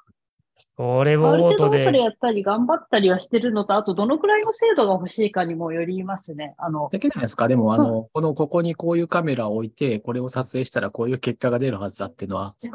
[0.79, 6.55] それをある程度オートで、やったり頑張ったりはしてるのと、あとどのくらいの精度が欲しいかにもよりますね。
[6.57, 7.49] あの、できないですか？
[7.49, 12.67] でも、あの、この、ここにこういうカメラを置いて、これを撮影したらこういう結果が出るはずだっていうのは、い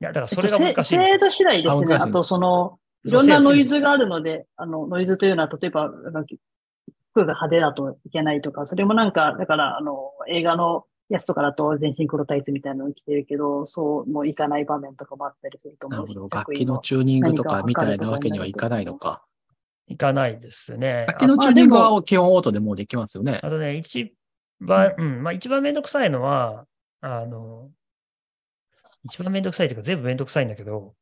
[0.00, 1.02] や、だからそれが難しい。
[1.02, 1.94] 精度次第ですね。
[1.94, 5.88] あと、その、いろんなノイズがあるので、あの、ノイズというのは、例えば、
[7.12, 16.36] 服が派手だといけないとか、それもなんか、だから、あの、映画のやつとかだと全身黒タイツみたいなの着てるけど、そうもういかない場面とかもあったりすると思うしなるほど。
[16.36, 19.22] 楽器のチューニングとかみたいなわけにはいかないのか。
[19.88, 21.04] いかないですね。
[21.06, 23.50] 楽器のチューニングは基本オートでもうできますよねあ。
[23.50, 24.14] とね、一
[24.60, 26.66] 番、うん、まあ一番めんどくさいのは、
[27.02, 27.70] あの、
[29.04, 30.94] 一番めんどくさいというか全部めんどくさいんだけど、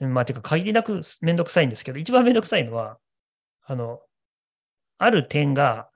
[0.00, 2.98] うんまあていうか限りなくめんどくさいんですけど、一番めんどくさいのは、
[3.66, 4.00] あの、
[4.96, 5.90] ある点が、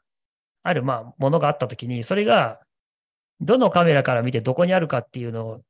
[0.62, 2.60] ある、まあ、ものがあったときに、それが、
[3.42, 5.60] どのカメラから見てどこにあるかっていうのを、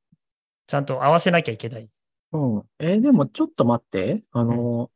[0.66, 1.88] ちゃんと合わせなきゃいけない。
[2.32, 2.62] うん。
[2.78, 4.22] えーでもちょっと待って。
[4.32, 4.90] あの、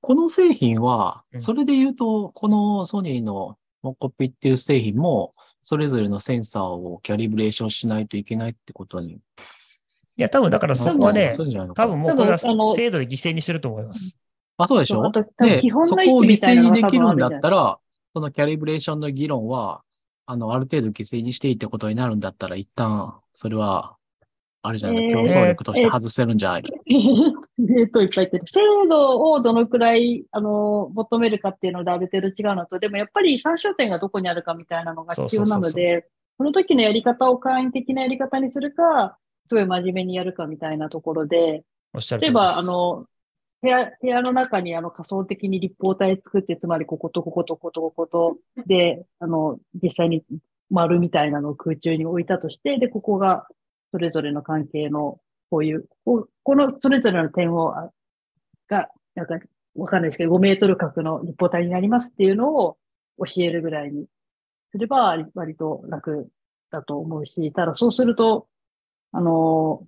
[0.00, 9.12] この製品はう、んそれで言うと、このソニーのモコピっていう製品も、それぞれのセンサーをキャリブレーションしないといけないってことに。
[9.12, 9.18] い
[10.16, 11.32] や、多分だからそこはね
[11.74, 14.16] 多分もうこれは多分あの精度で犠牲にしてると思います。
[14.58, 15.10] あ、そうでしょ？
[15.10, 17.78] で基、本そこを犠牲にできるんだったら、
[18.12, 19.82] そのキャリブレーションの議論は、
[20.26, 23.96] あの、ある程度犠牲にしていいってことになるんだったら、一旦、それは、
[24.64, 28.46] あれじゃない、えー競争力として外せるんじゃないえっと、 いっぱい言ってる。
[28.46, 36.06] 精度をどのくらい、あの、求めるかっていうのである程度違うのと、でもやっぱり参照点がどこにあるかみたいなのが必要なのそうそうで、
[36.38, 42.26] その時のやり方を簡易的なやり方にするか、すごい真面目にやるかみたいなところで、おっしゃる通りです。
[42.26, 43.06] 例えば、あの、
[43.62, 48.36] 部屋、部屋の中にあの仮想的に立方体作って、つまりこことこことこことここと、
[48.66, 50.24] で、あの、実際に
[50.68, 53.46] 丸みたいなのを空中に置いたとして、で、ここが
[53.92, 57.72] それぞれの関係の、こういう、ここのそれぞれの点を、
[58.68, 59.38] が、なんか、
[59.76, 62.76] わかんないですけど、5メートル角の立方体になりますっていうのを
[63.18, 64.06] 教えるぐらいに
[64.72, 66.28] すれば、割と楽
[66.70, 68.48] だと思うし、ただそうすると、
[69.12, 69.86] あの、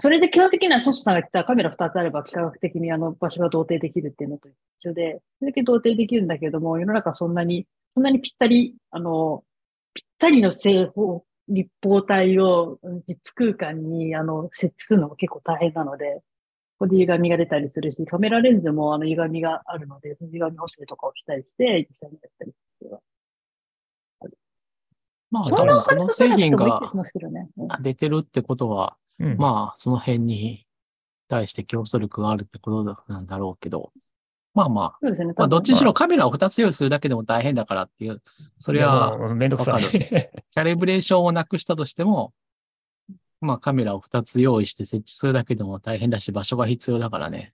[0.00, 4.54] それで基本的にはソフトさんが言ったカメラ2つあれば、科学的にあの場所が同定できるっていうのと一
[4.88, 9.44] 緒で、それだけ同定できるんだけども、世の中そんなに、そんなにぴったり、あの、
[9.94, 16.22] ぴったりの正方、立方体を実空間に、あの、設置するのも結構大変なので、
[16.78, 22.98] ここで歪みが出たりするし、カメラレンズもあの歪みがあるので、その歪み補正とかをしたりして、実際にやったりする。
[25.30, 26.90] まあ、多分この製品が
[27.80, 29.36] 出てるってことは、うん。
[29.36, 30.66] まあ、その辺に
[31.28, 33.92] 対して競争力があるってことなんだろうけど、
[34.54, 35.34] まあまあ、そうですね。
[35.36, 38.22] まあ、どっちにしまあろカメラを2つ用意するだけでも大変だからっていう、
[38.58, 39.82] それは、めんどくさわい。
[39.90, 42.32] キャリブレーションをなくしたとしても、
[43.40, 47.52] まあカメラを2つ用意して設置するだけでも大変だし、場所が必要だからね。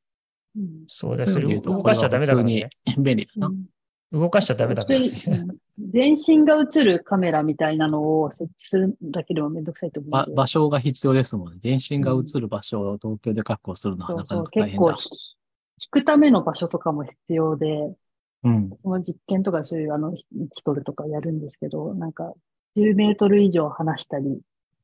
[0.57, 1.33] うんそうです。
[1.33, 3.03] そういう意味で言うと、これ動かしちゃダメは普通にだからね。
[3.03, 3.47] 便利だな。
[3.49, 3.67] うん
[4.13, 5.55] 動かしちゃダメだから普通にね。
[5.85, 10.35] うん全身が映るカメラみたいなのを設置するだけでもめんどくさいと思う。
[10.35, 11.59] 場所が必要ですもんね。
[11.59, 14.87] 全身が映る場所を東京で確保するのはなかそうそう、なか大変だ。
[14.95, 15.31] 結構ひ、
[15.81, 17.95] 引くための場所とかも必要で、
[18.45, 18.71] うん。
[18.83, 22.35] その実験とかそういうあの、位置取るとかやるんですけど、なんか、
[22.77, 24.41] 10メートル以上離したり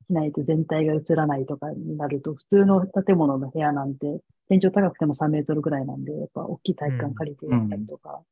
[0.07, 8.23] しないと全体が映らないとかになると、普通の建物の部屋なんて、天井高くても3メートルぐらいなんで、やっぱ大きい体育館借りてやったりとか、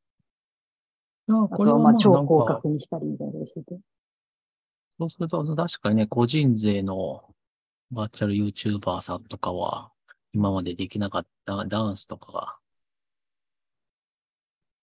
[1.27, 3.79] いやあとはまあ超広か、角にしたりみたいなことしてて。
[4.99, 7.23] そうすると確かにね、個人税の
[7.91, 9.91] バーチャル YouTuber さんとかは、
[10.33, 12.55] 今までできなかったダンスとかが、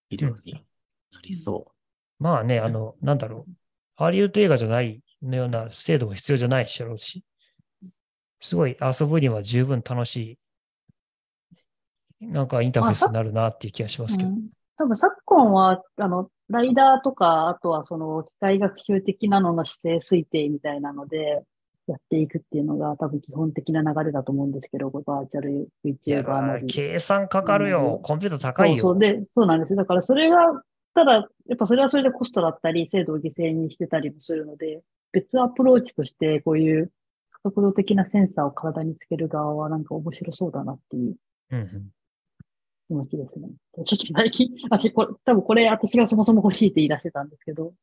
[0.09, 1.71] いるようになりそ
[2.19, 3.51] まあね、あの、なんだろう。
[3.95, 7.23] ハリウッド映画じゃないのような精度も必要じゃないしろうし、
[8.41, 10.37] すごい遊ぶには十分楽し
[12.21, 14.29] い、なんかインターフェースになるなっていう気がしますけど。
[14.29, 21.43] うん多分昨今は、あの、ライダーとか、あとはその機械学習的なのの姿勢推定みたいなので、
[21.87, 25.67] やっていくっていうのが多分基本的な流れだと思うんですけど、バーチャルい
[26.05, 26.67] や YouTuber なり。
[26.67, 27.99] 計算かかるうよ。
[27.99, 28.77] んコンピューター高いよ。
[28.77, 28.99] そうそう。
[28.99, 29.77] で、そうなんですよ。
[29.77, 30.63] だからそれが、
[30.93, 36.91] ただ、やっぱそれはそれでコストだったり、精度を犠牲にしてたりもするので、別アプローチとして、こういう
[37.31, 41.15] 加速度的なセンサーを体につける側はなんか面白そうだなっていう
[41.51, 41.89] うんうん
[42.87, 43.49] 気持ちですね。
[43.73, 47.73] ちょっと最近、私、これ、多分これ私がそもそも欲しいって言い出してたんですけど、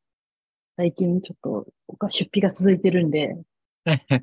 [0.77, 3.45] 最近ちょっと出費が続いてるんで、う。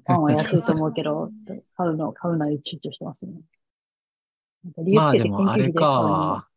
[0.06, 1.32] パンは安いと思うけど、
[1.76, 3.34] 買うの、買うのに躊躇してますね。
[4.64, 6.50] なんか理由まあつけてでもあれ研究費で買うのにか、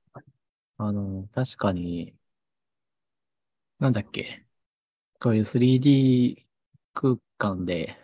[0.78, 2.14] あの、確かに、
[3.78, 4.44] なんだっけ、
[5.18, 6.46] こういう 3D
[6.94, 7.96] 空間で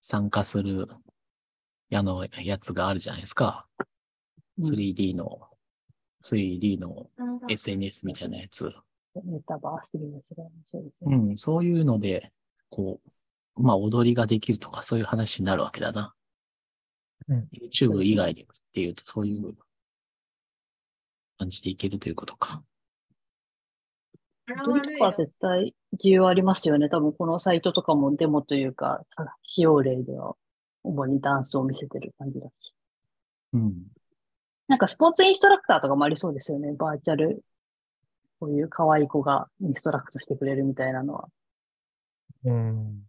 [0.00, 0.88] 参加する、
[1.92, 3.66] あの、やつがあるじゃないですか。
[4.58, 5.48] うん 3D の、
[6.24, 7.08] 3D の
[7.48, 8.72] SNS みたいなやつ。
[9.24, 11.16] メタバース的なやつが、そうですね。
[11.16, 12.32] うん、そういうので、
[12.70, 13.00] こ
[13.56, 16.14] う、まあ踊りができるとかそういう話になるわけだな。
[17.28, 19.54] うん YouTube 以外にっていうとそういう
[21.38, 22.62] 感じでいけるということか。
[24.46, 26.88] 踊りとかは絶対需要ありますよね。
[26.88, 30.34] 多分このサイトとかもデモというか、さ使用例では
[30.82, 32.74] 主にダンスを見せてる感じだし。
[33.54, 33.86] うん。
[34.68, 36.72] なんかスポーツインストラクターとかもありそうですよね。
[36.72, 37.42] バーチャル。
[38.40, 41.28] こういう可愛い子がインストラクトしてくれるみたいなのは、
[42.44, 43.02] うん。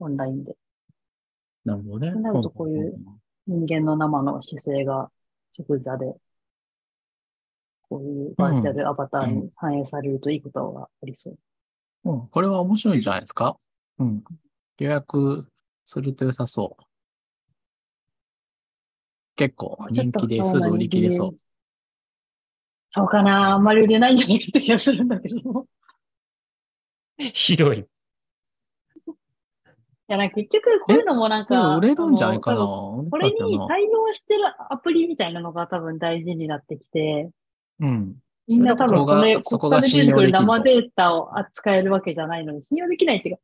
[0.00, 0.56] オンラインで。
[1.64, 2.14] なるほどね。
[2.20, 2.96] なるとこういう
[3.46, 5.10] 人間の生の姿勢が
[5.52, 6.14] 即座で、
[7.88, 11.38] こういうバーチャルアバターに反映されるといいことがありそう。
[12.04, 12.20] うん。
[12.20, 13.56] うん、これは面白いんじゃないですか
[13.98, 14.24] うん。
[14.78, 15.46] 予約
[15.84, 16.83] すると良さそう。
[19.36, 21.36] 結構人気ですぐ売り切れそう。
[22.90, 25.66] そうかなあんまり売れないんじゃないかって気がするんだけど。
[27.18, 27.86] いひどい。
[30.08, 33.38] や、なんか結局こういうのもなんか、売れるんじゃないかなこれに
[33.68, 37.30] 対応してるアプリみたいなのが多分大事になってきて、
[37.80, 38.16] うん。
[38.46, 43.42] みんな多分そこれ、そこがここで生データを扱えるわけじゃないのに、信用できないっていうか、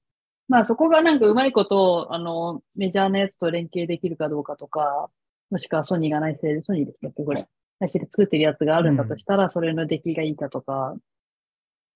[0.49, 5.09] まあそこがなんかうまいこと、あの、メジャーなやつと連携できるかどうかとか、
[5.51, 7.47] もしくはソニーが内製で、ソニーですかこれ。
[7.81, 10.95] 内製で作ってるやつがあるんだとしたら、それの出来がいいかとか、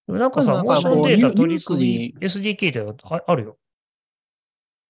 [0.06, 2.94] なんかさ、モーションかこうデータ取り込み、SDK では
[3.26, 3.58] あるよ。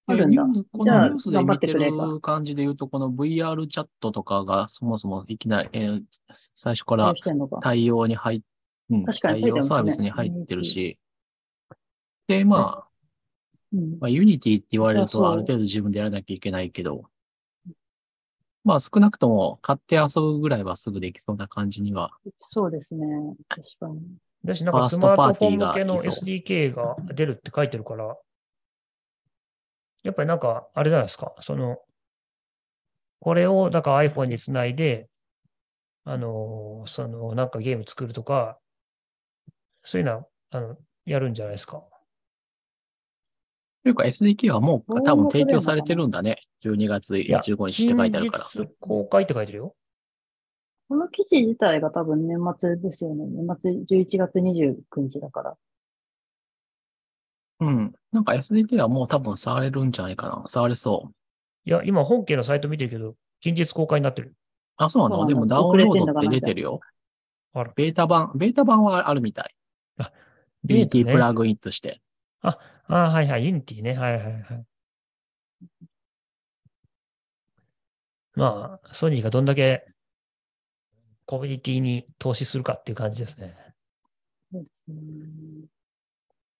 [0.06, 0.42] あるんだ。
[0.72, 6.02] こじゃあのニュースで見てる感じで言うと、この VR チャットとかがそもそもいきなり、えー
[6.56, 7.14] 最初から
[7.62, 8.40] 対応に入っ、
[8.90, 10.98] うん、対応サービスに入ってるし、
[12.26, 12.88] で、まあ、
[13.72, 13.98] うん。
[14.00, 15.32] まあ、ユニティって言われると、そうそう。
[15.32, 17.04] ある程度自分でやらなきゃいけないけど、
[18.64, 22.10] まあ少なくとも買って遊ぶぐらいはすぐできそうな感じには。
[22.50, 23.06] そうですね。
[23.48, 24.00] 確かに。
[24.44, 28.16] だし、なんかスマートフォン向けの SDK が出るって書いてるから、
[30.02, 31.78] やっぱりなんか、あれじゃないですか、その、
[33.20, 35.08] これを、だから iPhone につないで、
[36.04, 38.58] あの、その、なんかゲーム作るとか、
[39.84, 40.76] そういうのは、あの、
[41.06, 41.82] やるんじゃないですか。
[43.84, 46.00] というか SDK はもう多分提供されてる。
[46.02, 46.38] るんだね。
[46.64, 48.44] 12月いや、15日って書いてあるから。
[48.44, 49.76] 近日公開って書いてるよ。
[50.88, 53.26] この記事自体が多分年末ですよね。
[53.26, 55.54] 年末11月29日だから。
[57.60, 57.92] うん。
[58.10, 60.44] なんか SDK はもう多分触れるんじゃないかな。
[60.48, 61.14] 触れそう。
[61.66, 64.34] いや、今本家のサイト見てるけど、近日公開になってる。
[64.76, 65.26] あ、そうなの？
[65.26, 66.80] でもダウンロードって出てるよ。
[67.52, 67.72] あら。
[67.76, 69.54] ベータ版、ベータ版はあるみたい。
[69.98, 70.10] あ
[70.64, 72.00] ベータ BT ねプラグインとして。
[72.40, 72.58] あ
[72.88, 73.94] あ、はいはい、ユニティね。
[73.94, 74.66] はいはいはい。
[78.34, 79.86] まあ、ソニーがどんだけ
[81.26, 83.54] コミュニティに投資するかっていう感じですね。
[84.52, 85.66] そうですね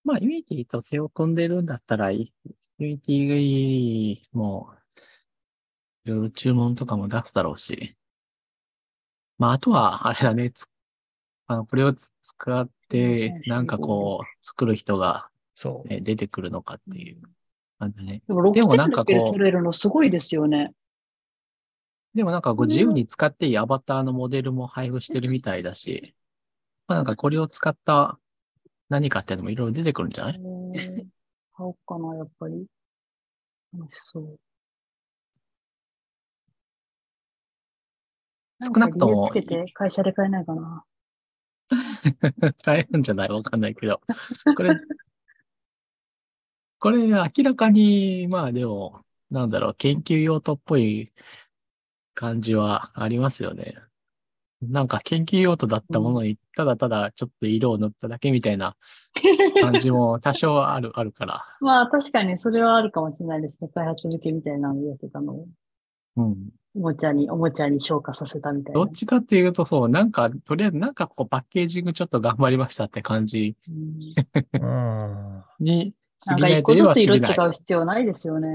[0.05, 2.27] まあ、ユニティと手を組んでるんだったら、ユ
[2.79, 4.75] ニティも、
[6.05, 7.97] いろいろ注文とかも出すだろうし。
[9.39, 10.67] まあ、あとは、あれだね、つ
[11.47, 15.89] あの、これをつ使って、なんかこう、作る人が、そう。
[15.89, 17.23] ね、出てくるのかっていう
[17.79, 18.23] 感じだね。
[18.27, 20.73] でも6でも点なんかこう取れるのすごいですよね。
[22.15, 26.15] でもなんかこう自由に使っていいアバターのモデルも配布してるみたいだし、
[26.87, 28.19] まあなんかこれを使った
[28.89, 30.35] 何かっていうのもいろいろ出てくるんじゃない？
[30.35, 31.07] え ー
[31.57, 32.67] 買おうかな、やっぱり。
[33.73, 34.39] 楽しそう。
[38.63, 40.85] 少なくともつけて会社で買えないかな。
[42.65, 43.29] 大変じゃない？
[43.29, 44.01] わかんないけど。
[44.57, 44.77] これ、
[46.79, 51.13] これ明らかに、まあでも、なんだろう、研究用途っぽい
[52.15, 53.75] 感じはありますよね。
[54.63, 58.77] なんか研究用途だったものに、ただただちょっと色を塗っただけみたいな
[59.61, 61.45] 感じも多少ある、あるから。
[61.61, 63.69] まあ確かにそれはあるかもしれないですね。
[63.75, 65.49] 開発向けみたいなのをやってたのを。
[66.17, 66.49] うん。
[66.77, 68.81] おもちゃに、おもちゃに昇華させたみたいな。
[68.81, 73.99] どっちかっていうと、そう、なんか、とりあえずなんかこうパッケージングちょっと頑張りましたって感じうん
[74.55, 75.45] うん。
[75.61, 77.01] に過なんか一個ずつ。
[77.01, 78.49] 色違う必要ないですよね。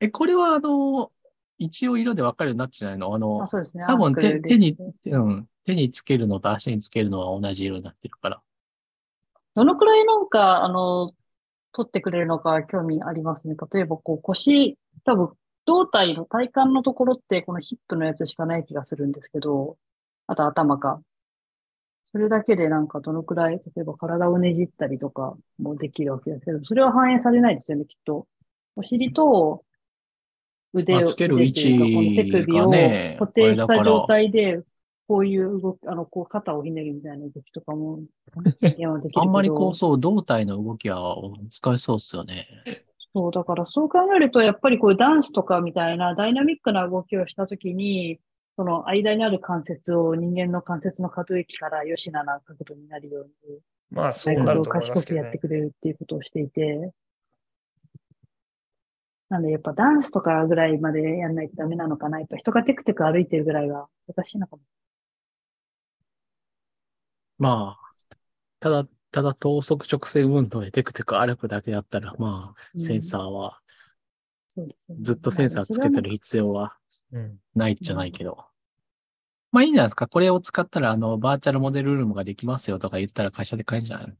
[0.00, 1.12] え、これはあの、
[1.58, 3.14] 一応色で分かるようになってないの？
[3.14, 3.84] あのあ、、そうですね。
[3.86, 8.40] 多分手手にうん、手につけるのと足につけるのは同じ色になってるから。
[9.54, 11.12] どのくらいなんか、あの、
[11.72, 13.56] 取ってくれるのか興味ありますね。
[13.72, 15.30] 例えば、こう、腰、多分、
[15.66, 19.76] 胴体の体幹のところって、このヒップのやつしかない気がするんですけど、
[20.26, 21.02] あと頭か。
[22.12, 28.26] それだけでなんかどのくらい、例えば体をねじったりとかもできるわけですけど、それは反映されないですよね、きっと。
[28.76, 29.64] お尻と
[30.72, 32.70] 腕を、まあつける腕というかこの手首を
[33.18, 34.62] 固定した状態で、
[35.06, 38.00] こういう動き、あの、こう肩をひねるみたいな動きとかも、
[39.14, 41.16] あんまりこう、そう、胴体の動きは
[41.50, 42.46] 使えそうっすよね。
[43.12, 48.20] そう、だからそう考えると、やっぱりこういうダンスとかみたいなダイナミックな動きをしたときに、
[48.60, 53.58] その間にある関節を人間の関節の可動域からよしなな角度になるように、
[53.90, 55.22] まあ、そう角なると思い度を賢ますけどね。
[55.22, 56.92] くやってくれるっていうことをしていて、
[59.30, 62.18] なんでやっぱダンスとかぐらいまでやんないとダメなのかな。
[62.18, 64.62] やっぱ人がテクテク歩いてるぐらいは難しいのかも。
[67.38, 68.16] まあ、
[68.58, 73.58] ただ、ただ等速直線運動でテクテク歩くだけだったら、まあ、センサーは、
[74.48, 74.68] そう
[75.00, 76.76] ずっとセンサーつけてる必要は
[77.12, 77.38] うん。
[77.54, 78.49] ないじゃないけど。
[79.52, 80.06] まあいいんじゃないですか？
[80.06, 84.14] これを使ったら、あの、バーチャルモデルルームができますよとか言ったら会社で買えるんじゃないの？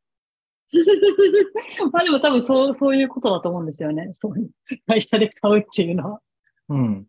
[1.92, 4.12] まあでも多分そう、そういうことだと思うんですよね。
[4.16, 4.50] そういう
[4.86, 6.20] 会社で買うっていうのは。
[6.68, 7.06] うん。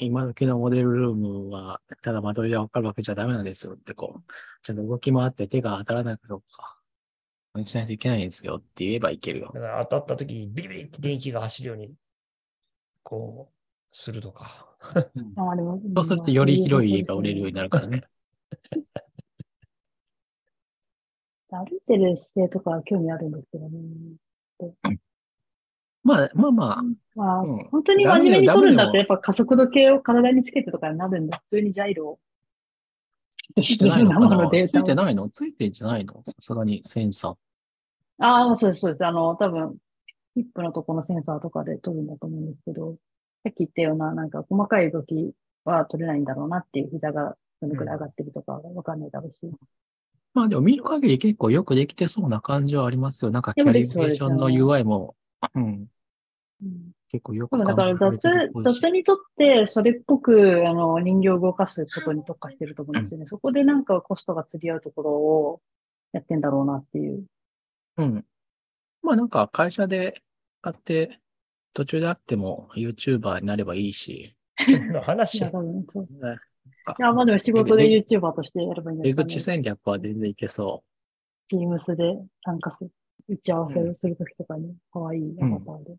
[0.00, 6.78] 今時のモデルルームは、ただ間取りでわかるわけじゃダメなんですよって、こう、ちゃんと動き回って手が当たらないかどうか、
[7.64, 9.60] しないといけないんですよって言えばいけるよだ。
[9.60, 11.94] から当たった時にビリビリって電気が走るように、
[13.02, 13.57] こう、
[13.98, 14.68] するとか。
[15.34, 18.04] まあでもそうするとより広い家が売れるようになるからね。
[21.50, 23.80] 歩いてる姿勢とかは興味あるんですけどね。
[26.04, 26.82] まあまあまあ、
[27.16, 31.42] まあ、うん本当に真面目に取るんだったら、やっぱ加速度計を体につけてとかになるんだ。
[31.48, 32.20] 普通にジャイロを。
[33.56, 34.48] ついてないのかな？
[34.48, 35.28] ついてないの？
[35.28, 36.22] ついてんじゃないの？
[36.24, 37.36] さすがにセンサー。
[38.18, 39.04] ああ、そうです、そうです。
[39.04, 39.76] あの、多分、
[40.34, 42.96] ヒップのとこのセンサーとかで撮るんだと思うんですけど、
[43.48, 45.32] さっき言ったような、なんか細かい動き
[45.64, 49.50] は撮れないんだろうなっていう膝がどのくらい上がってるとかわかんないだろうし。
[50.34, 53.30] まあでも見る限り結構よくできてそうな感じはありますよ。
[53.30, 55.16] なんかキャリブレーションの UI も、
[55.54, 55.88] うん、
[56.62, 63.26] うん結構よくだから雑雑にとって、それっぽく、あの、人形を動かすことに特化してると思うんですよね。
[63.26, 65.62] そこでなんかコストが釣り合うところを
[66.12, 67.24] やってんだろうなっていう。
[67.96, 68.24] うん。
[69.02, 70.20] まあなんか会社で
[70.60, 71.18] 買って、
[71.74, 74.34] 途中であっても YouTuber になればいいし、
[74.66, 76.02] の話いや、多分そう。
[76.04, 76.38] ね
[76.98, 79.26] いや、まあでも仕事で YouTuber としてやればいいんですかね。
[79.26, 80.82] 出口戦略は全然いけそ
[81.52, 82.90] Teams で参加する。
[83.28, 85.96] 打ち合わせをするときとかに、可愛いアバターで、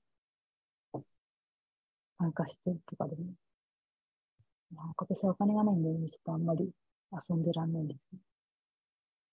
[2.18, 3.24] 参加してとかでも。
[4.76, 6.72] まあ今年はお金がないんで、ちょっとあんまり
[7.30, 8.00] 遊んでらんないんです。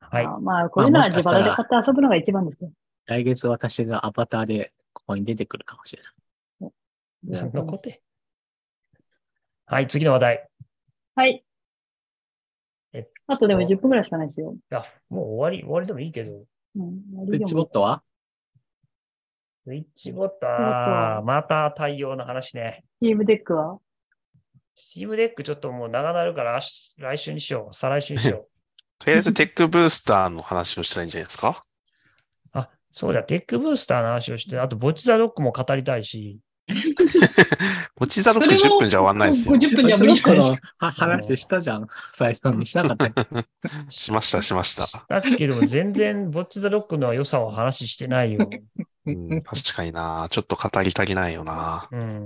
[0.00, 0.26] はい。
[0.26, 2.70] あまあ、こういうのは自腹で買って遊ぶのが一番ですよ。
[3.06, 6.12] 来月私がアバターでここに出てくるかもしれない。
[7.52, 8.02] 残って。
[9.66, 10.48] はい、次の話題。
[11.16, 11.44] はい
[12.92, 13.08] え。
[13.26, 14.56] あとでも10分くらいしかないですよ。
[14.70, 16.44] あ、もう終わり、終わりでもいいけど。
[16.76, 17.02] うん。
[17.28, 18.02] スイッチボットは？
[19.64, 22.84] スイッチボット、ボットあーまた対応の話ね。
[23.02, 23.78] スチームデックは？
[24.76, 27.74] スチームデックちょっともう長なるから来週にしよう。
[27.74, 28.46] 再来週にしよ
[29.00, 31.64] とりあえずテックブースターの話をしたらいいんじゃないですか？
[32.54, 32.58] う。
[32.58, 36.38] あ、そうだ、テックブースターの話をして、あと、ボッチザロックも語りたいし、
[37.94, 39.54] ボッチザロック10分じゃ終わんないですよ。
[39.54, 41.86] 50分じゃ無理じゃないです 話したじゃん。
[42.12, 43.12] 最初にしなかったよ。
[43.90, 44.88] しました、しました。
[45.08, 48.50] だけど、全然、ボッチザロックの良さを話してないよ。
[49.06, 50.26] うん、確かにな。
[50.30, 51.88] ちょっと語り足りないよな。
[51.92, 52.24] うん。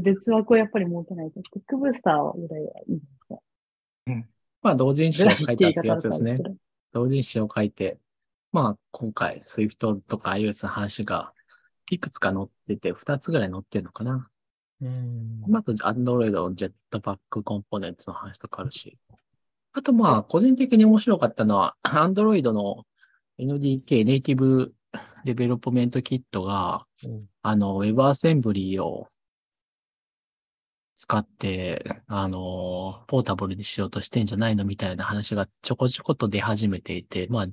[0.00, 1.42] 別枠をやっぱり持てないと。
[1.42, 3.40] テックブースターぐらいはいいですか？
[4.62, 6.38] まあ、同人誌を書いたってやつですね
[6.92, 7.98] 同人誌を書いて、
[8.52, 11.32] まあ、今回、Swift とか iOS の話が、
[11.90, 14.28] いくつか載ってて、2つぐらい載ってるのかな。
[14.80, 18.98] うんまず、Android の Jetpack コンポーネンツの話とかあるし。
[19.72, 22.84] あと、まあ、個人的に面白かったのは、Android の
[23.38, 24.74] NDK、ネイティブ
[25.24, 29.08] デベロップメントキットが、うんあの、WebAssembly を
[30.94, 37.46] 使って、あの、ポータブルにしようとしてんじゃないのみたいな話がちょこちょこっと出始めていて、まあ、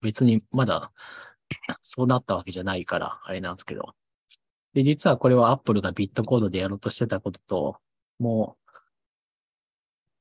[0.00, 0.92] 別にまだ
[1.82, 3.94] そうなったわけじゃないから、あれなんですけど。
[4.74, 7.80] で、実はこれは Apple がビットコードでやろうとしてたことと、
[8.18, 8.68] もう、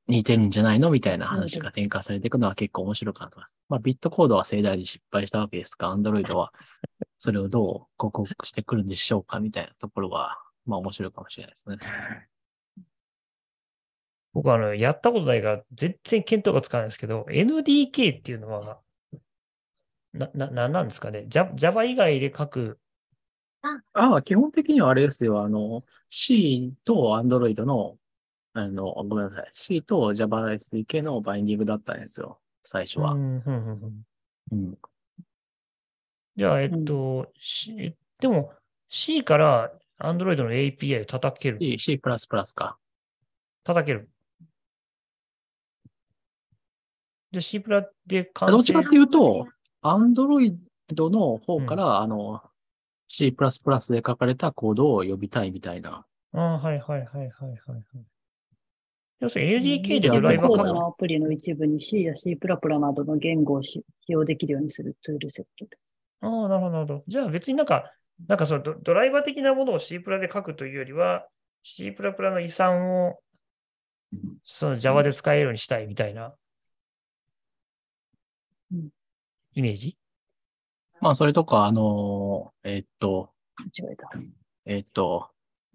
[0.07, 3.59] 似てるんじゃないのみたいな話が転換されていくのは結構面白かったです。
[3.67, 6.53] まあ、ビットコードは盛大に失敗したわけですが、Android は
[7.17, 11.77] それをどう克服してくるんでしょうかみたいなところは、まあ面白いかもしれないですね。
[14.33, 18.79] 僕はあの、やったことないから、全然見当がつかないんですけど、NDK っていうのは、
[20.17, 22.79] な、な、なんなんですかね？Java 以外で書く、
[23.93, 25.41] ああ、基本的にはあれですよ。
[25.41, 27.97] あの、C と Android の、
[28.53, 29.51] あの、ごめんなさい。
[29.53, 32.39] C と Java SDK のバインディングだったんですよ。
[32.63, 33.11] 最初は。
[33.13, 34.05] うんうんうんうん
[34.51, 34.77] うん。
[36.35, 38.53] じゃあ、えっと、C、でも
[38.89, 41.57] C から Android の API を叩ける。
[41.59, 42.77] C、C++ か。
[43.63, 44.09] 叩ける。
[47.31, 49.47] で、C プラで完成どっちかっていうと、
[49.95, 50.57] Android
[51.09, 52.41] の方から、あの、
[53.07, 56.05] C++ で書かれたコードを呼びたいみたいな。
[56.33, 57.83] ああ、はいはいはいはいはいはい。
[59.19, 65.79] 要するに ADK でドライバーかコードのアプリの一部に C や C++ などの言語をし使用できるようにするツールセットです。
[66.21, 67.03] ああ、なるほど、なるほど。
[67.07, 67.91] じゃあ別になんか、
[68.27, 71.27] なんかそのドドライバー的なものを C プラで書くというよりは、
[71.63, 73.19] C プラプラの遺産を
[74.43, 76.33] その Java で使えるようにしたいみたいな
[78.71, 78.89] うん
[79.57, 79.97] イメージ？
[81.01, 84.09] まあ、それとか、あの、えっと、間違えた。
[84.65, 85.31] えっと、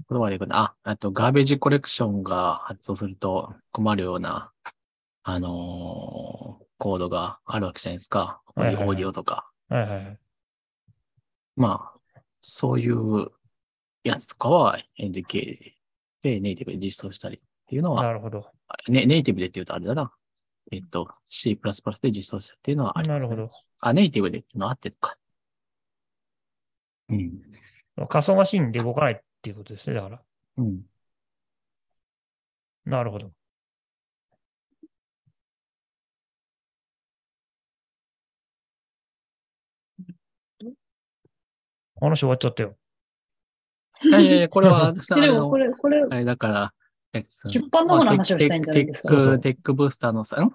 [0.09, 0.77] 言葉で言うかな。
[0.85, 4.53] あ、あと、ガーベージコレクションが発動すると困るような、
[5.25, 8.41] あのーコードがあるわけじゃないですか。
[8.57, 9.49] オーディオとか。
[9.69, 10.19] はいはいはい。
[11.55, 13.31] まあ、そういう
[14.03, 15.75] やつとかは NDK
[16.23, 18.51] でネイティブで実装したりっていうのは、なるほど。
[18.89, 20.13] ね、ネイティブでって言うとあれだな。
[20.71, 21.59] えっと、C++
[22.03, 23.31] で実装したっていうのはあります、ね。
[23.31, 25.17] なるほあ、ネイティブでっていうのはあってるか。
[27.09, 27.43] うん。
[27.97, 28.07] ど。
[28.07, 29.97] 仮想マシンで動かないっていうことですね。
[29.97, 30.23] だから。
[30.59, 30.83] うん。
[32.85, 33.33] なるほど。
[42.01, 42.77] 話終わっちゃったよ。
[44.03, 46.82] いやいやいや、これは、 あでものこれ、これ、あれだから、え
[47.15, 49.09] 出版の方の話をしたいんじゃないですか？
[49.09, 50.55] テック、テックブースターのさ、ん？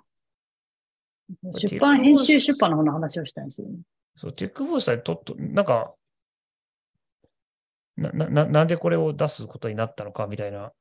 [1.60, 3.80] 出版、編集出版の方の話をしたいんですよね。
[4.18, 5.94] そう、テックブースターでとっと、なんか、
[7.96, 10.72] な、な、ななんでこれを出すことになったのかみたいな。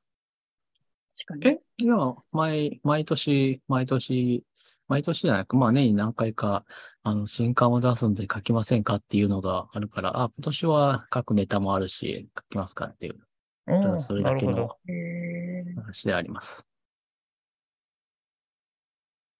[1.19, 1.47] 確かに。
[1.47, 1.59] え？
[1.77, 1.95] いや、
[2.31, 4.43] 毎、毎年、毎年、
[4.87, 6.63] 毎年じゃなく、まあ年に何回か、
[7.03, 13.26] あの、新刊を出すんで書きませんかっていうのがあるから、あ、今年は書くネタもあるし、書きますかっていう、うん
[13.67, 14.77] ただそれだけの
[15.75, 16.65] 話であります。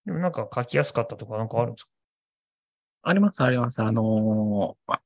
[0.05, 1.89] でもなんか書きやすかったとかなんかあるんですか？
[3.03, 3.81] あります、あります。
[3.81, 4.97] あのー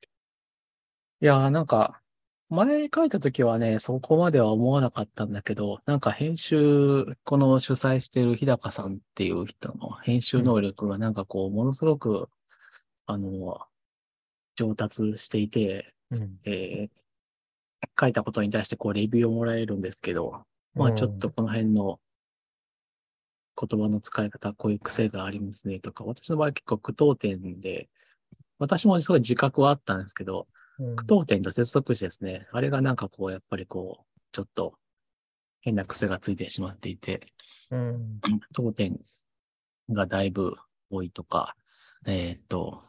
[1.24, 2.02] いやー、なんか、
[2.50, 12.28] 前書いたときはね、そこまでは思わなかったんだけど、なんか編集、この主催してる日高さんっていう人の編集能力がなんかこう、ものすごく、
[13.06, 13.60] あの、
[14.56, 16.40] 上達していて、うん。
[16.46, 17.02] えー
[18.00, 20.44] 書いたことに対してこうレビューをもらえるんですけど、
[20.76, 22.00] まあちょっとこの辺の
[23.60, 27.90] 言葉の使い方、こういう癖がありますねとか、私の場合結構句読点で、
[28.60, 30.48] 私もすごい自覚はあったんですけど、
[30.80, 32.48] うん、句読点と接続詞ですね。
[32.52, 34.76] あれがなんかこう、やっぱりこう、ちょっと
[35.62, 37.22] 変な癖がついてしまっていて、
[37.70, 38.20] うん。
[38.22, 39.00] 句読点
[39.90, 40.56] がだいぶ
[40.90, 41.56] 多いとか、
[42.08, 42.82] えーっと、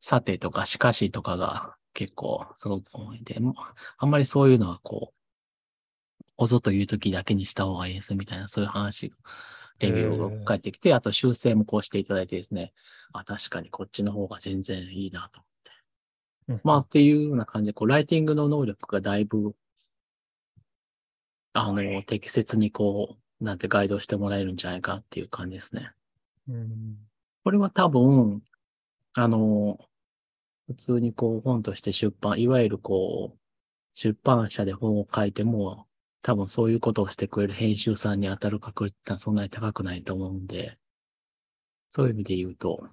[0.00, 3.54] さてとかしかしとかが結構すごく多いんで、もう
[3.98, 9.12] あんまりそういうのはこう、こぞという時だけにした方がいいですみたいな、そういう話、
[9.78, 12.72] レビューが返ってきて、あと修正もこうしていただいてですね、
[13.12, 15.42] あ、確かにこっちの方が全然いいなと。
[16.48, 19.54] うんまあっていうような感じで、こう、ライティングの能力がだいぶ、
[21.52, 25.92] あの、適切にこう、なんてガイドしてもらえるんじゃないかっていう感じですね。
[26.48, 26.96] うん。
[27.44, 28.42] これは多分、
[29.14, 29.78] あの、
[30.72, 33.38] 普通にこう本として出版、いわゆるこう、
[33.94, 35.86] 出版社で本を書いても、
[36.22, 40.78] 多分そういうことをしてくれる編集さんに当たる確率はそんなに高くないと思うんで、
[41.90, 42.88] そういう意味で言うと、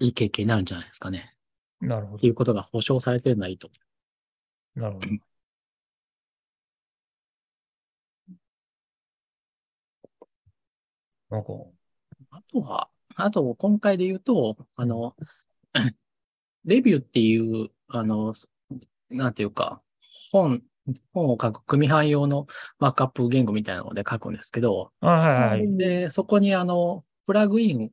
[0.00, 1.34] いい経験になるんじゃないですかね。
[1.80, 3.70] なるほっていうことが保証されてるのはいいと。
[4.74, 4.80] ど。
[4.82, 5.06] なるほど。
[11.30, 11.52] なんか、
[12.30, 15.14] あとは、あと今回で言うと、あの、
[16.68, 18.34] レビューっていう、あの、
[19.08, 19.80] なんていうか、
[20.30, 20.62] 本、
[21.14, 22.46] 本を書く組版用の
[22.78, 24.92] マークアップ言語みたいなので書くんですけど。
[25.78, 27.90] で、そこにあの、プラグイン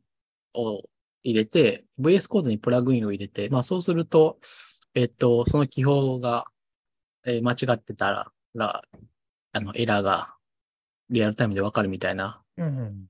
[0.53, 0.83] を
[1.23, 4.39] 入れて、VS コードにプラグインを入れて、まあそうすると、
[4.93, 6.45] えっと、その記法が、
[7.25, 8.83] えー間違ってたら、ら
[9.53, 10.35] あの、エラーが
[11.09, 12.41] リアルタイムでわかるみたいな。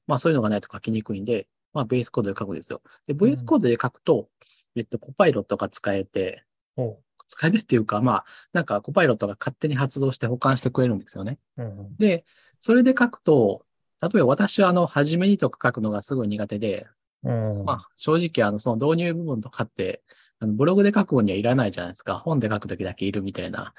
[0.05, 2.81] まあそういうのがないと書きにくいんで、まあベースコードで書くんですよ。
[3.05, 4.29] で、うん VS コードで書くと、
[4.75, 6.43] えっと、コパイロットが使えて、
[6.75, 11.37] ほ使えてっていうか、まあ、なんかコパイロットが勝手に発動して保管してくれるんですよね。
[11.57, 11.63] う。
[11.63, 11.97] うんうん。
[11.97, 12.25] で、
[12.59, 13.65] それで書くと、
[14.01, 16.87] 例えば私はあの、初めにとか書くのがすごい苦手で、
[17.23, 17.63] うん。
[17.65, 20.03] まあ正直あの、その導入部分とかって、
[20.39, 22.15] あのブログで書く分にはいらないじゃないですか。
[22.15, 23.73] 本で書くときだけいるみたいな。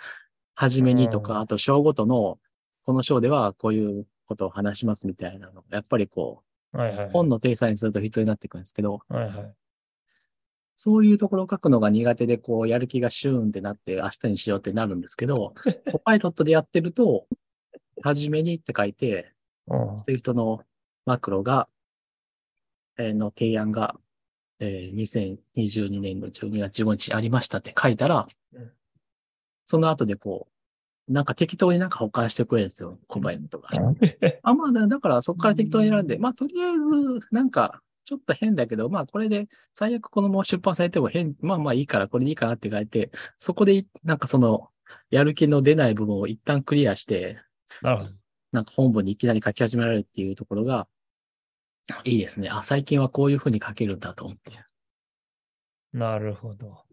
[0.55, 2.39] 初めにとうんか、あと章ごとの、
[2.82, 7.11] この章ではこういうことを話しますみたいなのが、やっぱりこう、はいはい。
[7.11, 9.55] 本の体裁にすると必要になってくるんですけど、はいはい。
[10.77, 15.55] そういうところを書くのが苦手で、こう、やる気がシューンってなって、明日にしようってなるんですけど、
[15.91, 17.27] コパイロットでやってると、
[18.03, 19.33] はじめにって書いて、
[19.69, 19.99] うん。
[19.99, 20.63] そういう人の
[21.07, 21.69] マクロが、
[22.99, 23.99] えーの提案が、
[24.59, 28.73] えー2022年の12月15日ありましたって書いたらうん、
[29.65, 30.56] その後でこう、
[31.09, 33.69] なんか適当になんか保管してくれるんですよ、コパイロットが。
[34.43, 36.81] あ、まあ、だだからそこから適当に選んで、まあ、とりあえず、
[37.31, 44.70] なんか、ちょっと変だけど、まあ、これで、最悪このまま出版されても変、まあまあいいから、これでいいかなって書いて、そこでい、なんかその、
[45.11, 47.41] やる気の出ない部分を一旦クリアして、
[47.83, 48.11] なるほど。
[48.53, 50.89] なんか本文にいきなり書き始められるっていうところが、
[52.05, 52.49] いいですね。
[52.49, 54.53] あ、最近はこういうふうに書けるんだと思って。
[55.93, 56.86] なるほど。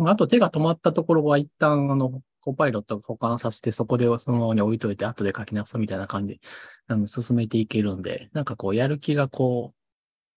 [0.00, 6.40] まああと手が止まったところは一旦、あの、コパイロットが保管させて、そこでそのままに置いといて、後で書き直すみたいな感じで、
[6.88, 9.76] あの、進めていけるんで、なんかこう、やる気がこう、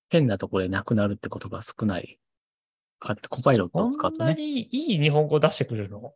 [0.09, 2.19] 変なところでなくなるってことが少ない。
[2.99, 4.31] かコパイロットこを使うんとね。
[4.31, 6.13] なにいい日本語出してくれるの？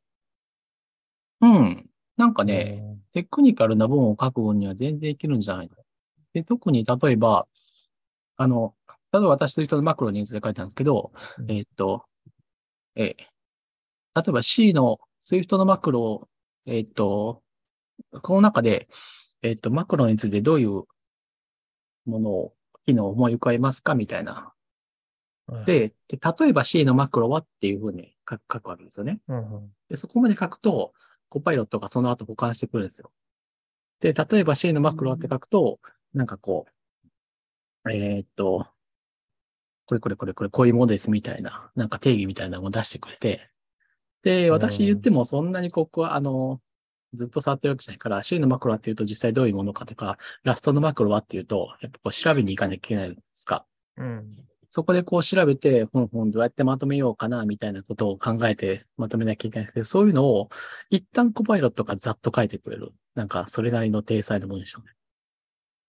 [1.41, 1.89] うん。
[2.17, 5.75] なんかね、テクニカルな文を書く分には全然いけるんじゃないの？
[6.33, 7.47] で、特に例えば、
[8.35, 8.75] あの、
[9.11, 12.03] 例えば私、そういう人のマクロについて書いたんですけど、うんえーっと、
[12.95, 13.23] えー
[14.21, 16.29] 例えば C の Swift のマクロを、
[16.65, 17.43] えーっと、
[18.23, 18.87] この中で、
[19.41, 20.83] えーっと、マクロについてどういう
[22.05, 22.53] ものを、
[22.85, 24.53] 機能を思い浮かべますかみたいな。
[25.49, 29.19] うん、で、で例えば C のマクロはっていうふうに書く書くわけですよね。
[29.27, 30.93] うんうん、で、そこまで書くと、
[31.29, 33.11] コパイロットがその後保管してくるんですよ。
[33.99, 35.79] で、例えば C のマクロって書くと、
[36.13, 36.65] なんかこ
[37.85, 38.67] う、えーっと、
[39.85, 43.49] これこれこれこれこういうものですみたいな、なんか定義みたいなのを出してくれて、
[44.23, 46.61] で、私言ってもそんなにここは、あの、
[47.13, 53.65] ずっと触ってるわけじゃないから、C のマクロはっていうと実際どういうものかとか、ラストのマクロはっていうと、やっぱこう調べに行かなきゃいけないんですか。
[53.97, 54.47] うん。
[54.69, 60.49] そこでこう調べて、ほんほんどうやってまとめようかな、みたいなことを考えてまとめなきゃいけないんですけど、そういうのを
[60.89, 62.91] 一旦コパイロットがざっと書いてくれる。
[63.15, 64.85] なんか、それなりの体裁の文章ね。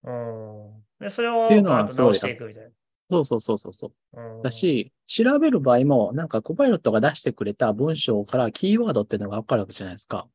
[0.04, 0.84] うん。
[1.00, 2.72] で、それをっていうのはしていくみたい
[3.10, 4.42] そうそうそうそうそう。
[4.42, 10.28] だ、し、調べる場合も、なんかコパイロットが出してくれた文章からキーワードっていうのがわかるわけじゃないですか。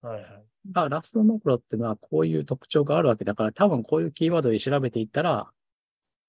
[0.00, 0.44] はいはい。
[0.74, 5.50] あ、ラストマクロっていうのはこういう特徴があるわけだから、多分こういうキーワードで調べていったら、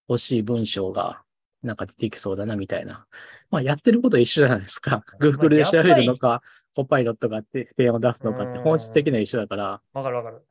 [0.09, 1.23] 欲しい文章が
[1.63, 3.07] なんか出てきそうだなみたいな。
[3.49, 5.03] まあやってること一緒じゃないですか。
[5.19, 6.41] Google で調べるのか、
[6.75, 9.81] コパイロットが提案を出すのかって本質的には一緒だから。
[9.93, 10.45] わかるわかる。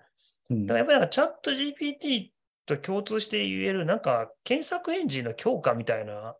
[0.50, 2.30] うんだからやっぱりなんかチャット GPT
[2.66, 6.36] と共通して言える、なんか検索エンジンの強化みたいな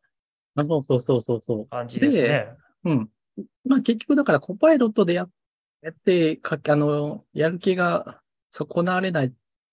[0.57, 1.69] あそうそうそうそうそう。
[1.69, 2.49] 感じですね。
[2.85, 3.11] うん。
[3.65, 5.29] まあ結局だからコパイロットでや
[5.83, 8.21] やって、かあの、やる気が
[8.51, 9.33] 損なわれないっ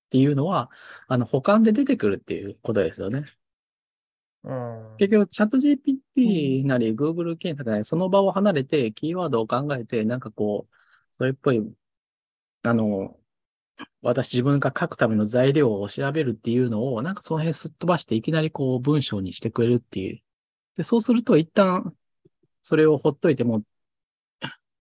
[0.10, 0.70] ていうのは、
[1.08, 3.26] あの、保管で出てくるっていうことですよね。
[4.44, 4.98] うん。
[4.98, 10.76] 結局、チャット GPT なり Google 検索なり、その場を離れて、キーワードを考えて、なんかこう、
[11.14, 11.62] それっぽい、
[12.64, 13.20] あの、
[14.02, 20.22] 私自分が書くための材料を調べるっていうのを、なんかその辺すっ飛ばしていきなりこう文章にしてくれるっていう。
[20.76, 21.94] で、そうすると一旦
[22.62, 23.64] それをほっといても、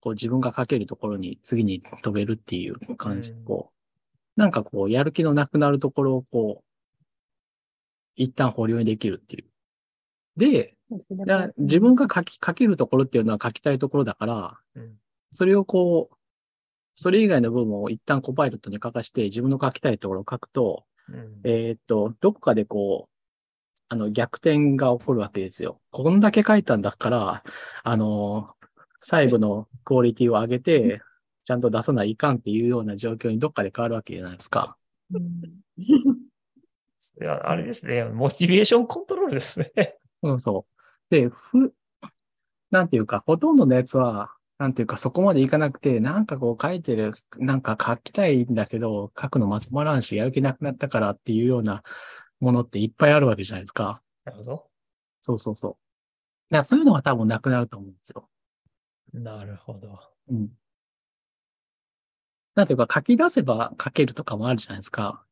[0.01, 3.45] こう自分が書けるところに次に飛べるっていう感じうん。
[3.45, 3.73] こ
[4.37, 6.65] う、なんかこう、やる気のなくなるところをこう、
[8.17, 9.45] 一旦保留にできるっていう。
[10.37, 10.77] で、
[11.59, 14.99] 自分が書き、書けるところっていうのは書きたいところだから、うん
[15.35, 16.17] それをこう、
[16.95, 23.13] それ以外の部分を一旦コパイロットに書かして自分の書きたいところを書くと、うんえーっと、どこかでこう、
[23.89, 25.81] あの、逆転が起こるわけですよ。
[25.91, 27.45] こんだけ書いたんだから、
[27.83, 28.55] あの、
[29.01, 31.03] 細部のクオリティを上げて、
[31.45, 34.77] ちゃんと出さないかんっていうような状況にどっかで変わるわけじゃないですか。
[35.13, 35.63] うん
[37.21, 38.05] いや、あれですね。
[38.05, 39.99] モチベーションコントロールですね。
[40.23, 41.11] うん、そう。
[41.11, 41.75] で、ふ、
[42.71, 44.33] なんていうか、ほとんどのやつは、
[44.63, 51.83] なんていうか、そこまでいかなくて、なんかこう書いてる、なんか書きたいんだけど、書くのまつまらんし、やる気なくなったからっていうような
[52.39, 54.03] ものっていっぱいあるわけじゃないですか。
[54.25, 54.71] なるほど。
[55.21, 55.73] そうそうそう。
[56.51, 58.29] だからそういうのが多分なくなると思うんですよ。
[59.13, 59.99] なるほど。
[60.31, 60.49] うん。
[62.55, 65.25] なんていうか、書き出せば書けるとかもあるじゃないですか。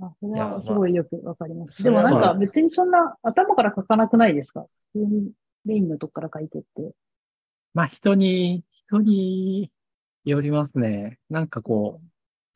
[0.00, 1.82] あそれはすごいよくわかります。
[1.82, 4.66] でもなんまあか別にそんな頭から書かなくないですか？
[4.92, 5.32] 普通に
[5.64, 6.92] メインのとこから書いてって。
[7.76, 9.70] まあ人に、人に
[10.24, 11.18] よりますね。
[11.28, 12.06] なんかこう、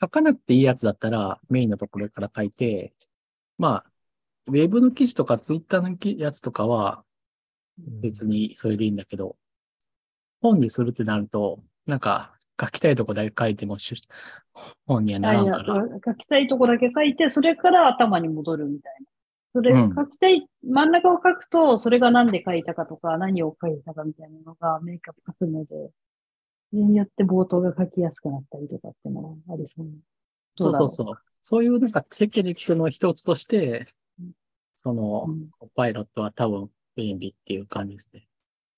[0.00, 2.94] 書かなくていいやつだったらメインのところから書いて、
[3.58, 3.90] まあ、
[4.46, 7.04] ウェブの記事とかツイッターのやつとかは
[8.00, 9.36] 別にそれでいいんだけど、
[10.40, 13.76] 本にするってなると、なんか書きたいとこだけ書いても
[14.86, 15.84] 本にはならんから。
[16.02, 19.09] 書きたいとこだけ書いて、それから頭に戻るみたいな。
[19.52, 25.90] それ、うん書きたい、真ん中を書くと、それが何で書いたかとか、何を書いたかみたいなのが明確化するので、
[26.70, 29.92] それによって冒頭が書きやすくなったりとかっていうのはありそうな。
[30.56, 31.16] そうそうそう。
[31.42, 33.88] そういうなんかテクニックの一つとして
[34.20, 34.32] うん、
[34.76, 38.26] そのう、んパイロットは多分便利っていう感じですね。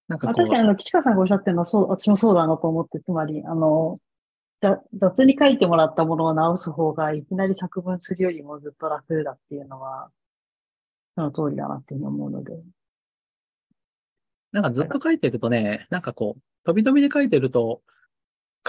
[0.09, 3.99] なんか確かにあの、岸川さんがおっしゃってるのは、そう、私もそうだなと思って、つまり、あの、
[4.61, 10.11] ざ雑に書いてもらったものを直す方が、いきなり作文するよりもずっと楽だっていうのは、
[11.15, 12.53] その通りだなっていうふうに思うので。
[14.53, 17.83] なんかずっと書いてるとね、なんかこう、飛び飛びで書いてると、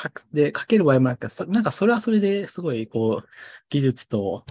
[0.01, 3.27] 書く、で、書ける場合もあるけど、そなんかそれはそれですごい、こう、
[3.69, 4.45] 技術と、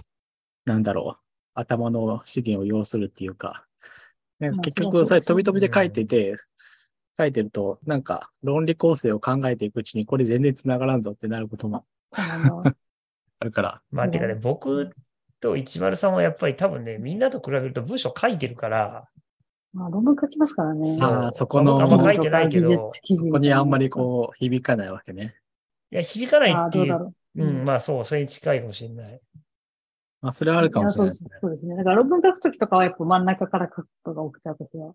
[0.65, 1.23] なんだろう、
[1.55, 3.65] 頭の資源を要するっていうか、
[4.39, 6.35] なんかまあ結局、それ飛び飛びで書いてて、
[7.17, 12.75] 書いてると、なんか論理構成を考えていくうちに、これ全然繋がらんぞってなることも あ
[13.41, 13.81] るから。
[13.91, 14.91] まあ、てかね、僕
[15.43, 19.09] と一丸さんはやっぱり多分ね、みんなと比べると文章書いてるから、
[19.73, 20.97] まあ、論文書きますからね。
[21.01, 25.35] あーそこのまあんま書いてないけど、そこにあんまりこう、響かないわけね。
[25.91, 27.43] いや、響かないああ、っていう、どうだろう。
[27.43, 29.19] うん、まあそう、それに近いかもしれない。
[30.21, 31.29] まあ、それはあるかもしれないですね。
[31.41, 31.75] そうそうですね。
[31.75, 34.93] だから論文書くときとかはやっぱ真ん中から書くことが多くて、私は。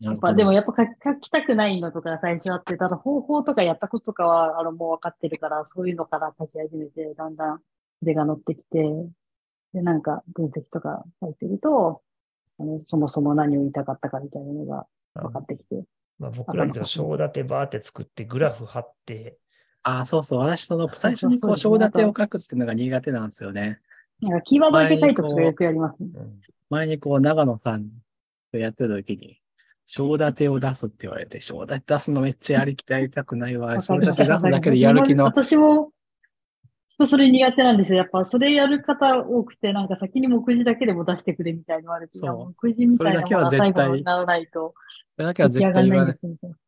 [0.00, 7.60] やっぱ、でもやっぱ書き書きたくないのとか最初あって、ただ方法とかやったこととかは、あの、もう分かってるから、そういうのから書き始めて、だんだん
[8.02, 8.78] 腕が乗ってきて、
[9.74, 12.00] で、なんか分析とか書いてると、
[12.58, 15.84] あの、そもそも何を言いたかったかみたいなのが分かってきて。
[16.18, 19.36] まあ、僕らと章立てバーって作って、グラフ貼って、
[19.82, 20.40] ああ、そうそう。
[20.40, 23.80] 私、その、最初にこう、章立てを書くっていうのが苦手なんですよね。
[24.22, 26.10] なんかキーワードだけ書いとくとよくやりますね。
[26.14, 26.40] うん
[26.70, 27.88] 前にこう、長野さん
[28.50, 29.38] とやってた時に、
[29.84, 33.80] 章立てを出すって言われて、章立て出すのめっちゃやりきやりたくないわ。
[33.80, 35.24] 章立て出すだけでやる気の。
[35.24, 35.90] 私も、
[36.88, 37.98] ちょっとそれ苦手なんですよ。
[37.98, 44.74] やっぱそれやる方多くて、なんか先に目次だけでも出してくれみたいに言われて、目次みたいなものはそれだけは絶対最後にならないと
[45.16, 46.18] それだけは絶対言わない。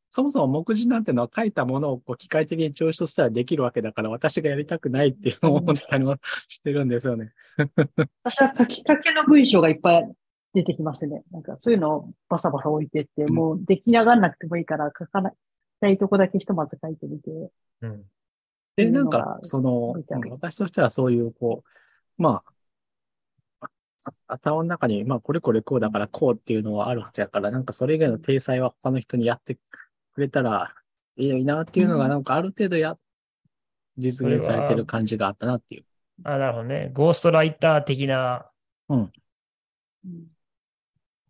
[0.09, 6.17] そもそも目次なんてのは書いたものをこう機械的に抽出したらできるわけだから、私がやりたくないっていうのを思ったりも
[6.49, 7.33] してるんですよね。
[8.25, 10.11] 私は書きかけの文章がいっぱい
[10.55, 11.23] 出てきますね。
[11.33, 15.33] なんかそういうのをバサバサ置いてって、うんもう出来上がんなくてもいいから書かない、
[15.81, 17.31] たいとこだけひとまず書いてみて。
[17.83, 18.05] うん。
[18.77, 19.95] で、なんかその
[20.31, 21.65] 私としてはそういう、こ
[22.19, 22.43] う、ま
[23.61, 23.71] あ、
[24.29, 29.57] 頭の中に、まあ、これこれこうだからこうっていうのはあるわけだから、なんかそれ以外の体裁は他の人にやって
[30.13, 30.75] くれたら
[31.17, 32.97] いいなっていうのが、なんかある程度や、
[33.99, 35.85] 実現されてる感じがあったなっていう。
[36.25, 36.91] あ、なるほどね。
[36.93, 38.51] ゴーストライター的な。
[38.89, 39.13] うん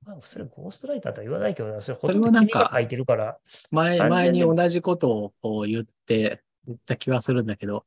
[0.05, 3.39] まあ、それゴーストライターとは言わないけどな、それほとんどはなんか君が書いてるから。
[3.73, 7.87] 前、前に同じことをこう言って、言った気はするんだけど、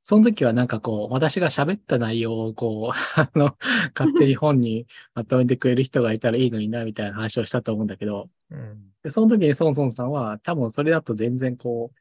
[0.00, 3.56] その時はなんかこう、私が喋った内容をこう、 あの、
[3.96, 8.92] 勝手に本にまとめてくれる人がいたらいいのにな、みたいな話をしたと思うんだけど、うん。
[9.04, 11.98] でその時にソンソンさんは、多分それだと全然こう、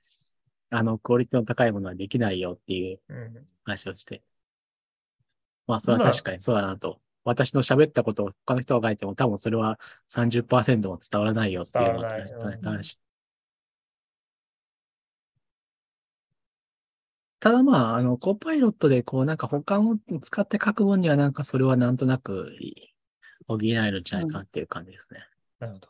[0.75, 3.47] あの、クオリティの高いものはできないよっていううん。
[3.65, 4.23] 話をして。
[5.67, 6.99] まあ、それは確かにそうだなと。
[7.23, 9.79] 私の喋ったことを他の人が書いても多分それは
[10.09, 11.99] 30%も伝わらないよっていう
[12.63, 12.97] 話
[17.41, 22.55] ただまあ、あの、コパイロットでこうなんか保管を使って書く分にはなんかそれはなんとなく
[23.47, 25.21] 補えるんじゃないかなっていう感じですね。
[25.59, 25.87] なるほど。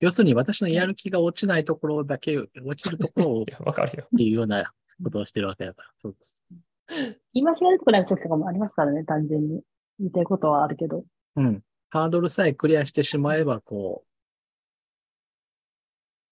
[0.00, 4.08] 要するに私のやる気が落ちないところだけ、落ちるところを わかるよ。
[4.16, 4.72] ていうような
[5.04, 5.88] ことをしてるわけだから。
[6.02, 6.44] そうです。
[6.88, 9.62] 言い間違えるところの時とかもありますからね、単純に。
[10.00, 11.04] 言いたいことはあるけど。
[11.36, 11.62] うん。
[11.90, 14.08] ハードルさえクリアしてしまえば、こう、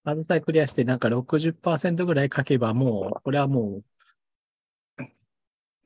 [0.05, 3.81] ハードルさえクリアしてなんか60%ぐらい書けばもう、これはも
[4.99, 5.03] う、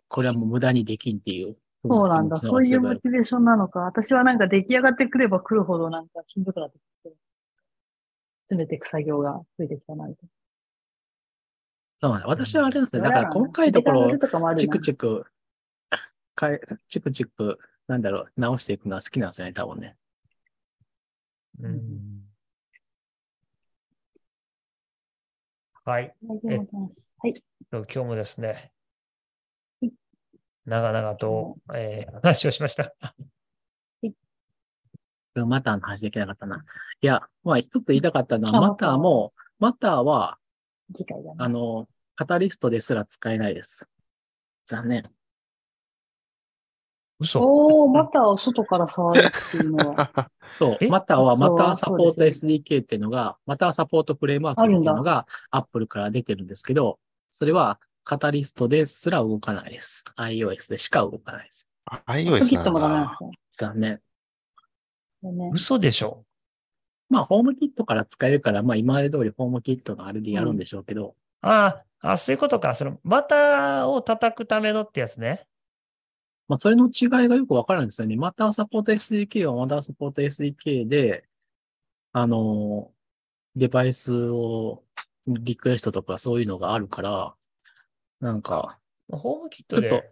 [0.09, 1.55] これはもう無駄にできんっていう。
[1.85, 2.35] そうなんだ。
[2.35, 3.79] そういうモチベーションなのか。
[3.79, 7.15] 私はなんか出来上がってくれば来るほどなんかしんどくなってきて、
[8.47, 10.29] 詰めていく作業が増えてきたな、みたい
[12.01, 13.03] そうなんだ私はあれなんですね。
[13.03, 13.09] な。
[13.09, 14.17] だから細かいところ
[14.57, 15.25] チクチク、
[16.35, 16.59] かえ
[16.89, 19.95] チクチク、なんだろう、直していくのは好きなんですよね、多分ね。
[21.61, 22.28] うん。
[25.85, 26.13] はい。
[27.21, 27.43] はい。
[27.71, 28.71] 今日もですね
[29.81, 29.91] はい、
[30.65, 32.93] 長々と、えー話をしました。
[35.35, 36.65] マターの話できなかったな。
[37.01, 40.37] いや、まあ一つ言いたかったのは、あマターも、マターは。
[41.37, 43.89] あの、カタリストですら使えないです。
[44.65, 45.03] 残念。
[47.19, 50.29] 嘘おー、また外から触るっていうのは。
[50.57, 50.87] そうえ？
[50.87, 56.97] マターはそうマターサポート SDK っていうのが、マターサポートフレームワークっていうのが Apple から出てるんですけど、
[57.29, 60.03] それはカタリストですら動かないです。
[60.17, 61.67] iOS でしか動かないです。
[62.07, 63.17] iOS なんキットもダメなんだ。
[63.19, 64.01] です残念。
[65.53, 66.23] 嘘でしょ？
[67.09, 72.75] まあ、ホームキットから使えるから、まあ、今まで通りホームキットのあれでやるんでしょうけど、ああ、あ、そういうことか。
[72.75, 75.47] その、バターを叩くためのってやつね。
[76.49, 78.15] まあ、それの違いがよくわからないんですよね。
[78.15, 81.23] マターサポート SDK はマターサポート SDK で、
[82.11, 82.91] あの、
[83.55, 84.83] デバイスを
[85.27, 87.35] リクエストとかそういうのがあるから、
[88.19, 88.79] なんか、
[89.11, 90.09] ホームキットちょっで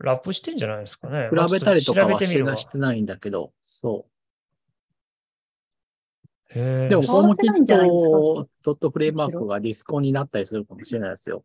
[0.00, 1.30] ラップしてんじゃないですかね。
[1.30, 4.06] 比べたりとかまあはしてなしてないんだけど、そ
[6.50, 6.84] へう。
[6.86, 11.42] えでも、ホームキットドットフレームワークがディスコになったりするかもしれないですよ。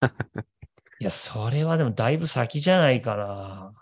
[1.04, 3.74] いや、それはでもだいぶ先じゃないかな。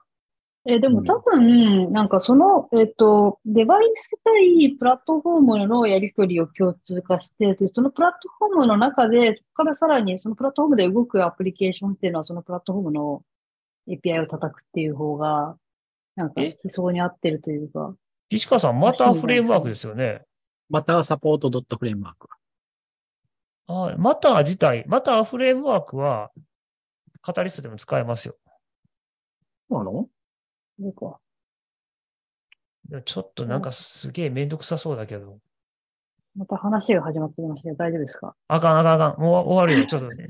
[0.67, 13.23] え、でも多分、なんかその、えっと、デバイス対プラットフォームのやり取りを共通化して、で、そのプラットフォームの中で、そこからさらにそのプラットフォームで動くアプリケーションっていうのは、そのプラットフォームの
[13.89, 15.57] API を叩くっていう方が、
[16.17, 16.57] なんかえ？
[16.65, 17.95] 思想に合ってるというか、
[18.31, 20.23] 石川さん、またフレームワークですよね。
[20.69, 22.29] マターサポートドットフレームワーク。
[23.69, 26.33] あマター自体、マターフレームワークは、
[27.23, 28.37] カタリストでも使えますよ。
[29.71, 30.09] そうなの？
[30.79, 31.19] どうか。
[33.05, 35.39] ちょっとなんかすげえめんどくさそうだけど。
[36.37, 38.35] また話が始まってきましたけど、大丈夫ですか？
[38.49, 39.21] あかんあかんあかん。
[39.21, 39.87] もう終わるよ。
[39.89, 40.29] ちょっとね。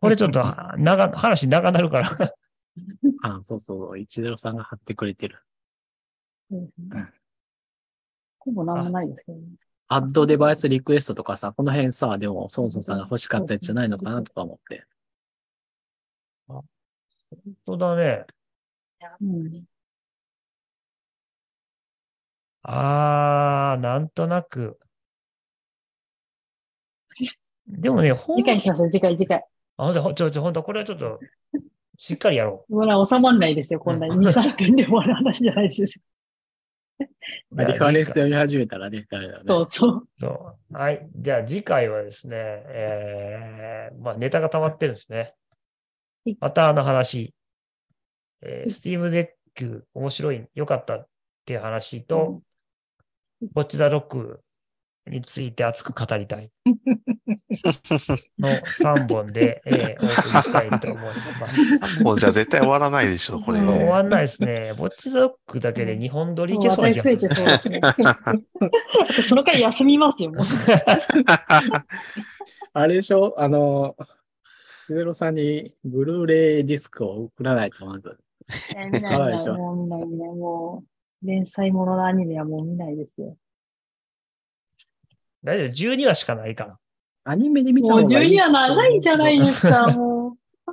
[0.00, 2.34] これちょっとは長、話長なるから。
[3.22, 3.98] あ、そうそう。
[3.98, 5.38] 一ゼロさんが貼ってくれてる。
[6.50, 7.14] そうですねうん。
[8.38, 9.44] ほぼなんもないですけどね。
[9.88, 14.86] アッドデバイスリクエストとかさ、この辺さ、でも、ソンソンさんが欲しかったやつじゃないのかなとか思って。
[17.30, 18.26] 本当だね。
[19.20, 19.64] うん。
[22.62, 24.78] あー、なんとなく。
[27.66, 29.44] でもね、ほん次回にしましょう、次回、次回。
[29.76, 31.20] あ、ほんと、ほんちょ、ちょ、ほんと、これはちょっと、
[31.96, 34.16] しっかりやろほら、収まんないですよ、こんなに。
[34.16, 36.02] 2、3分で終わる話じゃないですよ。
[37.52, 37.64] う。
[37.64, 39.44] リファレンス読み始めたらね、ダメだよね。
[39.46, 40.08] そうそう。
[40.18, 40.76] そう。
[40.76, 41.08] はい。
[41.16, 45.34] じゃあ次回はですね、えー、まあネタが溜まってるんですねはい。
[46.40, 47.34] またあの話、
[48.42, 49.28] えー、スティームデッ
[49.58, 51.06] ク面白い、良かったっ
[51.44, 52.40] ていう話と、
[53.42, 54.40] ウォッチザロック
[55.06, 56.50] について熱く語りたい
[58.38, 61.04] の3本で、えーお送りしたいと思い
[61.40, 62.02] ます。
[62.02, 63.60] もうじゃあ絶対終わらないでしょ、これ。
[63.60, 64.72] もう終わんないですね。
[64.76, 67.28] ぼっちドッグだけで2本撮りいけそうな気がする。
[67.62, 67.80] そね。
[69.26, 70.46] その回休みますよ、もう。
[72.72, 73.34] あれでしょ？
[73.38, 73.96] あの、
[74.94, 78.18] ゼロさんにブルーレイディスクを送らないとまず。
[78.76, 80.84] え見ない見もう見ない見ない、も
[81.22, 83.36] う、連載もののアニメはもう見ないですよ。
[85.44, 86.78] 大丈夫、12話しかないから。
[87.24, 88.32] アニメで見たもう方がいい。
[88.32, 90.36] 12は長いじゃないですか、も
[90.66, 90.72] う。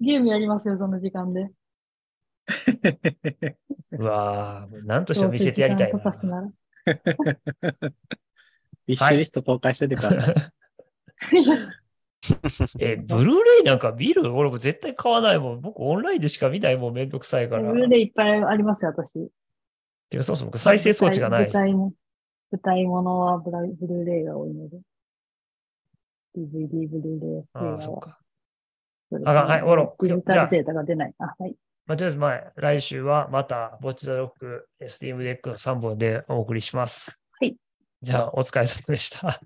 [0.00, 1.50] ゲームやりますよ、その時間で。
[3.92, 5.98] うわぁ、なんとしても見せてやりたいな。
[6.22, 6.50] なら。
[8.86, 10.34] ビッシュリスト公開しておいてください。
[12.80, 14.34] え、ブルーレイなんか見る？
[14.34, 15.60] 俺も絶対買わないもん。
[15.60, 17.62] 僕オンラインでしか見ないもん、めんどくさいから。
[17.62, 19.30] ブルーレイいっぱいありますよ、私。
[20.10, 21.52] てかそもそも僕再生装置がない舞。
[21.52, 21.92] 台も、
[22.50, 24.78] 舞台ものはブルーレイが多いので。
[26.36, 27.82] DVD、ブルーレイ、ああ。
[27.82, 28.18] そうか。
[29.24, 31.14] あはい終わろうデジタルデータが出ない。
[31.18, 31.54] あ、はい。
[31.86, 37.16] まあ、とりあえず前、来週はまた、ボッチザロック、スティームデックの3本でお送りします。
[37.38, 37.56] はい。
[38.02, 39.40] じゃあ、お疲れ様でした。